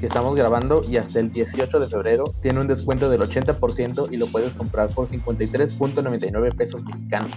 que 0.00 0.06
estamos 0.06 0.34
grabando 0.34 0.82
y 0.88 0.96
hasta 0.96 1.20
el 1.20 1.32
18 1.32 1.80
de 1.80 1.88
febrero 1.88 2.34
tiene 2.42 2.60
un 2.60 2.68
descuento 2.68 3.08
del 3.08 3.20
80% 3.20 4.08
y 4.10 4.16
lo 4.16 4.26
puedes 4.26 4.54
comprar 4.54 4.88
por 4.94 5.06
53.99 5.06 6.56
pesos 6.56 6.82
mexicanos. 6.84 7.32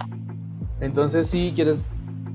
Entonces 0.80 1.26
si 1.28 1.52
quieres 1.54 1.78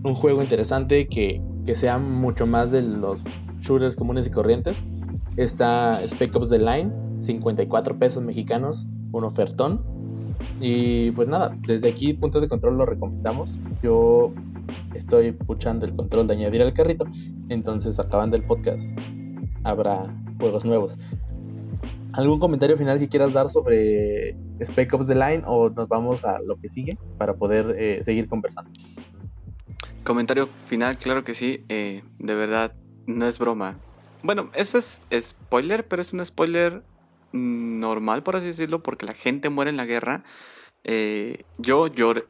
un 0.03 0.15
juego 0.15 0.41
interesante 0.41 1.07
que, 1.07 1.41
que 1.65 1.75
sea 1.75 1.97
mucho 1.97 2.45
más 2.45 2.71
de 2.71 2.81
los 2.81 3.19
shooters 3.61 3.95
comunes 3.95 4.27
y 4.27 4.31
corrientes, 4.31 4.75
Está 5.37 5.99
Spec 6.07 6.35
Ops 6.35 6.49
The 6.49 6.59
Line, 6.59 6.91
54 7.21 7.97
pesos 7.97 8.23
mexicanos, 8.23 8.85
un 9.11 9.23
ofertón. 9.23 9.81
Y 10.59 11.11
pues 11.11 11.27
nada, 11.27 11.57
desde 11.65 11.89
aquí 11.89 12.13
puntos 12.13 12.41
de 12.41 12.47
control 12.47 12.77
lo 12.77 12.85
recomendamos. 12.85 13.57
Yo 13.81 14.29
estoy 14.93 15.31
puchando 15.31 15.85
el 15.85 15.95
control 15.95 16.27
de 16.27 16.33
añadir 16.35 16.61
al 16.61 16.73
carrito. 16.73 17.05
Entonces 17.49 17.99
acabando 17.99 18.35
el 18.35 18.43
podcast 18.43 18.83
habrá 19.63 20.13
juegos 20.39 20.65
nuevos. 20.65 20.95
¿Algún 22.13 22.39
comentario 22.39 22.77
final 22.77 22.99
que 22.99 23.09
quieras 23.09 23.33
dar 23.33 23.49
sobre 23.49 24.35
Spec 24.63 24.93
Ops 24.93 25.07
The 25.07 25.15
Line 25.15 25.43
o 25.47 25.69
nos 25.69 25.87
vamos 25.87 26.23
a 26.23 26.39
lo 26.39 26.57
que 26.57 26.69
sigue 26.69 26.97
para 27.17 27.33
poder 27.33 27.75
eh, 27.77 28.03
seguir 28.05 28.27
conversando? 28.27 28.69
Comentario 30.03 30.49
final, 30.65 30.97
claro 30.97 31.23
que 31.23 31.33
sí. 31.33 31.65
Eh, 31.69 32.03
de 32.19 32.35
verdad, 32.35 32.75
no 33.07 33.25
es 33.25 33.39
broma. 33.39 33.79
Bueno, 34.21 34.49
ese 34.53 34.77
es 34.77 34.99
spoiler, 35.19 35.87
pero 35.87 36.01
es 36.01 36.13
un 36.13 36.23
spoiler 36.23 36.83
normal, 37.31 38.21
por 38.21 38.35
así 38.35 38.45
decirlo, 38.45 38.83
porque 38.83 39.05
la 39.07 39.13
gente 39.13 39.49
muere 39.49 39.71
en 39.71 39.77
la 39.77 39.85
guerra 39.85 40.23
eh, 40.85 41.43
yo 41.57 41.87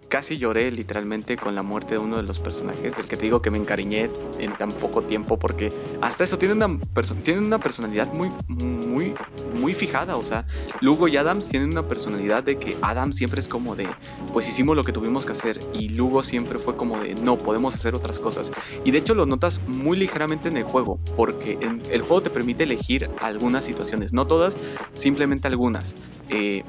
casi 0.09 0.37
lloré 0.37 0.71
literalmente 0.71 1.37
con 1.37 1.55
la 1.55 1.63
muerte 1.63 1.95
de 1.95 1.97
uno 1.97 2.17
de 2.17 2.23
los 2.23 2.39
personajes, 2.39 2.95
del 2.95 3.07
que 3.07 3.17
te 3.17 3.23
digo 3.23 3.41
que 3.41 3.49
me 3.49 3.57
encariñé 3.57 4.11
en 4.37 4.55
tan 4.57 4.73
poco 4.73 5.01
tiempo, 5.01 5.39
porque 5.39 5.73
hasta 6.01 6.23
eso 6.23 6.37
tiene 6.37 6.53
una, 6.53 6.67
una 6.67 7.59
personalidad 7.59 8.13
muy, 8.13 8.31
muy, 8.47 9.15
muy 9.55 9.73
fijada. 9.73 10.17
O 10.17 10.23
sea, 10.23 10.45
Lugo 10.81 11.07
y 11.07 11.17
Adams 11.17 11.49
tienen 11.49 11.71
una 11.71 11.87
personalidad 11.87 12.43
de 12.43 12.59
que 12.59 12.77
Adams 12.83 13.15
siempre 13.15 13.39
es 13.39 13.47
como 13.47 13.75
de, 13.75 13.87
pues 14.31 14.47
hicimos 14.47 14.75
lo 14.75 14.83
que 14.83 14.91
tuvimos 14.91 15.25
que 15.25 15.31
hacer, 15.31 15.59
y 15.73 15.89
Lugo 15.89 16.21
siempre 16.21 16.59
fue 16.59 16.75
como 16.75 16.99
de, 16.99 17.15
no, 17.15 17.39
podemos 17.39 17.73
hacer 17.73 17.95
otras 17.95 18.19
cosas. 18.19 18.51
Y 18.83 18.91
de 18.91 18.99
hecho 18.99 19.15
lo 19.15 19.25
notas 19.25 19.61
muy 19.67 19.97
ligeramente 19.97 20.49
en 20.49 20.57
el 20.57 20.63
juego, 20.63 20.99
porque 21.15 21.57
el 21.89 22.01
juego 22.01 22.21
te 22.21 22.29
permite 22.29 22.65
elegir 22.65 23.09
algunas 23.19 23.65
situaciones, 23.65 24.13
no 24.13 24.27
todas, 24.27 24.55
simplemente 24.93 25.47
algunas. 25.47 25.95
Eh, 26.29 26.63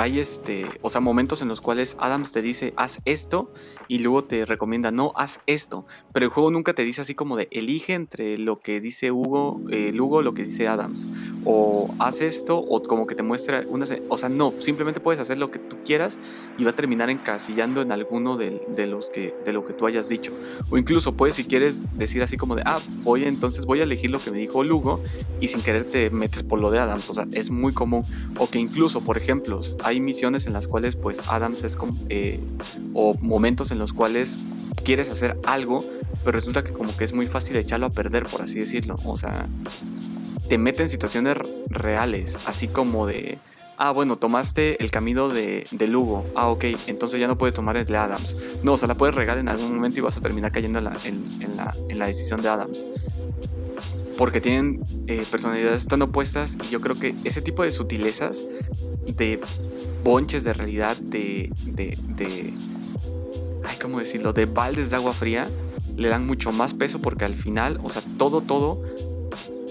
hay 0.00 0.18
este, 0.18 0.66
o 0.80 0.88
sea, 0.88 1.02
momentos 1.02 1.42
en 1.42 1.48
los 1.48 1.60
cuales 1.60 1.94
Adams 2.00 2.32
te 2.32 2.40
dice 2.40 2.72
haz 2.76 3.02
esto 3.04 3.52
y 3.86 3.98
luego 3.98 4.24
te 4.24 4.46
recomienda 4.46 4.90
no 4.90 5.12
haz 5.14 5.40
esto, 5.46 5.84
pero 6.14 6.24
el 6.24 6.32
juego 6.32 6.50
nunca 6.50 6.72
te 6.72 6.84
dice 6.84 7.02
así 7.02 7.14
como 7.14 7.36
de 7.36 7.48
elige 7.50 7.92
entre 7.92 8.38
lo 8.38 8.60
que 8.60 8.80
dice 8.80 9.12
Hugo, 9.12 9.60
eh, 9.68 9.92
lo 9.92 10.32
que 10.32 10.44
dice 10.44 10.68
Adams, 10.68 11.06
o 11.44 11.94
haz 11.98 12.22
esto 12.22 12.58
o 12.58 12.82
como 12.82 13.06
que 13.06 13.14
te 13.14 13.22
muestra 13.22 13.62
una, 13.68 13.84
o 14.08 14.16
sea, 14.16 14.30
no, 14.30 14.54
simplemente 14.58 15.00
puedes 15.00 15.20
hacer 15.20 15.38
lo 15.38 15.50
que 15.50 15.58
tú 15.58 15.76
quieras 15.84 16.18
y 16.56 16.64
va 16.64 16.70
a 16.70 16.76
terminar 16.76 17.10
encasillando 17.10 17.82
en 17.82 17.92
alguno 17.92 18.38
de, 18.38 18.66
de 18.74 18.86
los 18.86 19.10
que 19.10 19.34
de 19.44 19.52
lo 19.52 19.66
que 19.66 19.74
tú 19.74 19.86
hayas 19.86 20.08
dicho, 20.08 20.32
o 20.70 20.78
incluso 20.78 21.14
puedes 21.14 21.36
si 21.36 21.44
quieres 21.44 21.84
decir 21.98 22.22
así 22.22 22.38
como 22.38 22.56
de 22.56 22.62
ah 22.64 22.80
voy 23.02 23.24
entonces 23.24 23.66
voy 23.66 23.80
a 23.80 23.82
elegir 23.82 24.10
lo 24.10 24.24
que 24.24 24.30
me 24.30 24.38
dijo 24.38 24.64
Lugo 24.64 25.02
y 25.40 25.48
sin 25.48 25.60
querer 25.60 25.84
te 25.84 26.08
metes 26.08 26.42
por 26.42 26.58
lo 26.58 26.70
de 26.70 26.78
Adams, 26.78 27.10
o 27.10 27.12
sea, 27.12 27.26
es 27.32 27.50
muy 27.50 27.74
común, 27.74 28.04
o 28.38 28.48
que 28.48 28.58
incluso 28.58 29.02
por 29.02 29.18
ejemplo 29.18 29.60
hay 29.90 30.00
misiones 30.00 30.46
en 30.46 30.52
las 30.52 30.68
cuales 30.68 30.94
pues 30.94 31.20
Adams 31.26 31.64
es 31.64 31.76
como, 31.76 31.98
eh, 32.08 32.40
o 32.94 33.14
momentos 33.14 33.72
en 33.72 33.78
los 33.78 33.92
cuales 33.92 34.38
quieres 34.84 35.10
hacer 35.10 35.36
algo, 35.44 35.84
pero 36.24 36.38
resulta 36.38 36.62
que 36.62 36.72
como 36.72 36.96
que 36.96 37.04
es 37.04 37.12
muy 37.12 37.26
fácil 37.26 37.56
echarlo 37.56 37.86
a 37.86 37.90
perder, 37.90 38.26
por 38.26 38.40
así 38.42 38.60
decirlo. 38.60 38.98
O 39.04 39.16
sea, 39.16 39.48
te 40.48 40.58
mete 40.58 40.84
en 40.84 40.90
situaciones 40.90 41.36
reales, 41.68 42.38
así 42.46 42.68
como 42.68 43.08
de, 43.08 43.38
ah, 43.78 43.90
bueno, 43.90 44.16
tomaste 44.16 44.80
el 44.82 44.92
camino 44.92 45.28
de, 45.28 45.66
de, 45.72 45.86
Lugo, 45.88 46.24
ah, 46.36 46.48
ok, 46.50 46.66
entonces 46.86 47.18
ya 47.18 47.26
no 47.26 47.36
puedes 47.36 47.52
tomar 47.52 47.76
el 47.76 47.84
de 47.84 47.96
Adams. 47.96 48.36
No, 48.62 48.74
o 48.74 48.78
sea, 48.78 48.86
la 48.86 48.94
puedes 48.94 49.14
regar 49.16 49.38
en 49.38 49.48
algún 49.48 49.74
momento 49.74 49.98
y 49.98 50.02
vas 50.02 50.16
a 50.16 50.20
terminar 50.20 50.52
cayendo 50.52 50.78
en 50.78 50.84
la, 50.84 50.96
en, 51.02 51.56
la, 51.56 51.76
en 51.88 51.98
la 51.98 52.06
decisión 52.06 52.42
de 52.42 52.48
Adams. 52.48 52.86
Porque 54.16 54.40
tienen 54.40 54.84
eh, 55.08 55.24
personalidades 55.30 55.88
tan 55.88 56.02
opuestas 56.02 56.56
y 56.62 56.68
yo 56.68 56.80
creo 56.80 56.96
que 56.96 57.16
ese 57.24 57.42
tipo 57.42 57.64
de 57.64 57.72
sutilezas 57.72 58.44
de 59.06 59.40
bonches 60.04 60.44
de 60.44 60.52
realidad, 60.52 60.96
de, 60.96 61.52
de, 61.64 61.98
de, 62.16 62.52
ay, 63.64 63.76
¿cómo 63.80 63.98
decirlo? 63.98 64.32
De 64.32 64.46
baldes 64.46 64.90
de 64.90 64.96
agua 64.96 65.12
fría, 65.12 65.50
le 65.96 66.08
dan 66.08 66.26
mucho 66.26 66.52
más 66.52 66.74
peso 66.74 67.00
porque 67.00 67.24
al 67.24 67.36
final, 67.36 67.80
o 67.82 67.90
sea, 67.90 68.02
todo, 68.16 68.40
todo, 68.40 68.82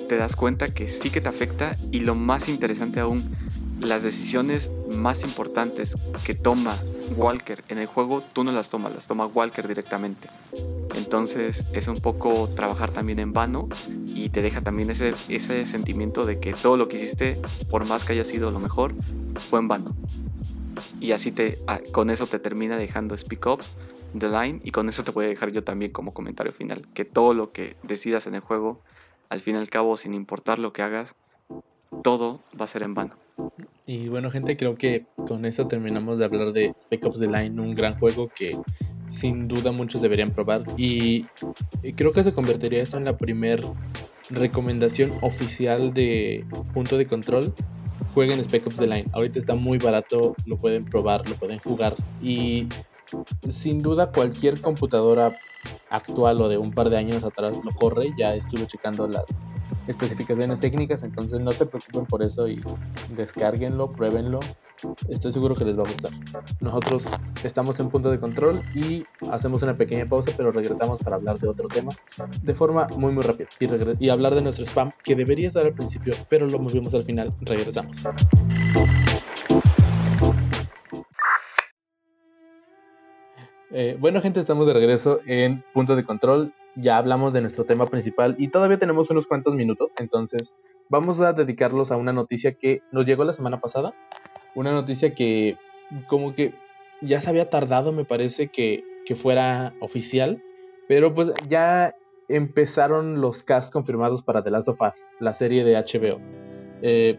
te 0.07 0.17
das 0.17 0.35
cuenta 0.35 0.73
que 0.73 0.87
sí 0.87 1.09
que 1.09 1.21
te 1.21 1.29
afecta 1.29 1.77
y 1.91 2.01
lo 2.01 2.15
más 2.15 2.49
interesante 2.49 2.99
aún, 2.99 3.29
las 3.79 4.03
decisiones 4.03 4.71
más 4.89 5.23
importantes 5.23 5.95
que 6.25 6.33
toma 6.33 6.81
Walker 7.15 7.63
en 7.67 7.77
el 7.77 7.87
juego, 7.87 8.23
tú 8.33 8.43
no 8.43 8.51
las 8.51 8.69
tomas, 8.69 8.93
las 8.93 9.07
toma 9.07 9.25
Walker 9.25 9.67
directamente. 9.67 10.29
Entonces 10.95 11.65
es 11.73 11.87
un 11.87 11.97
poco 11.97 12.49
trabajar 12.49 12.91
también 12.91 13.19
en 13.19 13.33
vano 13.33 13.69
y 14.05 14.29
te 14.29 14.41
deja 14.41 14.61
también 14.61 14.89
ese, 14.89 15.15
ese 15.27 15.65
sentimiento 15.65 16.25
de 16.25 16.39
que 16.39 16.53
todo 16.53 16.77
lo 16.77 16.87
que 16.87 16.97
hiciste, 16.97 17.41
por 17.69 17.85
más 17.85 18.05
que 18.05 18.13
haya 18.13 18.25
sido 18.25 18.51
lo 18.51 18.59
mejor, 18.59 18.93
fue 19.49 19.59
en 19.59 19.67
vano. 19.67 19.95
Y 20.99 21.11
así 21.11 21.31
te, 21.31 21.59
con 21.91 22.09
eso 22.09 22.27
te 22.27 22.39
termina 22.39 22.77
dejando 22.77 23.17
Speak 23.17 23.45
Ops 23.45 23.69
the 24.17 24.29
line. 24.29 24.61
Y 24.63 24.71
con 24.71 24.89
eso 24.89 25.03
te 25.03 25.11
voy 25.11 25.25
a 25.25 25.29
dejar 25.29 25.51
yo 25.51 25.63
también 25.63 25.91
como 25.91 26.13
comentario 26.13 26.51
final. 26.51 26.87
Que 26.93 27.05
todo 27.05 27.33
lo 27.33 27.51
que 27.51 27.75
decidas 27.83 28.27
en 28.27 28.35
el 28.35 28.41
juego, 28.41 28.81
al 29.29 29.41
fin 29.41 29.55
y 29.55 29.59
al 29.59 29.69
cabo, 29.69 29.97
sin 29.97 30.13
importar 30.13 30.59
lo 30.59 30.73
que 30.73 30.81
hagas, 30.81 31.15
todo 32.03 32.41
va 32.59 32.65
a 32.65 32.67
ser 32.67 32.83
en 32.83 32.93
vano. 32.93 33.15
Y 33.85 34.07
bueno, 34.07 34.29
gente, 34.29 34.55
creo 34.55 34.75
que 34.75 35.05
con 35.27 35.45
eso 35.45 35.67
terminamos 35.67 36.19
de 36.19 36.25
hablar 36.25 36.53
de 36.53 36.73
Spec 36.77 37.05
Ops 37.05 37.19
The 37.19 37.27
Line, 37.27 37.59
un 37.59 37.73
gran 37.73 37.97
juego 37.97 38.29
que 38.29 38.55
sin 39.09 39.47
duda 39.47 39.71
muchos 39.71 40.01
deberían 40.01 40.31
probar. 40.31 40.63
Y 40.77 41.25
creo 41.95 42.13
que 42.13 42.23
se 42.23 42.33
convertiría 42.33 42.83
esto 42.83 42.97
en 42.97 43.05
la 43.05 43.17
primer 43.17 43.63
recomendación 44.29 45.11
oficial 45.21 45.93
de 45.93 46.45
punto 46.73 46.97
de 46.97 47.07
control. 47.07 47.53
Jueguen 48.13 48.43
Spec 48.43 48.67
Ops 48.67 48.77
The 48.77 48.87
Line. 48.87 49.05
Ahorita 49.13 49.39
está 49.39 49.55
muy 49.55 49.77
barato, 49.77 50.35
lo 50.45 50.57
pueden 50.57 50.85
probar, 50.85 51.27
lo 51.27 51.35
pueden 51.35 51.59
jugar. 51.59 51.95
Y 52.21 52.67
sin 53.49 53.81
duda 53.81 54.11
cualquier 54.11 54.61
computadora 54.61 55.35
actual 55.89 56.41
o 56.41 56.49
de 56.49 56.57
un 56.57 56.71
par 56.71 56.89
de 56.89 56.97
años 56.97 57.23
atrás 57.23 57.59
lo 57.63 57.71
corre. 57.71 58.11
Ya 58.17 58.35
estuve 58.35 58.67
checando 58.67 59.07
las 59.07 59.25
especificaciones 59.87 60.59
técnicas, 60.59 61.01
entonces 61.03 61.39
no 61.41 61.51
se 61.51 61.65
preocupen 61.65 62.05
por 62.05 62.21
eso 62.21 62.47
y 62.47 62.61
descarguenlo, 63.15 63.91
pruébenlo. 63.91 64.39
Estoy 65.09 65.33
seguro 65.33 65.55
que 65.55 65.65
les 65.65 65.77
va 65.77 65.83
a 65.83 65.87
gustar. 65.87 66.11
Nosotros 66.61 67.03
estamos 67.43 67.79
en 67.79 67.89
punto 67.89 68.11
de 68.11 68.19
control 68.19 68.61
y 68.73 69.03
hacemos 69.31 69.61
una 69.63 69.75
pequeña 69.75 70.05
pausa, 70.05 70.31
pero 70.37 70.51
regresamos 70.51 70.99
para 70.99 71.15
hablar 71.15 71.39
de 71.39 71.49
otro 71.49 71.67
tema 71.67 71.91
de 72.41 72.53
forma 72.53 72.87
muy 72.95 73.11
muy 73.11 73.23
rápida 73.23 73.47
y, 73.59 74.05
y 74.05 74.09
hablar 74.09 74.35
de 74.35 74.41
nuestro 74.41 74.65
spam 74.65 74.91
que 75.03 75.15
debería 75.15 75.47
estar 75.47 75.65
al 75.65 75.73
principio, 75.73 76.13
pero 76.29 76.47
lo 76.47 76.59
movimos 76.59 76.93
al 76.93 77.03
final. 77.03 77.33
Regresamos. 77.41 77.97
Eh, 83.71 83.97
bueno 83.99 84.21
gente, 84.21 84.39
estamos 84.39 84.65
de 84.65 84.73
regreso 84.73 85.19
en 85.25 85.63
punto 85.73 85.95
de 85.95 86.03
control 86.03 86.53
ya 86.75 86.97
hablamos 86.97 87.33
de 87.33 87.41
nuestro 87.41 87.65
tema 87.65 87.85
principal 87.85 88.35
y 88.37 88.49
todavía 88.49 88.79
tenemos 88.79 89.09
unos 89.09 89.27
cuantos 89.27 89.55
minutos, 89.55 89.89
entonces 89.99 90.53
vamos 90.89 91.19
a 91.19 91.33
dedicarlos 91.33 91.91
a 91.91 91.97
una 91.97 92.13
noticia 92.13 92.53
que 92.53 92.81
nos 92.91 93.05
llegó 93.05 93.23
la 93.23 93.33
semana 93.33 93.59
pasada, 93.59 93.93
una 94.55 94.71
noticia 94.71 95.13
que 95.13 95.57
como 96.07 96.33
que 96.33 96.53
ya 97.01 97.21
se 97.21 97.29
había 97.29 97.49
tardado, 97.49 97.91
me 97.91 98.05
parece 98.05 98.49
que, 98.49 98.83
que 99.05 99.15
fuera 99.15 99.73
oficial, 99.79 100.41
pero 100.87 101.13
pues 101.13 101.31
ya 101.47 101.95
empezaron 102.27 103.21
los 103.21 103.43
cast 103.43 103.71
confirmados 103.73 104.21
para 104.23 104.43
The 104.43 104.51
Last 104.51 104.69
of 104.69 104.81
Us, 104.81 105.05
la 105.19 105.33
serie 105.33 105.63
de 105.63 105.75
HBO. 105.75 106.19
Eh, 106.81 107.17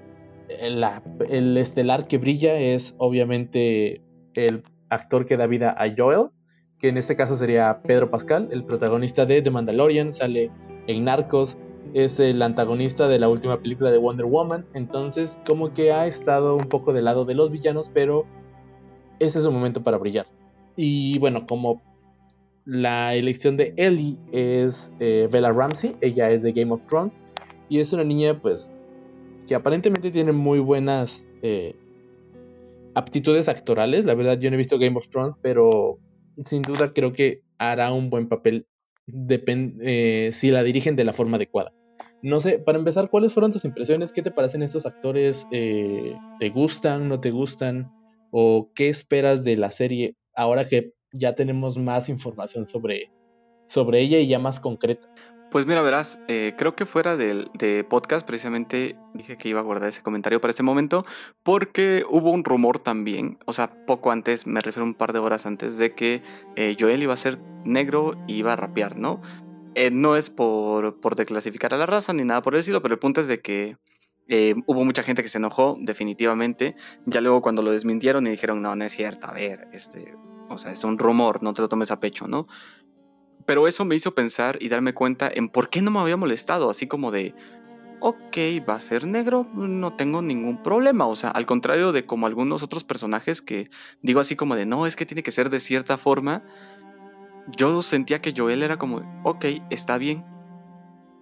el 0.49 1.57
estelar 1.57 2.09
que 2.09 2.19
brilla 2.19 2.59
es 2.59 2.95
obviamente 2.99 4.03
el 4.35 4.63
actor 4.89 5.27
que 5.27 5.37
da 5.37 5.47
vida 5.47 5.75
a 5.79 5.93
Joel, 5.97 6.31
que 6.81 6.89
en 6.89 6.97
este 6.97 7.15
caso 7.15 7.37
sería 7.37 7.83
Pedro 7.83 8.11
Pascal, 8.11 8.49
el 8.51 8.65
protagonista 8.65 9.27
de 9.27 9.43
The 9.43 9.51
Mandalorian, 9.51 10.15
sale 10.15 10.51
en 10.87 11.05
Narcos, 11.05 11.57
es 11.93 12.19
el 12.19 12.41
antagonista 12.41 13.07
de 13.07 13.19
la 13.19 13.29
última 13.29 13.61
película 13.61 13.91
de 13.91 13.99
Wonder 13.99 14.27
Woman, 14.27 14.65
entonces 14.73 15.39
como 15.47 15.73
que 15.75 15.93
ha 15.93 16.07
estado 16.07 16.57
un 16.57 16.65
poco 16.65 16.93
del 16.93 17.05
lado 17.05 17.25
de 17.25 17.35
los 17.35 17.51
villanos, 17.51 17.91
pero 17.93 18.25
ese 19.19 19.39
es 19.39 19.45
su 19.45 19.53
momento 19.53 19.83
para 19.83 19.99
brillar. 19.99 20.27
Y 20.77 21.19
bueno, 21.19 21.47
como 21.47 21.83
la 22.65 23.15
elección 23.15 23.59
de 23.59 23.75
Ellie 23.77 24.17
es 24.33 24.91
eh, 25.01 25.29
Bella 25.31 25.53
Ramsey, 25.53 25.97
ella 26.01 26.31
es 26.31 26.43
de 26.43 26.53
Game 26.53 26.73
of 26.73 26.87
Thrones, 26.87 27.21
y 27.69 27.81
es 27.81 27.93
una 27.93 28.05
niña 28.05 28.41
pues 28.41 28.71
que 29.47 29.55
aparentemente 29.55 30.11
tiene 30.11 30.33
muy 30.33 30.61
buenas 30.61 31.23
eh, 31.43 31.77
aptitudes 32.95 33.49
actorales, 33.49 34.07
la 34.07 34.15
verdad 34.15 34.39
yo 34.39 34.49
no 34.51 34.55
he 34.55 34.59
visto 34.59 34.79
Game 34.79 34.97
of 34.97 35.09
Thrones, 35.09 35.37
pero 35.43 35.99
sin 36.45 36.63
duda 36.63 36.93
creo 36.93 37.13
que 37.13 37.43
hará 37.59 37.93
un 37.93 38.11
buen 38.11 38.29
papel 38.29 38.67
eh, 39.83 40.31
si 40.33 40.51
la 40.51 40.63
dirigen 40.63 40.97
de 40.97 41.05
la 41.05 41.13
forma 41.13 41.37
adecuada. 41.37 41.73
No 42.23 42.41
sé, 42.41 42.59
para 42.59 42.79
empezar, 42.79 43.09
¿cuáles 43.09 43.33
fueron 43.33 43.53
tus 43.53 43.65
impresiones? 43.65 44.13
¿Qué 44.13 44.23
te 44.23 44.31
parecen 44.31 44.63
estos 44.63 44.85
actores? 44.85 45.47
Eh, 45.51 46.15
¿Te 46.39 46.51
gustan? 46.51 47.09
¿No 47.09 47.21
te 47.21 47.31
gustan? 47.31 47.91
¿O 48.31 48.71
qué 48.75 48.89
esperas 48.89 49.43
de 49.43 49.57
la 49.57 49.71
serie 49.71 50.17
ahora 50.35 50.69
que 50.69 50.93
ya 51.13 51.35
tenemos 51.35 51.79
más 51.79 52.09
información 52.09 52.67
sobre, 52.67 53.11
sobre 53.69 54.01
ella 54.01 54.19
y 54.19 54.29
ya 54.29 54.39
más 54.39 54.61
concreta? 54.61 55.10
Pues 55.51 55.67
mira, 55.67 55.83
verás, 55.83 56.21
eh, 56.29 56.55
creo 56.57 56.77
que 56.77 56.87
fuera 56.87 57.17
del 57.17 57.51
de 57.55 57.83
podcast 57.83 58.25
precisamente 58.25 58.97
dije 59.15 59.37
que 59.37 59.49
iba 59.49 59.59
a 59.59 59.65
guardar 59.65 59.89
ese 59.89 60.01
comentario 60.01 60.41
para 60.41 60.53
ese 60.53 60.63
momento 60.63 61.05
porque 61.43 62.05
hubo 62.09 62.31
un 62.31 62.45
rumor 62.45 62.79
también, 62.79 63.37
o 63.47 63.53
sea, 63.53 63.85
poco 63.85 64.13
antes, 64.13 64.47
me 64.47 64.61
refiero 64.61 64.85
un 64.85 64.95
par 64.95 65.13
de 65.13 65.19
horas 65.19 65.47
antes, 65.47 65.77
de 65.77 65.93
que 65.93 66.23
eh, 66.55 66.77
Joel 66.79 67.03
iba 67.03 67.15
a 67.15 67.17
ser 67.17 67.41
negro 67.65 68.17
y 68.29 68.35
iba 68.35 68.53
a 68.53 68.57
rapear, 68.57 68.97
¿no? 68.97 69.21
Eh, 69.75 69.91
no 69.91 70.15
es 70.15 70.31
por, 70.31 71.01
por 71.01 71.17
declasificar 71.17 71.75
a 71.75 71.79
la 71.79 71.87
raza 71.87 72.13
ni 72.13 72.23
nada 72.23 72.43
por 72.43 72.55
decirlo, 72.55 72.81
pero 72.81 72.95
el 72.95 73.01
punto 73.01 73.21
es 73.21 73.27
de 73.27 73.41
que 73.41 73.77
hubo 74.67 74.85
mucha 74.85 75.03
gente 75.03 75.25
que 75.25 75.29
se 75.29 75.39
enojó, 75.39 75.77
definitivamente. 75.81 76.77
Ya 77.05 77.21
luego 77.21 77.43
cuando 77.43 77.63
lo 77.63 77.73
desmintieron 77.73 78.25
y 78.29 78.31
dijeron, 78.31 78.63
no, 78.63 78.77
no 78.77 78.85
es 78.85 78.93
cierto, 78.93 79.27
a 79.27 79.33
ver, 79.33 79.67
este, 79.73 80.15
o 80.51 80.59
sea, 80.59 80.73
es 80.73 80.83
un 80.85 80.99
rumor, 80.99 81.43
no 81.43 81.53
te 81.53 81.63
lo 81.63 81.69
tomes 81.69 81.91
a 81.91 82.01
pecho, 82.01 82.27
¿no? 82.27 82.47
Pero 83.51 83.67
eso 83.67 83.85
me 83.85 83.97
hizo 83.97 84.15
pensar 84.15 84.59
y 84.61 84.69
darme 84.69 84.95
cuenta 84.95 85.29
en 85.29 85.49
por 85.49 85.71
qué 85.71 85.83
no 85.83 85.91
me 85.91 85.99
había 85.99 86.17
molestado, 86.17 86.71
así 86.71 86.87
como 86.87 87.11
de, 87.11 87.35
ok, 87.99 88.37
va 88.69 88.75
a 88.75 88.81
ser 88.81 89.09
negro, 89.09 89.45
no 89.53 89.95
tengo 89.95 90.23
ningún 90.23 90.63
problema. 90.63 91.09
O 91.09 91.17
sea, 91.17 91.31
al 91.31 91.47
contrario 91.47 91.91
de 91.91 92.07
como 92.07 92.29
algunos 92.29 92.63
otros 92.63 92.85
personajes 92.85 93.43
que 93.43 93.69
digo 94.03 94.21
así 94.21 94.37
como 94.37 94.55
de, 94.55 94.67
no, 94.67 94.87
es 94.87 94.95
que 94.95 95.05
tiene 95.05 95.25
que 95.25 95.33
ser 95.33 95.51
de 95.51 95.59
cierta 95.59 95.99
forma, 95.99 96.45
yo 97.49 97.83
sentía 97.83 98.23
que 98.23 98.33
Joel 98.37 98.63
era 98.63 98.77
como, 98.77 99.03
ok, 99.25 99.45
está 99.71 99.99
bien. 99.99 100.25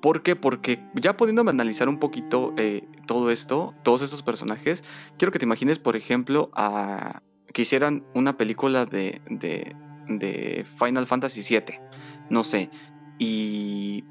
¿Por 0.03 0.23
qué? 0.23 0.37
Porque 0.37 0.85
ya 0.97 1.17
pudiéndome 1.17 1.51
analizar 1.51 1.89
un 1.89 1.99
poquito 1.99 2.53
eh, 2.59 2.87
todo 3.07 3.31
esto, 3.31 3.75
todos 3.85 4.03
estos 4.03 4.23
personajes, 4.23 4.85
quiero 5.17 5.33
que 5.33 5.39
te 5.39 5.47
imagines, 5.47 5.79
por 5.79 5.97
ejemplo, 5.97 6.51
a 6.53 7.23
que 7.55 7.63
hicieran 7.63 8.05
una 8.13 8.37
película 8.37 8.85
de, 8.85 9.23
de, 9.31 9.75
de 10.09 10.67
Final 10.79 11.07
Fantasy 11.07 11.41
VII 11.41 11.89
no 12.31 12.45
sé, 12.45 12.71
y 13.19 14.05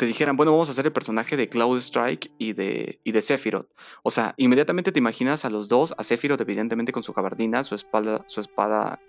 te 0.00 0.06
dijeran, 0.06 0.36
bueno, 0.36 0.52
vamos 0.52 0.68
a 0.68 0.72
hacer 0.72 0.86
el 0.86 0.92
personaje 0.92 1.36
de 1.36 1.50
Cloud 1.50 1.78
Strike 1.78 2.32
y 2.38 2.54
de, 2.54 3.00
y 3.04 3.12
de 3.12 3.20
Sephiroth. 3.20 3.68
O 4.02 4.10
sea, 4.10 4.34
inmediatamente 4.38 4.92
te 4.92 4.98
imaginas 4.98 5.44
a 5.44 5.50
los 5.50 5.68
dos, 5.68 5.94
a 5.98 6.04
Sephiroth 6.04 6.40
evidentemente 6.40 6.90
con 6.90 7.02
su 7.02 7.12
gabardina, 7.12 7.62
su 7.64 7.74
espada, 7.74 8.24
su 8.26 8.40
espada 8.40 9.00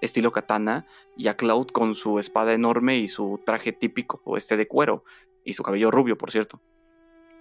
estilo 0.00 0.32
katana, 0.32 0.86
y 1.16 1.28
a 1.28 1.36
Cloud 1.36 1.68
con 1.68 1.94
su 1.94 2.18
espada 2.18 2.52
enorme 2.52 2.98
y 2.98 3.06
su 3.06 3.40
traje 3.46 3.70
típico, 3.70 4.22
o 4.24 4.36
este 4.36 4.56
de 4.56 4.66
cuero, 4.66 5.04
y 5.44 5.52
su 5.52 5.62
cabello 5.62 5.92
rubio, 5.92 6.18
por 6.18 6.32
cierto. 6.32 6.60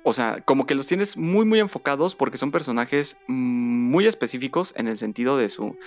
O 0.04 0.14
sea, 0.14 0.42
como 0.42 0.66
que 0.66 0.76
los 0.76 0.88
tienes 0.88 1.18
muy, 1.18 1.46
muy 1.46 1.60
enfocados 1.60 2.16
porque 2.16 2.38
son 2.38 2.52
personajes 2.52 3.18
muy 3.28 4.08
específicos 4.08 4.74
en 4.78 4.88
el 4.88 4.98
sentido 4.98 5.36
de 5.36 5.50
su, 5.50 5.78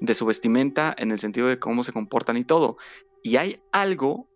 de 0.00 0.14
su 0.14 0.26
vestimenta, 0.26 0.94
en 0.96 1.10
el 1.10 1.18
sentido 1.18 1.46
de 1.46 1.58
cómo 1.58 1.84
se 1.84 1.92
comportan 1.92 2.36
y 2.36 2.44
todo. 2.44 2.76
Y 3.22 3.36
hay 3.36 3.60
algo 3.72 4.28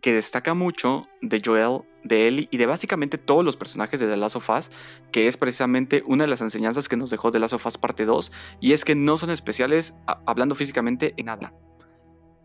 que 0.00 0.12
destaca 0.12 0.54
mucho 0.54 1.06
de 1.20 1.40
Joel, 1.44 1.82
de 2.02 2.26
Ellie 2.26 2.48
y 2.50 2.56
de 2.56 2.66
básicamente 2.66 3.18
todos 3.18 3.44
los 3.44 3.56
personajes 3.56 4.00
de 4.00 4.06
The 4.06 4.16
Last 4.16 4.36
of 4.36 4.50
Us, 4.50 4.70
que 5.12 5.26
es 5.26 5.36
precisamente 5.36 6.02
una 6.06 6.24
de 6.24 6.30
las 6.30 6.40
enseñanzas 6.40 6.88
que 6.88 6.96
nos 6.96 7.10
dejó 7.10 7.30
The 7.30 7.38
Last 7.38 7.54
of 7.54 7.66
Us 7.66 7.78
parte 7.78 8.04
2, 8.04 8.32
y 8.60 8.72
es 8.72 8.84
que 8.84 8.94
no 8.94 9.18
son 9.18 9.30
especiales 9.30 9.94
hablando 10.26 10.54
físicamente 10.54 11.14
en 11.16 11.26
nada. 11.26 11.54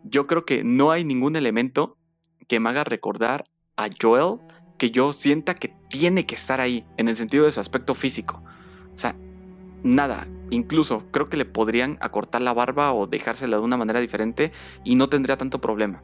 Yo 0.04 0.26
creo 0.26 0.44
que 0.44 0.62
no 0.62 0.90
hay 0.90 1.04
ningún 1.04 1.36
elemento 1.36 1.96
que 2.46 2.60
me 2.60 2.70
haga 2.70 2.84
recordar 2.84 3.44
a 3.76 3.88
Joel 4.00 4.38
que 4.78 4.90
yo 4.90 5.12
sienta 5.12 5.54
que 5.54 5.74
tiene 5.88 6.24
que 6.24 6.36
estar 6.36 6.60
ahí, 6.60 6.86
en 6.96 7.08
el 7.08 7.16
sentido 7.16 7.44
de 7.44 7.52
su 7.52 7.60
aspecto 7.60 7.94
físico. 7.94 8.42
O 8.94 8.98
sea, 8.98 9.16
nada. 9.82 10.26
Incluso 10.50 11.04
creo 11.10 11.28
que 11.28 11.36
le 11.36 11.44
podrían 11.44 11.98
acortar 12.00 12.42
la 12.42 12.52
barba 12.52 12.92
o 12.92 13.06
dejársela 13.06 13.58
de 13.58 13.62
una 13.62 13.76
manera 13.76 14.00
diferente 14.00 14.52
y 14.84 14.96
no 14.96 15.08
tendría 15.08 15.36
tanto 15.36 15.60
problema. 15.60 16.02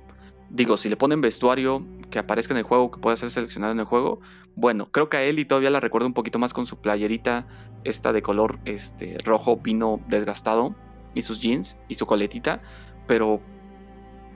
Digo, 0.51 0.77
si 0.77 0.89
le 0.89 0.97
ponen 0.97 1.21
vestuario 1.21 1.85
que 2.11 2.19
aparezca 2.19 2.55
en 2.55 2.59
el 2.59 2.65
juego, 2.65 2.91
que 2.91 3.01
pueda 3.01 3.17
ser 3.17 3.31
seleccionado 3.31 3.73
en 3.73 3.81
el 3.81 3.87
juego, 3.87 4.21
bueno, 4.55 4.91
creo 4.93 5.09
que 5.09 5.17
a 5.17 5.23
Ellie 5.25 5.47
todavía 5.47 5.71
la 5.71 5.81
recuerdo 5.81 6.07
un 6.07 6.15
poquito 6.15 6.39
más 6.39 6.53
con 6.53 6.67
su 6.67 6.81
playerita, 6.81 7.47
esta 7.83 8.13
de 8.13 8.23
color 8.23 8.61
este, 8.65 9.19
rojo 9.25 9.57
vino 9.57 10.01
desgastado, 10.09 10.75
y 11.15 11.23
sus 11.23 11.41
jeans, 11.41 11.77
y 11.89 11.95
su 11.95 12.07
coletita, 12.07 12.61
pero, 13.07 13.41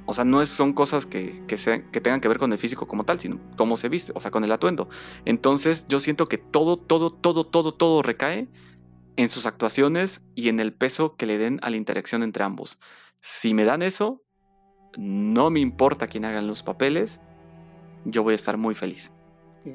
o 0.07 0.15
sea, 0.15 0.25
no 0.25 0.45
son 0.47 0.73
cosas 0.73 1.07
que, 1.07 1.45
que, 1.47 1.57
que 1.57 2.01
tengan 2.01 2.21
que 2.21 2.29
ver 2.29 2.39
con 2.39 2.53
el 2.53 2.59
físico 2.59 2.89
como 2.89 3.05
tal, 3.05 3.21
sino 3.21 3.39
cómo 3.57 3.77
se 3.77 3.89
viste, 3.89 4.13
o 4.15 4.21
sea, 4.21 4.31
con 4.31 4.45
el 4.45 4.53
atuendo. 4.53 4.89
Entonces, 5.25 5.87
yo 5.89 6.01
siento 6.01 6.27
que 6.27 6.39
todo, 6.39 6.77
todo, 6.77 7.11
todo, 7.11 7.45
todo, 7.45 7.73
todo 7.75 8.03
recae 8.03 8.49
en 9.19 9.29
sus 9.29 9.47
actuaciones 9.47 10.23
y 10.37 10.49
en 10.49 10.61
el 10.61 10.73
peso 10.73 11.17
que 11.17 11.27
le 11.27 11.39
den 11.39 11.59
a 11.63 11.71
la 11.71 11.77
interacción 11.77 12.23
entre 12.23 12.45
ambos. 12.45 12.79
Si 13.21 13.53
me 13.53 13.65
dan 13.65 13.83
eso, 13.83 14.23
no 14.97 15.51
me 15.51 15.59
importa 15.59 16.07
quién 16.07 16.25
hagan 16.25 16.47
los 16.47 16.63
papeles, 16.63 17.21
yo 18.05 18.23
voy 18.23 18.33
a 18.33 18.37
estar 18.37 18.57
muy 18.57 18.77
feliz. 18.77 19.13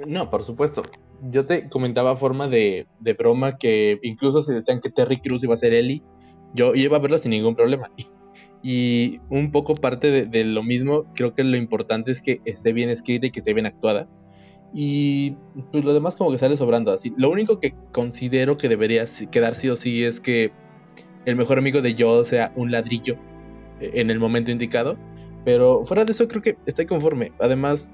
No, 0.07 0.29
por 0.29 0.43
supuesto. 0.43 0.81
Yo 1.23 1.45
te 1.45 1.69
comentaba 1.69 2.15
forma 2.15 2.47
de, 2.47 2.87
de 3.01 3.13
broma 3.13 3.57
que 3.57 3.99
incluso 4.01 4.41
si 4.41 4.53
decían 4.53 4.79
que 4.79 4.89
Terry 4.89 5.19
Cruz 5.19 5.43
iba 5.43 5.53
a 5.53 5.57
ser 5.57 5.73
Ellie, 5.73 6.01
yo 6.53 6.73
iba 6.73 6.95
a 6.95 7.01
verlo 7.01 7.17
sin 7.17 7.31
ningún 7.31 7.55
problema. 7.55 7.91
Y 8.65 9.19
un 9.29 9.51
poco 9.51 9.75
parte 9.75 10.25
de, 10.25 10.43
lo 10.45 10.63
mismo, 10.63 11.03
creo 11.15 11.35
que 11.35 11.43
lo 11.43 11.57
importante 11.57 12.13
es 12.13 12.21
que 12.21 12.39
esté 12.45 12.71
bien 12.71 12.89
escrita 12.89 13.27
y 13.27 13.31
que 13.31 13.41
esté 13.41 13.53
bien 13.53 13.65
actuada. 13.65 14.07
Y 14.73 15.35
pues 15.71 15.83
lo 15.83 15.93
demás 15.93 16.15
como 16.15 16.31
que 16.31 16.39
sale 16.39 16.57
sobrando 16.57 16.91
así. 16.91 17.13
Lo 17.15 17.29
único 17.29 17.59
que 17.59 17.75
considero 17.91 18.57
que 18.57 18.69
debería 18.69 19.05
quedar 19.31 19.55
sí 19.55 19.69
o 19.69 19.75
sí 19.75 20.03
es 20.03 20.19
que 20.19 20.51
el 21.25 21.35
mejor 21.35 21.59
amigo 21.59 21.81
de 21.81 21.95
Joel 21.97 22.25
sea 22.25 22.51
un 22.55 22.71
ladrillo 22.71 23.17
eh, 23.79 23.91
en 23.95 24.09
el 24.09 24.19
momento 24.19 24.51
indicado. 24.51 24.97
Pero 25.45 25.83
fuera 25.83 26.05
de 26.05 26.13
eso 26.13 26.27
creo 26.27 26.41
que 26.41 26.57
estoy 26.65 26.85
conforme. 26.85 27.33
Además, 27.39 27.89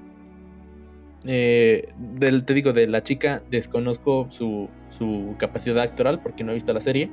eh, 1.25 1.89
del, 1.97 2.45
te 2.45 2.53
digo, 2.53 2.71
de 2.71 2.87
la 2.87 3.03
chica 3.03 3.43
desconozco 3.49 4.27
su, 4.29 4.69
su 4.97 5.35
capacidad 5.37 5.79
actoral 5.79 6.21
porque 6.21 6.43
no 6.43 6.51
he 6.51 6.55
visto 6.55 6.73
la 6.73 6.81
serie. 6.81 7.09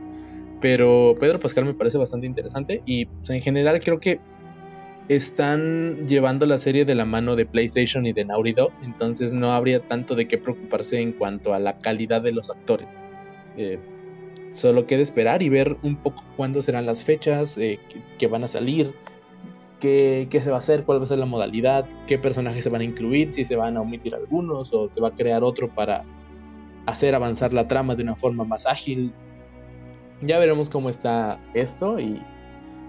Pero 0.60 1.16
Pedro 1.18 1.40
Pascal 1.40 1.64
me 1.64 1.74
parece 1.74 1.98
bastante 1.98 2.26
interesante 2.26 2.82
y 2.86 3.06
pues, 3.06 3.30
en 3.30 3.40
general 3.40 3.80
creo 3.80 4.00
que 4.00 4.20
están 5.08 6.06
llevando 6.08 6.46
la 6.46 6.58
serie 6.58 6.84
de 6.84 6.94
la 6.94 7.04
mano 7.04 7.36
de 7.36 7.46
PlayStation 7.46 8.06
y 8.06 8.12
de 8.12 8.24
Naughty 8.24 8.52
Dog, 8.52 8.72
entonces 8.82 9.32
no 9.32 9.52
habría 9.52 9.80
tanto 9.80 10.14
de 10.14 10.26
qué 10.26 10.38
preocuparse 10.38 11.00
en 11.00 11.12
cuanto 11.12 11.54
a 11.54 11.58
la 11.58 11.78
calidad 11.78 12.22
de 12.22 12.32
los 12.32 12.50
actores. 12.50 12.88
Eh, 13.56 13.78
solo 14.52 14.86
queda 14.86 15.02
esperar 15.02 15.42
y 15.42 15.48
ver 15.48 15.76
un 15.82 15.96
poco 15.96 16.24
cuándo 16.36 16.62
serán 16.62 16.86
las 16.86 17.04
fechas, 17.04 17.56
eh, 17.58 17.78
que, 18.18 18.26
van 18.26 18.42
a 18.42 18.48
salir, 18.48 18.94
qué, 19.78 20.26
qué, 20.28 20.40
se 20.40 20.50
va 20.50 20.56
a 20.56 20.58
hacer, 20.58 20.84
cuál 20.84 20.98
va 20.98 21.04
a 21.04 21.08
ser 21.08 21.18
la 21.18 21.26
modalidad, 21.26 21.86
qué 22.08 22.18
personajes 22.18 22.64
se 22.64 22.70
van 22.70 22.80
a 22.80 22.84
incluir, 22.84 23.30
si 23.32 23.44
se 23.44 23.54
van 23.54 23.76
a 23.76 23.82
omitir 23.82 24.14
algunos 24.14 24.72
o 24.72 24.88
se 24.88 25.00
va 25.00 25.08
a 25.08 25.12
crear 25.12 25.44
otro 25.44 25.68
para 25.68 26.04
hacer 26.86 27.14
avanzar 27.14 27.52
la 27.52 27.68
trama 27.68 27.94
de 27.94 28.02
una 28.02 28.16
forma 28.16 28.44
más 28.44 28.66
ágil. 28.66 29.12
Ya 30.22 30.38
veremos 30.38 30.68
cómo 30.68 30.88
está 30.88 31.38
esto 31.54 32.00
y 32.00 32.20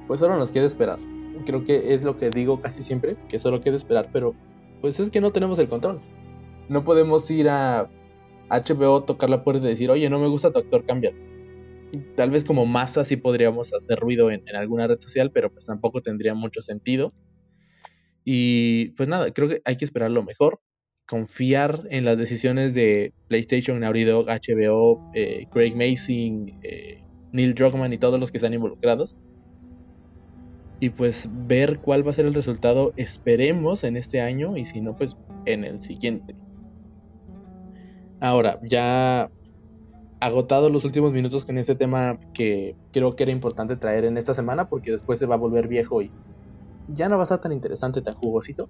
pues 0.07 0.21
ahora 0.21 0.37
nos 0.37 0.49
queda 0.49 0.65
esperar. 0.65 0.97
Creo 1.45 1.65
que 1.65 1.93
es 1.93 2.03
lo 2.03 2.17
que 2.17 2.29
digo 2.29 2.61
casi 2.61 2.83
siempre, 2.83 3.17
que 3.29 3.39
solo 3.39 3.61
queda 3.61 3.77
esperar, 3.77 4.09
pero 4.11 4.35
pues 4.81 4.99
es 4.99 5.09
que 5.09 5.21
no 5.21 5.31
tenemos 5.31 5.59
el 5.59 5.69
control. 5.69 6.01
No 6.69 6.83
podemos 6.83 7.29
ir 7.31 7.49
a 7.49 7.89
HBO, 8.49 9.03
tocar 9.03 9.29
la 9.29 9.43
puerta 9.43 9.65
y 9.65 9.69
decir, 9.69 9.89
oye, 9.89 10.09
no 10.09 10.19
me 10.19 10.27
gusta 10.27 10.51
tu 10.51 10.59
actor, 10.59 10.85
cambia. 10.85 11.13
Tal 12.15 12.29
vez 12.29 12.43
como 12.43 12.65
masa 12.65 13.05
sí 13.05 13.15
podríamos 13.17 13.73
hacer 13.73 13.99
ruido 13.99 14.29
en, 14.31 14.43
alguna 14.55 14.87
red 14.87 14.99
social, 14.99 15.31
pero 15.31 15.51
pues 15.51 15.65
tampoco 15.65 16.01
tendría 16.01 16.33
mucho 16.33 16.61
sentido. 16.61 17.09
Y 18.25 18.89
pues 18.91 19.07
nada, 19.07 19.31
creo 19.31 19.47
que 19.47 19.61
hay 19.63 19.77
que 19.77 19.85
esperar 19.85 20.11
lo 20.11 20.23
mejor 20.23 20.59
confiar 21.07 21.87
en 21.89 22.03
las 22.03 22.17
decisiones 22.17 22.73
de 22.73 23.13
PlayStation, 23.29 23.79
Naughty 23.79 24.03
HBO, 24.03 25.09
eh, 25.13 25.45
Craig 25.51 25.73
Mason, 25.73 26.59
eh, 26.63 27.01
Neil 27.31 27.53
Druckmann 27.53 27.93
y 27.93 27.97
todos 27.97 28.19
los 28.19 28.29
que 28.29 28.37
están 28.37 28.53
involucrados. 28.53 29.15
Y 30.79 30.91
pues 30.91 31.27
ver 31.31 31.79
cuál 31.79 32.05
va 32.05 32.11
a 32.11 32.13
ser 32.13 32.25
el 32.25 32.33
resultado, 32.33 32.93
esperemos 32.97 33.83
en 33.83 33.97
este 33.97 34.21
año 34.21 34.57
y 34.57 34.65
si 34.65 34.81
no, 34.81 34.95
pues 34.95 35.17
en 35.45 35.63
el 35.63 35.81
siguiente. 35.81 36.35
Ahora, 38.19 38.59
ya 38.63 39.29
agotado 40.19 40.69
los 40.69 40.83
últimos 40.85 41.11
minutos 41.11 41.45
con 41.45 41.57
este 41.57 41.75
tema 41.75 42.19
que 42.33 42.75
creo 42.91 43.15
que 43.15 43.23
era 43.23 43.31
importante 43.31 43.75
traer 43.75 44.05
en 44.05 44.17
esta 44.17 44.33
semana 44.33 44.69
porque 44.69 44.91
después 44.91 45.19
se 45.19 45.27
va 45.27 45.35
a 45.35 45.37
volver 45.37 45.67
viejo 45.67 46.01
y 46.01 46.11
ya 46.87 47.09
no 47.09 47.17
va 47.17 47.23
a 47.23 47.25
estar 47.25 47.41
tan 47.41 47.51
interesante, 47.51 48.01
tan 48.01 48.15
jugosito. 48.15 48.67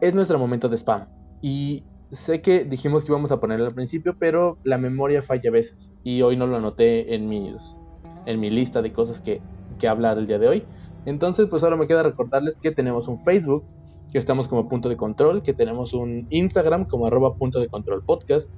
Es 0.00 0.14
nuestro 0.14 0.38
momento 0.38 0.68
de 0.68 0.76
spam. 0.76 1.08
Y 1.40 1.84
sé 2.10 2.40
que 2.40 2.64
dijimos 2.64 3.04
que 3.04 3.12
íbamos 3.12 3.32
a 3.32 3.40
ponerlo 3.40 3.66
al 3.66 3.74
principio, 3.74 4.16
pero 4.18 4.58
la 4.64 4.78
memoria 4.78 5.22
falla 5.22 5.50
a 5.50 5.52
veces. 5.52 5.90
Y 6.04 6.22
hoy 6.22 6.36
no 6.36 6.46
lo 6.46 6.56
anoté 6.56 7.14
en, 7.14 7.28
mis, 7.28 7.78
en 8.26 8.40
mi 8.40 8.50
lista 8.50 8.82
de 8.82 8.92
cosas 8.92 9.20
que, 9.20 9.40
que 9.78 9.88
hablar 9.88 10.18
el 10.18 10.26
día 10.26 10.38
de 10.38 10.48
hoy. 10.48 10.64
Entonces, 11.06 11.46
pues 11.48 11.62
ahora 11.62 11.76
me 11.76 11.86
queda 11.86 12.02
recordarles 12.02 12.58
que 12.58 12.72
tenemos 12.72 13.08
un 13.08 13.18
Facebook, 13.20 13.64
que 14.12 14.18
estamos 14.18 14.48
como 14.48 14.68
punto 14.68 14.88
de 14.88 14.96
control, 14.96 15.42
que 15.42 15.54
tenemos 15.54 15.94
un 15.94 16.26
Instagram 16.30 16.84
como 16.84 17.06
arroba 17.06 17.34
punto 17.36 17.60
de 17.60 17.68
control 17.68 18.04
podcast, 18.04 18.50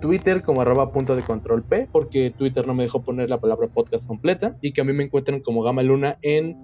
Twitter 0.00 0.42
como 0.42 0.60
arroba 0.60 0.92
punto 0.92 1.16
de 1.16 1.22
control 1.22 1.62
P, 1.62 1.88
porque 1.90 2.30
Twitter 2.30 2.66
no 2.66 2.74
me 2.74 2.82
dejó 2.82 3.02
poner 3.02 3.30
la 3.30 3.40
palabra 3.40 3.68
podcast 3.68 4.06
completa, 4.06 4.56
y 4.60 4.72
que 4.72 4.80
a 4.80 4.84
mí 4.84 4.92
me 4.92 5.04
encuentran 5.04 5.40
como 5.40 5.62
Gama 5.62 5.82
Luna 5.82 6.18
en 6.22 6.58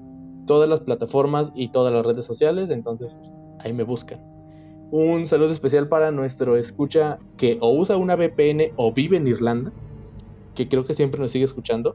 todas 0.47 0.69
las 0.69 0.81
plataformas 0.81 1.53
y 1.55 1.71
todas 1.71 1.95
las 1.95 2.05
redes 2.05 2.25
sociales, 2.27 2.71
entonces 2.71 3.17
ahí 3.61 3.73
me 3.73 3.85
buscan. 3.85 4.21
Un 4.91 5.29
saludo 5.29 5.53
especial 5.53 5.89
para 5.89 6.11
nuestro 6.11 6.57
escucha 6.57 7.21
que 7.37 7.59
o 7.61 7.73
usa 7.73 7.97
una 7.97 8.17
VPN 8.17 8.73
o 8.75 8.93
vive 8.93 9.17
en 9.17 9.29
Irlanda, 9.29 9.73
que 10.57 10.69
creo 10.69 10.85
que 10.85 10.95
siempre 10.95 11.21
nos 11.21 11.31
sigue 11.31 11.45
escuchando. 11.45 11.95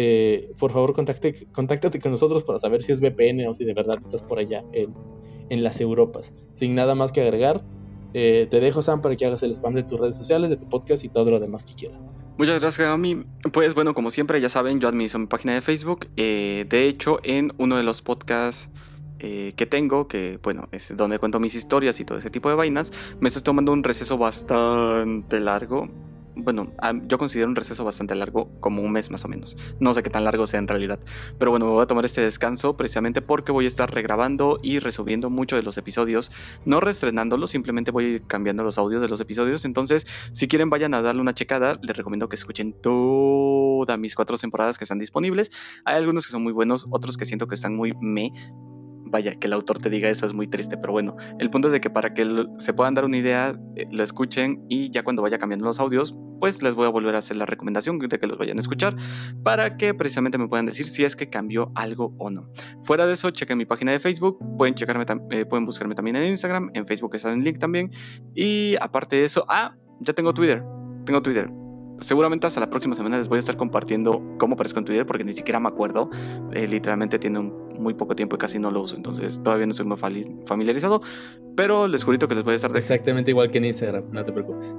Eh, 0.00 0.52
por 0.60 0.70
favor, 0.70 0.92
contacte, 0.92 1.48
contáctate 1.52 1.98
con 1.98 2.12
nosotros 2.12 2.44
para 2.44 2.60
saber 2.60 2.84
si 2.84 2.92
es 2.92 3.00
VPN 3.00 3.48
o 3.48 3.54
si 3.56 3.64
de 3.64 3.74
verdad 3.74 3.98
estás 4.00 4.22
por 4.22 4.38
allá 4.38 4.62
en, 4.70 5.64
las 5.64 5.80
Europas. 5.80 6.32
Sin 6.54 6.76
nada 6.76 6.94
más 6.94 7.10
que 7.10 7.20
agregar, 7.20 7.64
eh, 8.14 8.46
te 8.48 8.60
dejo, 8.60 8.80
Sam, 8.80 9.02
para 9.02 9.16
que 9.16 9.26
hagas 9.26 9.42
el 9.42 9.50
spam 9.56 9.74
de 9.74 9.82
tus 9.82 9.98
redes 9.98 10.16
sociales, 10.16 10.50
de 10.50 10.56
tu 10.56 10.68
podcast 10.68 11.02
y 11.02 11.08
todo 11.08 11.32
lo 11.32 11.40
demás 11.40 11.64
que 11.64 11.74
quieras. 11.74 11.98
Muchas 12.36 12.60
gracias, 12.60 12.86
Gami. 12.86 13.24
Pues 13.52 13.74
bueno, 13.74 13.92
como 13.92 14.12
siempre, 14.12 14.40
ya 14.40 14.48
saben, 14.48 14.78
yo 14.78 14.86
administro 14.86 15.18
mi 15.18 15.26
página 15.26 15.54
de 15.54 15.62
Facebook. 15.62 16.06
Eh, 16.16 16.64
de 16.68 16.86
hecho, 16.86 17.18
en 17.24 17.52
uno 17.58 17.76
de 17.76 17.82
los 17.82 18.00
podcasts 18.00 18.70
que 19.18 19.66
tengo, 19.68 20.06
que 20.06 20.38
bueno, 20.44 20.68
es 20.70 20.96
donde 20.96 21.18
cuento 21.18 21.40
mis 21.40 21.56
historias 21.56 21.98
y 21.98 22.04
todo 22.04 22.18
ese 22.18 22.30
tipo 22.30 22.50
de 22.50 22.54
vainas, 22.54 22.92
me 23.18 23.26
estoy 23.26 23.42
tomando 23.42 23.72
un 23.72 23.82
receso 23.82 24.16
bastante 24.16 25.40
largo. 25.40 25.88
Bueno, 26.40 26.72
yo 27.08 27.18
considero 27.18 27.48
un 27.48 27.56
receso 27.56 27.84
bastante 27.84 28.14
largo, 28.14 28.48
como 28.60 28.82
un 28.82 28.92
mes 28.92 29.10
más 29.10 29.24
o 29.24 29.28
menos. 29.28 29.56
No 29.80 29.92
sé 29.92 30.04
qué 30.04 30.10
tan 30.10 30.22
largo 30.22 30.46
sea 30.46 30.60
en 30.60 30.68
realidad. 30.68 31.00
Pero 31.36 31.50
bueno, 31.50 31.66
me 31.66 31.72
voy 31.72 31.82
a 31.82 31.86
tomar 31.86 32.04
este 32.04 32.20
descanso 32.20 32.76
precisamente 32.76 33.20
porque 33.22 33.50
voy 33.50 33.64
a 33.64 33.68
estar 33.68 33.92
regrabando 33.92 34.60
y 34.62 34.78
resubiendo 34.78 35.30
muchos 35.30 35.58
de 35.58 35.64
los 35.64 35.76
episodios. 35.78 36.30
No 36.64 36.78
reestrenándolos, 36.80 37.50
simplemente 37.50 37.90
voy 37.90 38.22
cambiando 38.26 38.62
los 38.62 38.78
audios 38.78 39.02
de 39.02 39.08
los 39.08 39.20
episodios. 39.20 39.64
Entonces, 39.64 40.06
si 40.32 40.46
quieren, 40.46 40.70
vayan 40.70 40.94
a 40.94 41.02
darle 41.02 41.20
una 41.20 41.34
checada. 41.34 41.78
Les 41.82 41.96
recomiendo 41.96 42.28
que 42.28 42.36
escuchen 42.36 42.72
todas 42.72 43.98
mis 43.98 44.14
cuatro 44.14 44.38
temporadas 44.38 44.78
que 44.78 44.84
están 44.84 45.00
disponibles. 45.00 45.50
Hay 45.84 45.96
algunos 45.96 46.24
que 46.24 46.30
son 46.30 46.44
muy 46.44 46.52
buenos, 46.52 46.86
otros 46.90 47.16
que 47.16 47.26
siento 47.26 47.48
que 47.48 47.56
están 47.56 47.74
muy 47.74 47.92
me 48.00 48.32
vaya, 49.10 49.34
que 49.34 49.46
el 49.46 49.52
autor 49.52 49.78
te 49.78 49.90
diga 49.90 50.08
eso 50.08 50.26
es 50.26 50.32
muy 50.32 50.46
triste, 50.46 50.76
pero 50.76 50.92
bueno, 50.92 51.16
el 51.38 51.50
punto 51.50 51.68
es 51.68 51.72
de 51.72 51.80
que 51.80 51.90
para 51.90 52.14
que 52.14 52.46
se 52.58 52.72
puedan 52.72 52.94
dar 52.94 53.04
una 53.04 53.16
idea, 53.16 53.58
eh, 53.76 53.86
lo 53.90 54.02
escuchen 54.02 54.64
y 54.68 54.90
ya 54.90 55.02
cuando 55.02 55.22
vaya 55.22 55.38
cambiando 55.38 55.66
los 55.66 55.80
audios, 55.80 56.16
pues 56.40 56.62
les 56.62 56.74
voy 56.74 56.86
a 56.86 56.90
volver 56.90 57.14
a 57.14 57.18
hacer 57.18 57.36
la 57.36 57.46
recomendación 57.46 57.98
de 57.98 58.18
que 58.18 58.26
los 58.26 58.38
vayan 58.38 58.58
a 58.58 58.60
escuchar 58.60 58.96
para 59.42 59.76
que 59.76 59.92
precisamente 59.94 60.38
me 60.38 60.48
puedan 60.48 60.66
decir 60.66 60.86
si 60.86 61.04
es 61.04 61.16
que 61.16 61.28
cambió 61.28 61.72
algo 61.74 62.14
o 62.18 62.30
no. 62.30 62.48
Fuera 62.82 63.06
de 63.06 63.14
eso, 63.14 63.30
chequen 63.30 63.58
mi 63.58 63.64
página 63.64 63.92
de 63.92 63.98
Facebook, 63.98 64.38
pueden, 64.56 64.74
checarme, 64.74 65.04
eh, 65.30 65.44
pueden 65.44 65.64
buscarme 65.64 65.94
también 65.94 66.16
en 66.16 66.24
Instagram, 66.30 66.70
en 66.74 66.86
Facebook 66.86 67.14
está 67.14 67.32
en 67.32 67.42
link 67.42 67.58
también 67.58 67.90
y 68.34 68.76
aparte 68.80 69.16
de 69.16 69.24
eso, 69.24 69.44
ah, 69.48 69.74
ya 70.00 70.12
tengo 70.12 70.32
Twitter, 70.32 70.62
tengo 71.04 71.22
Twitter 71.22 71.50
seguramente 72.00 72.46
hasta 72.46 72.60
la 72.60 72.70
próxima 72.70 72.94
semana 72.94 73.18
les 73.18 73.28
voy 73.28 73.36
a 73.36 73.40
estar 73.40 73.56
compartiendo 73.56 74.22
cómo 74.38 74.54
aparezco 74.54 74.78
en 74.78 74.84
Twitter 74.84 75.06
porque 75.06 75.24
ni 75.24 75.32
siquiera 75.32 75.60
me 75.60 75.68
acuerdo. 75.68 76.10
Eh, 76.52 76.66
literalmente 76.66 77.18
tiene 77.18 77.52
muy 77.78 77.94
poco 77.94 78.14
tiempo 78.14 78.36
y 78.36 78.38
casi 78.38 78.58
no 78.58 78.70
lo 78.70 78.82
uso, 78.82 78.96
entonces 78.96 79.42
todavía 79.42 79.66
no 79.66 79.72
estoy 79.72 79.86
muy 79.86 79.96
familiarizado. 80.46 81.02
Pero 81.56 81.88
les 81.88 82.04
juro 82.04 82.28
que 82.28 82.34
les 82.34 82.44
voy 82.44 82.52
a 82.52 82.56
estar... 82.56 82.76
Exactamente 82.76 83.30
igual 83.30 83.50
que 83.50 83.58
en 83.58 83.66
Instagram, 83.66 84.04
no 84.12 84.24
te 84.24 84.32
preocupes. 84.32 84.74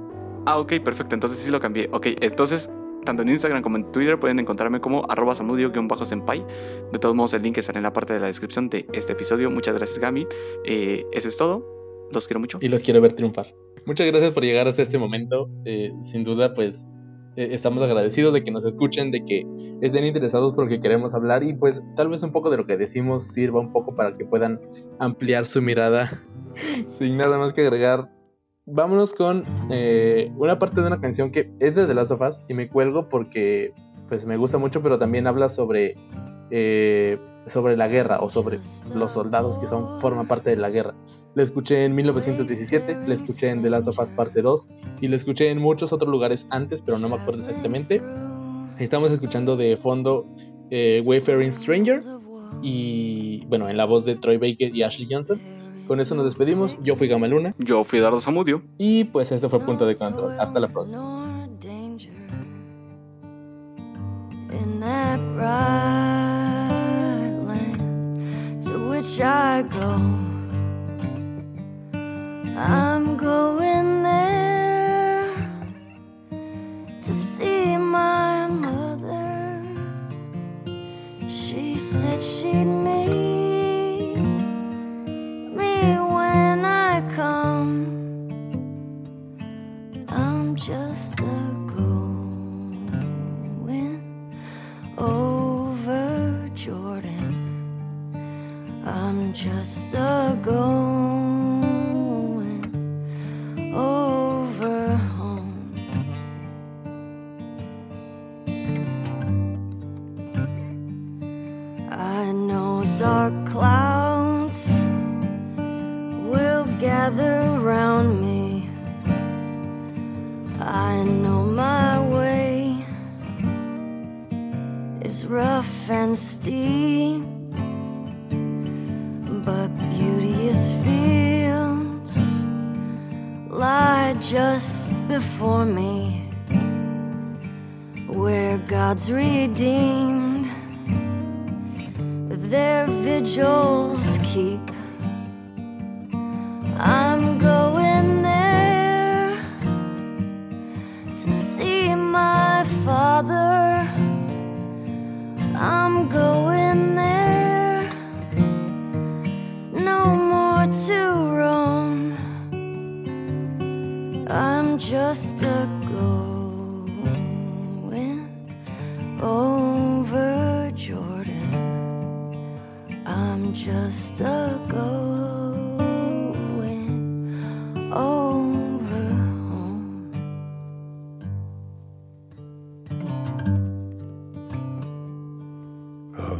Ah, 0.46 0.58
ok, 0.58 0.74
perfecto, 0.82 1.14
entonces 1.14 1.38
sí 1.38 1.50
lo 1.50 1.60
cambié. 1.60 1.88
Ok, 1.92 2.06
entonces 2.20 2.70
tanto 3.04 3.22
en 3.22 3.30
Instagram 3.30 3.62
como 3.62 3.76
en 3.76 3.90
Twitter 3.92 4.18
pueden 4.18 4.38
encontrarme 4.38 4.80
como 4.80 5.04
arroba 5.10 5.34
samudio-senpai. 5.34 6.44
De 6.92 6.98
todos 6.98 7.14
modos, 7.14 7.32
el 7.34 7.42
link 7.42 7.58
estará 7.58 7.78
en 7.78 7.84
la 7.84 7.92
parte 7.92 8.12
de 8.12 8.20
la 8.20 8.26
descripción 8.26 8.68
de 8.68 8.86
este 8.92 9.12
episodio. 9.12 9.50
Muchas 9.50 9.74
gracias, 9.74 9.98
Gami. 9.98 10.26
Eh, 10.64 11.06
eso 11.12 11.28
es 11.28 11.36
todo. 11.36 12.08
Los 12.12 12.26
quiero 12.26 12.40
mucho. 12.40 12.58
Y 12.60 12.68
los 12.68 12.82
quiero 12.82 13.00
ver 13.00 13.12
triunfar. 13.12 13.54
Muchas 13.86 14.06
gracias 14.06 14.32
por 14.32 14.42
llegar 14.42 14.68
hasta 14.68 14.82
este 14.82 14.98
momento. 14.98 15.48
Eh, 15.64 15.92
sin 16.02 16.24
duda, 16.24 16.52
pues 16.52 16.84
eh, 17.36 17.48
estamos 17.52 17.82
agradecidos 17.82 18.34
de 18.34 18.42
que 18.42 18.50
nos 18.50 18.64
escuchen, 18.64 19.10
de 19.10 19.24
que 19.24 19.46
estén 19.80 20.04
interesados 20.04 20.52
por 20.52 20.64
lo 20.64 20.70
que 20.70 20.80
queremos 20.80 21.14
hablar 21.14 21.42
y 21.42 21.54
pues 21.54 21.80
tal 21.96 22.08
vez 22.08 22.22
un 22.22 22.32
poco 22.32 22.50
de 22.50 22.56
lo 22.56 22.66
que 22.66 22.76
decimos 22.76 23.28
sirva 23.28 23.60
un 23.60 23.72
poco 23.72 23.94
para 23.94 24.16
que 24.16 24.24
puedan 24.24 24.60
ampliar 24.98 25.46
su 25.46 25.62
mirada 25.62 26.22
sin 26.98 27.16
nada 27.16 27.38
más 27.38 27.52
que 27.52 27.62
agregar. 27.62 28.10
Vámonos 28.66 29.12
con 29.12 29.44
eh, 29.70 30.30
una 30.36 30.58
parte 30.58 30.80
de 30.80 30.86
una 30.86 31.00
canción 31.00 31.30
que 31.30 31.50
es 31.60 31.74
de 31.74 31.86
The 31.86 31.94
Last 31.94 32.10
of 32.10 32.20
Us 32.20 32.40
y 32.48 32.54
me 32.54 32.68
cuelgo 32.68 33.08
porque 33.08 33.72
pues 34.08 34.26
me 34.26 34.36
gusta 34.36 34.58
mucho, 34.58 34.82
pero 34.82 34.98
también 34.98 35.26
habla 35.26 35.48
sobre 35.48 35.96
eh, 36.50 37.18
sobre 37.46 37.76
la 37.76 37.88
guerra 37.88 38.18
o 38.20 38.30
sobre 38.30 38.60
los 38.94 39.12
soldados 39.12 39.58
que 39.58 39.66
son 39.66 40.00
forman 40.00 40.26
parte 40.26 40.50
de 40.50 40.56
la 40.56 40.70
guerra. 40.70 40.94
La 41.34 41.42
escuché 41.44 41.84
en 41.84 41.94
1917, 41.94 42.98
la 43.06 43.14
escuché 43.14 43.48
en 43.48 43.62
The 43.62 43.70
Last 43.70 43.86
of 43.88 43.98
Us 43.98 44.10
Parte 44.10 44.42
2 44.42 44.66
y 45.00 45.08
la 45.08 45.16
escuché 45.16 45.50
en 45.50 45.58
muchos 45.58 45.92
otros 45.92 46.10
lugares 46.10 46.46
antes, 46.50 46.82
pero 46.82 46.98
no 46.98 47.08
me 47.08 47.16
acuerdo 47.16 47.40
exactamente. 47.40 48.02
Estamos 48.78 49.12
escuchando 49.12 49.56
de 49.56 49.76
fondo 49.76 50.26
eh, 50.70 51.02
Wayfaring 51.04 51.52
Stranger 51.52 52.00
y 52.62 53.44
bueno, 53.46 53.68
en 53.68 53.76
la 53.76 53.84
voz 53.84 54.04
de 54.04 54.16
Troy 54.16 54.38
Baker 54.38 54.74
y 54.74 54.82
Ashley 54.82 55.08
Johnson. 55.10 55.40
Con 55.86 56.00
eso 56.00 56.14
nos 56.14 56.24
despedimos. 56.24 56.76
Yo 56.82 56.94
fui 56.96 57.08
Gamaluna. 57.08 57.54
Yo 57.58 57.82
fui 57.84 57.98
Dardo 57.98 58.20
Zamudio. 58.20 58.62
Y 58.78 59.04
pues 59.04 59.32
esto 59.32 59.48
fue 59.48 59.60
Punto 59.60 59.86
de 59.86 59.96
Control. 59.96 60.38
Hasta 60.38 60.60
la 60.60 60.68
próxima. 60.68 61.48
I'm 72.60 73.16
going 73.16 74.02
there 74.02 75.34
to 77.00 77.14
see 77.14 77.78
my 77.78 78.48
mother. 78.48 79.64
She 81.26 81.76
said 81.76 82.20
she'd 82.20 82.66
meet 82.66 84.18
me 85.56 85.96
when 86.14 86.66
I 86.66 87.00
come. 87.16 87.86
I'm 90.08 90.54
just 90.54 91.18
a 91.20 91.24
going 91.66 92.92
over 94.98 96.50
Jordan. 96.54 97.32
I'm 98.84 99.32
just 99.32 99.94
a 99.94 100.38
going. 100.42 100.99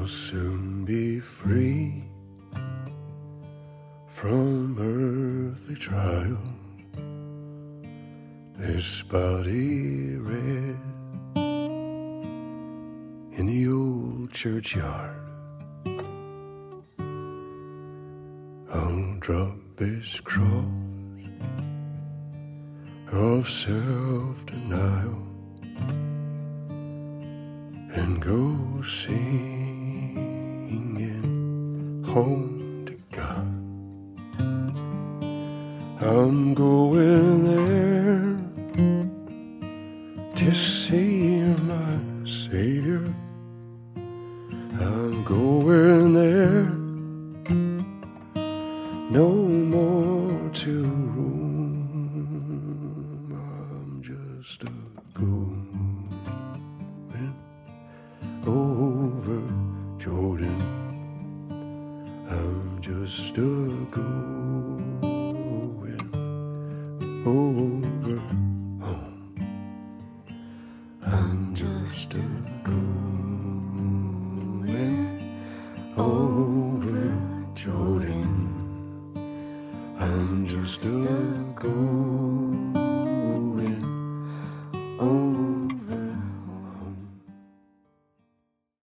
I'll 0.00 0.06
soon 0.06 0.86
be 0.86 1.20
free 1.20 2.04
from 4.08 4.78
earthly 4.80 5.74
trial. 5.74 6.40
This 8.56 9.02
body 9.02 10.16
red 10.16 10.78
in 13.36 13.44
the 13.44 13.68
old 13.68 14.32
churchyard. 14.32 15.16
I'll 18.72 19.16
drop 19.18 19.58
this 19.76 20.18
cross 20.20 20.64
of 23.12 23.50
self 23.50 24.46
denial. 24.46 25.29